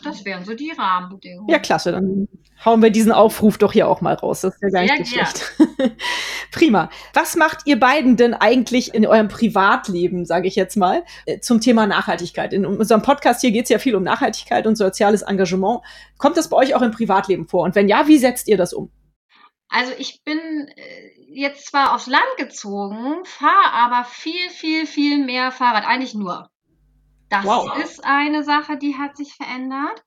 Das 0.02 0.24
wären 0.24 0.44
so 0.44 0.52
die 0.52 0.72
Rahmenbedingungen. 0.76 1.48
Ja, 1.48 1.60
klasse. 1.60 1.92
Dann 1.92 2.26
hauen 2.64 2.82
wir 2.82 2.90
diesen 2.90 3.12
Aufruf 3.12 3.56
doch 3.56 3.72
hier 3.72 3.86
auch 3.86 4.00
mal 4.00 4.14
raus. 4.14 4.40
Das 4.40 4.54
ist 4.54 4.62
ja 4.62 4.84
gar 4.84 4.98
nicht 4.98 5.12
schlecht. 5.12 5.52
Prima. 6.50 6.90
Was 7.14 7.36
macht 7.36 7.68
ihr 7.68 7.78
beiden 7.78 8.16
denn 8.16 8.34
eigentlich 8.34 8.92
in 8.94 9.06
eurem 9.06 9.28
Privatleben, 9.28 10.26
sage 10.26 10.48
ich 10.48 10.56
jetzt 10.56 10.76
mal, 10.76 11.04
äh, 11.24 11.38
zum 11.38 11.60
Thema 11.60 11.86
Nachhaltigkeit? 11.86 12.52
In 12.52 12.66
unserem 12.66 13.02
Podcast 13.02 13.40
hier 13.40 13.52
geht 13.52 13.66
es 13.66 13.70
ja 13.70 13.78
viel 13.78 13.94
um 13.94 14.02
Nachhaltigkeit 14.02 14.66
und 14.66 14.74
soziales 14.74 15.22
Engagement. 15.22 15.82
Kommt 16.18 16.36
das 16.36 16.48
bei 16.48 16.56
euch 16.56 16.74
auch 16.74 16.82
im 16.82 16.90
Privatleben 16.90 17.46
vor? 17.46 17.62
Und 17.62 17.76
wenn 17.76 17.86
ja, 17.86 18.08
wie 18.08 18.18
setzt 18.18 18.48
ihr 18.48 18.56
das 18.56 18.72
um? 18.72 18.90
Also 19.68 19.92
ich 19.98 20.24
bin 20.24 20.38
äh, 20.38 21.11
jetzt 21.34 21.66
zwar 21.66 21.94
aufs 21.94 22.06
Land 22.06 22.36
gezogen, 22.36 23.24
fahre 23.24 23.72
aber 23.72 24.04
viel, 24.04 24.50
viel, 24.50 24.86
viel 24.86 25.24
mehr 25.24 25.52
Fahrrad. 25.52 25.84
Eigentlich 25.86 26.14
nur. 26.14 26.50
Das 27.28 27.44
wow. 27.44 27.76
ist 27.82 28.04
eine 28.04 28.44
Sache, 28.44 28.76
die 28.76 28.96
hat 28.98 29.16
sich 29.16 29.34
verändert. 29.34 30.04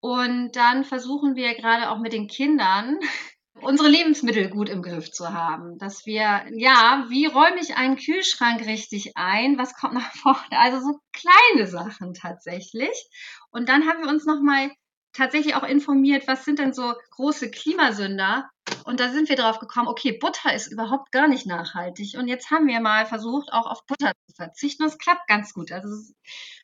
Und 0.00 0.52
dann 0.54 0.84
versuchen 0.84 1.34
wir 1.34 1.54
gerade 1.54 1.90
auch 1.90 1.98
mit 1.98 2.12
den 2.12 2.28
Kindern 2.28 2.98
unsere 3.60 3.88
Lebensmittel 3.88 4.48
gut 4.48 4.68
im 4.68 4.82
Griff 4.82 5.10
zu 5.10 5.32
haben. 5.32 5.78
Dass 5.78 6.06
wir, 6.06 6.46
ja, 6.52 7.06
wie 7.08 7.26
räume 7.26 7.60
ich 7.60 7.76
einen 7.76 7.96
Kühlschrank 7.96 8.64
richtig 8.66 9.16
ein? 9.16 9.58
Was 9.58 9.74
kommt 9.74 9.94
nach 9.94 10.12
vorne? 10.14 10.58
Also 10.58 10.80
so 10.80 11.00
kleine 11.12 11.66
Sachen 11.66 12.14
tatsächlich. 12.14 13.08
Und 13.50 13.68
dann 13.68 13.88
haben 13.88 14.02
wir 14.02 14.08
uns 14.08 14.24
nochmal 14.24 14.70
tatsächlich 15.12 15.56
auch 15.56 15.64
informiert, 15.64 16.28
was 16.28 16.44
sind 16.44 16.58
denn 16.58 16.72
so 16.72 16.94
große 17.10 17.50
Klimasünder? 17.50 18.48
Und 18.84 19.00
da 19.00 19.10
sind 19.10 19.28
wir 19.28 19.36
drauf 19.36 19.58
gekommen, 19.58 19.88
okay, 19.88 20.12
Butter 20.12 20.54
ist 20.54 20.72
überhaupt 20.72 21.12
gar 21.12 21.28
nicht 21.28 21.46
nachhaltig. 21.46 22.16
Und 22.18 22.28
jetzt 22.28 22.50
haben 22.50 22.66
wir 22.66 22.80
mal 22.80 23.06
versucht, 23.06 23.52
auch 23.52 23.66
auf 23.66 23.84
Butter 23.86 24.12
zu 24.26 24.34
verzichten. 24.34 24.82
Und 24.82 24.88
es 24.88 24.98
klappt 24.98 25.26
ganz 25.28 25.52
gut. 25.52 25.72
Also 25.72 25.88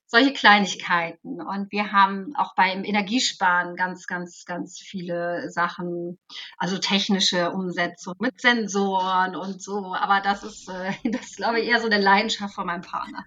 solche 0.07 0.33
Kleinigkeiten. 0.33 1.43
Und 1.43 1.73
wir 1.73 1.93
haben 1.93 2.35
auch 2.37 2.55
beim 2.55 2.85
Energiesparen 2.85 3.77
ganz, 3.77 4.07
ganz, 4.07 4.45
ganz 4.45 4.79
viele 4.79 5.51
Sachen, 5.51 6.19
also 6.57 6.79
technische 6.79 7.51
Umsetzung 7.51 8.15
mit 8.21 8.41
Sensoren 8.41 9.35
und 9.35 9.63
so. 9.63 9.95
Aber 9.95 10.21
das 10.21 10.45
ist, 10.45 10.69
äh, 10.69 10.93
das 11.11 11.23
ist, 11.23 11.37
glaube 11.37 11.61
ich, 11.61 11.69
eher 11.69 11.81
so 11.81 11.87
eine 11.87 12.01
Leidenschaft 12.01 12.55
von 12.55 12.67
meinem 12.67 12.83
Partner. 12.83 13.25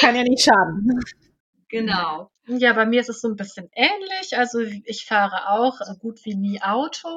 Kann 0.00 0.14
ja 0.14 0.22
nicht 0.22 0.44
schaden. 0.44 1.00
Genau. 1.68 2.30
Ja, 2.46 2.74
bei 2.74 2.86
mir 2.86 3.00
ist 3.00 3.08
es 3.08 3.20
so 3.20 3.28
ein 3.28 3.36
bisschen 3.36 3.68
ähnlich. 3.72 4.36
Also 4.36 4.60
ich 4.60 5.06
fahre 5.06 5.48
auch 5.48 5.78
so 5.84 5.94
gut 5.94 6.20
wie 6.24 6.36
nie 6.36 6.62
Auto, 6.62 7.08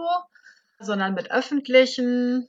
sondern 0.79 1.13
mit 1.13 1.31
öffentlichen. 1.31 2.47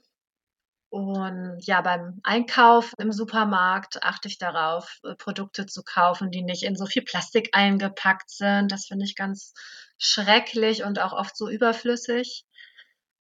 Und 0.89 1.59
ja, 1.61 1.79
beim 1.81 2.19
Einkauf 2.23 2.93
im 2.97 3.13
Supermarkt 3.13 4.03
achte 4.03 4.27
ich 4.27 4.37
darauf, 4.37 4.97
äh, 5.03 5.15
Produkte 5.15 5.65
zu 5.65 5.83
kaufen, 5.83 6.31
die 6.31 6.41
nicht 6.41 6.63
in 6.63 6.75
so 6.75 6.85
viel 6.85 7.03
Plastik 7.03 7.49
eingepackt 7.53 8.29
sind. 8.29 8.71
Das 8.71 8.87
finde 8.87 9.05
ich 9.05 9.15
ganz 9.15 9.53
schrecklich 9.97 10.83
und 10.83 10.99
auch 10.99 11.13
oft 11.13 11.37
so 11.37 11.49
überflüssig. 11.49 12.43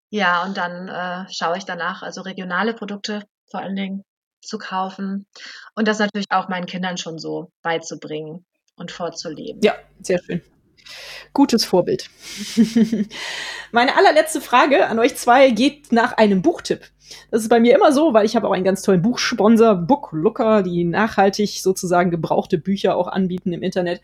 Ja, 0.10 0.44
und 0.44 0.58
dann 0.58 0.88
äh, 0.88 1.32
schaue 1.32 1.58
ich 1.58 1.66
danach, 1.66 2.02
also 2.02 2.22
regionale 2.22 2.74
Produkte 2.74 3.24
vor 3.52 3.60
allen 3.60 3.76
Dingen 3.76 4.04
zu 4.42 4.58
kaufen 4.58 5.28
und 5.76 5.88
das 5.88 6.00
natürlich 6.00 6.32
auch 6.32 6.50
meinen 6.50 6.66
Kindern 6.66 6.98
schon 6.98 7.20
so 7.20 7.52
beizubringen 7.62 8.46
und 8.76 8.92
vorzuleben. 8.92 9.62
Ja, 9.62 9.76
sehr 10.02 10.20
schön. 10.24 10.42
Gutes 11.34 11.66
Vorbild. 11.66 12.10
Meine 13.72 13.96
allerletzte 13.96 14.42
Frage 14.42 14.88
an 14.88 15.00
euch 15.00 15.16
zwei 15.16 15.52
geht 15.52 15.92
nach 15.92 16.14
einem 16.14 16.42
Buchtipp. 16.42 16.82
Das 17.32 17.42
ist 17.42 17.50
bei 17.50 17.60
mir 17.60 17.76
immer 17.76 17.92
so, 17.92 18.14
weil 18.14 18.26
ich 18.26 18.36
habe 18.36 18.48
auch 18.48 18.54
einen 18.54 18.64
ganz 18.64 18.82
tollen 18.82 19.02
Buchsponsor, 19.02 19.76
Booklooker, 19.76 20.64
die 20.64 20.84
nachhaltig 20.84 21.62
sozusagen 21.62 22.12
gebrauchte 22.12 22.58
Bücher 22.58 22.96
auch 22.96 23.08
anbieten 23.08 23.54
im 23.54 23.64
Internet. 23.64 24.02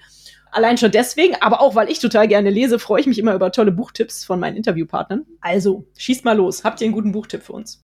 Allein 0.52 0.78
schon 0.78 0.92
deswegen, 0.92 1.36
aber 1.42 1.62
auch 1.62 1.76
weil 1.76 1.90
ich 1.90 2.00
total 2.00 2.28
gerne 2.28 2.50
lese, 2.50 2.80
freue 2.80 3.02
ich 3.02 3.08
mich 3.08 3.20
immer 3.20 3.36
über 3.36 3.52
tolle 3.52 3.72
Buchtipps 3.72 4.24
von 4.24 4.40
meinen 4.40 4.56
Interviewpartnern. 4.56 5.26
Also, 5.42 5.86
schießt 5.98 6.24
mal 6.24 6.38
los. 6.38 6.64
Habt 6.64 6.80
ihr 6.82 6.86
einen 6.86 6.94
guten 6.94 7.12
Buchtipp 7.12 7.44
für 7.44 7.54
uns? 7.54 7.82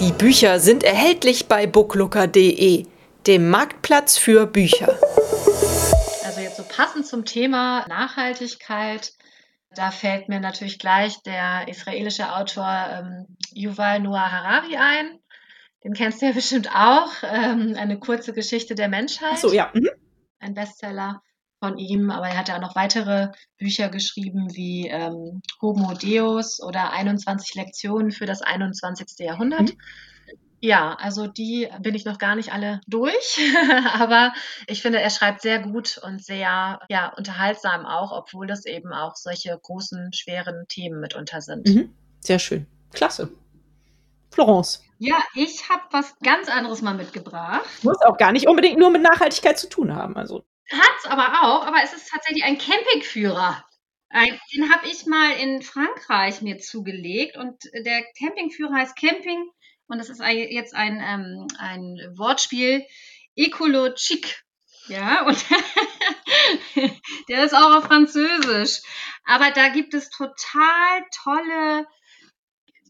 Die 0.00 0.12
Bücher 0.12 0.58
sind 0.58 0.84
erhältlich 0.84 1.46
bei 1.46 1.66
booklooker.de 1.66 2.86
dem 3.26 3.48
Marktplatz 3.48 4.18
für 4.18 4.46
Bücher. 4.46 4.98
Also 6.54 6.62
so 6.62 6.68
passend 6.68 7.04
zum 7.04 7.24
Thema 7.24 7.84
Nachhaltigkeit, 7.88 9.12
da 9.74 9.90
fällt 9.90 10.28
mir 10.28 10.38
natürlich 10.38 10.78
gleich 10.78 11.20
der 11.22 11.66
israelische 11.66 12.32
Autor 12.32 12.68
ähm, 12.92 13.36
Yuval 13.52 13.98
Noah 13.98 14.30
Harari 14.30 14.76
ein. 14.76 15.18
Den 15.82 15.94
kennst 15.94 16.22
du 16.22 16.26
ja 16.26 16.32
bestimmt 16.34 16.70
auch. 16.72 17.10
Ähm, 17.24 17.74
eine 17.76 17.98
kurze 17.98 18.32
Geschichte 18.32 18.76
der 18.76 18.88
Menschheit. 18.88 19.32
Ach 19.32 19.38
so, 19.38 19.52
ja. 19.52 19.72
Mhm. 19.74 19.90
Ein 20.38 20.54
Bestseller 20.54 21.22
von 21.58 21.76
ihm, 21.76 22.10
aber 22.10 22.28
er 22.28 22.38
hat 22.38 22.48
ja 22.48 22.56
auch 22.56 22.60
noch 22.60 22.76
weitere 22.76 23.32
Bücher 23.58 23.88
geschrieben 23.88 24.54
wie 24.54 24.86
ähm, 24.86 25.42
Homo 25.60 25.94
Deus 25.94 26.62
oder 26.62 26.92
21 26.92 27.56
Lektionen 27.56 28.12
für 28.12 28.26
das 28.26 28.42
21. 28.42 29.18
Jahrhundert. 29.18 29.72
Mhm. 29.72 29.78
Ja, 30.64 30.94
also 30.94 31.26
die 31.26 31.68
bin 31.80 31.94
ich 31.94 32.06
noch 32.06 32.16
gar 32.16 32.36
nicht 32.36 32.50
alle 32.50 32.80
durch, 32.86 33.38
aber 33.92 34.32
ich 34.66 34.80
finde, 34.80 34.98
er 34.98 35.10
schreibt 35.10 35.42
sehr 35.42 35.58
gut 35.58 35.98
und 35.98 36.24
sehr 36.24 36.80
ja, 36.88 37.12
unterhaltsam 37.18 37.84
auch, 37.84 38.12
obwohl 38.12 38.46
das 38.46 38.64
eben 38.64 38.90
auch 38.90 39.14
solche 39.14 39.60
großen, 39.62 40.14
schweren 40.14 40.64
Themen 40.66 41.00
mitunter 41.00 41.42
sind. 41.42 41.68
Mhm. 41.68 41.94
Sehr 42.20 42.38
schön. 42.38 42.66
Klasse. 42.94 43.28
Florence. 44.30 44.82
Ja, 44.96 45.22
ich 45.34 45.68
habe 45.68 45.82
was 45.90 46.18
ganz 46.20 46.48
anderes 46.48 46.80
mal 46.80 46.94
mitgebracht. 46.94 47.68
Muss 47.82 48.00
auch 48.00 48.16
gar 48.16 48.32
nicht 48.32 48.48
unbedingt 48.48 48.78
nur 48.78 48.88
mit 48.88 49.02
Nachhaltigkeit 49.02 49.58
zu 49.58 49.68
tun 49.68 49.94
haben. 49.94 50.16
Also. 50.16 50.46
es 50.70 51.04
aber 51.04 51.42
auch, 51.42 51.66
aber 51.66 51.82
es 51.84 51.92
ist 51.92 52.08
tatsächlich 52.08 52.42
ein 52.42 52.56
Campingführer. 52.56 53.62
Den 54.54 54.72
habe 54.72 54.86
ich 54.86 55.04
mal 55.04 55.32
in 55.32 55.60
Frankreich 55.60 56.40
mir 56.40 56.56
zugelegt 56.56 57.36
und 57.36 57.62
der 57.84 58.02
Campingführer 58.18 58.72
heißt 58.72 58.96
Camping 58.96 59.50
und 59.88 59.98
das 59.98 60.08
ist 60.08 60.20
jetzt 60.22 60.74
ein, 60.74 61.02
ähm, 61.04 61.46
ein 61.58 61.98
Wortspiel, 62.16 62.84
Ecologique. 63.36 64.42
Ja, 64.88 65.26
und 65.26 65.42
der 67.28 67.44
ist 67.44 67.54
auch 67.54 67.76
auf 67.76 67.84
Französisch. 67.84 68.82
Aber 69.24 69.50
da 69.50 69.68
gibt 69.68 69.94
es 69.94 70.10
total 70.10 71.02
tolle 71.22 71.86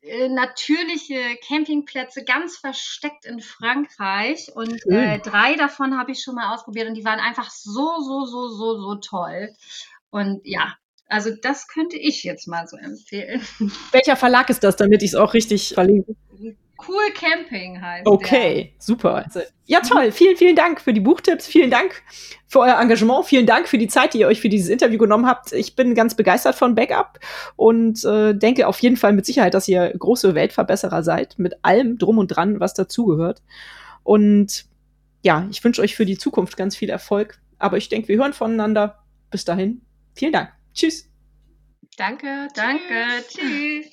äh, 0.02 0.28
natürliche 0.28 1.38
Campingplätze 1.46 2.24
ganz 2.24 2.58
versteckt 2.58 3.24
in 3.24 3.40
Frankreich 3.40 4.50
und 4.54 4.78
äh, 4.90 5.18
drei 5.20 5.54
davon 5.54 5.96
habe 5.96 6.12
ich 6.12 6.22
schon 6.22 6.34
mal 6.34 6.52
ausprobiert 6.52 6.88
und 6.88 6.94
die 6.94 7.04
waren 7.04 7.20
einfach 7.20 7.50
so, 7.50 8.00
so, 8.00 8.26
so, 8.26 8.48
so, 8.48 8.80
so 8.80 8.94
toll. 8.96 9.54
Und 10.10 10.40
ja, 10.44 10.74
also 11.08 11.30
das 11.42 11.68
könnte 11.68 11.96
ich 11.96 12.22
jetzt 12.22 12.46
mal 12.48 12.66
so 12.66 12.76
empfehlen. 12.76 13.40
Welcher 13.92 14.16
Verlag 14.16 14.50
ist 14.50 14.62
das, 14.62 14.76
damit 14.76 15.02
ich 15.02 15.10
es 15.10 15.14
auch 15.14 15.32
richtig 15.32 15.74
verlinke? 15.74 16.16
Cool 16.78 17.12
Camping 17.14 17.80
heißt 17.80 18.06
Okay, 18.06 18.72
der. 18.74 18.82
super. 18.82 19.26
Ja, 19.66 19.80
toll. 19.80 20.12
Vielen, 20.12 20.36
vielen 20.36 20.56
Dank 20.56 20.80
für 20.80 20.92
die 20.92 21.00
Buchtipps. 21.00 21.46
Vielen 21.46 21.70
Dank 21.70 22.02
für 22.46 22.60
euer 22.60 22.78
Engagement. 22.78 23.24
Vielen 23.24 23.46
Dank 23.46 23.68
für 23.68 23.78
die 23.78 23.88
Zeit, 23.88 24.12
die 24.14 24.18
ihr 24.20 24.26
euch 24.28 24.40
für 24.40 24.48
dieses 24.48 24.68
Interview 24.68 24.98
genommen 24.98 25.26
habt. 25.26 25.52
Ich 25.52 25.76
bin 25.76 25.94
ganz 25.94 26.14
begeistert 26.14 26.54
von 26.54 26.74
Backup 26.74 27.20
und 27.56 28.04
äh, 28.04 28.34
denke 28.34 28.66
auf 28.66 28.78
jeden 28.80 28.96
Fall 28.96 29.12
mit 29.12 29.24
Sicherheit, 29.24 29.54
dass 29.54 29.68
ihr 29.68 29.92
große 29.98 30.34
Weltverbesserer 30.34 31.02
seid, 31.02 31.38
mit 31.38 31.54
allem 31.62 31.96
drum 31.98 32.18
und 32.18 32.28
dran, 32.28 32.60
was 32.60 32.74
dazugehört. 32.74 33.42
Und 34.02 34.66
ja, 35.22 35.46
ich 35.50 35.64
wünsche 35.64 35.80
euch 35.80 35.94
für 35.96 36.04
die 36.06 36.18
Zukunft 36.18 36.56
ganz 36.56 36.76
viel 36.76 36.90
Erfolg. 36.90 37.38
Aber 37.58 37.76
ich 37.78 37.88
denke, 37.88 38.08
wir 38.08 38.18
hören 38.18 38.32
voneinander. 38.34 38.98
Bis 39.30 39.44
dahin, 39.44 39.80
Vielen 40.14 40.32
Dank. 40.32 40.52
Tschüss. 40.72 41.10
Danke. 41.96 42.48
Danke. 42.54 43.24
Tschüss. 43.28 43.92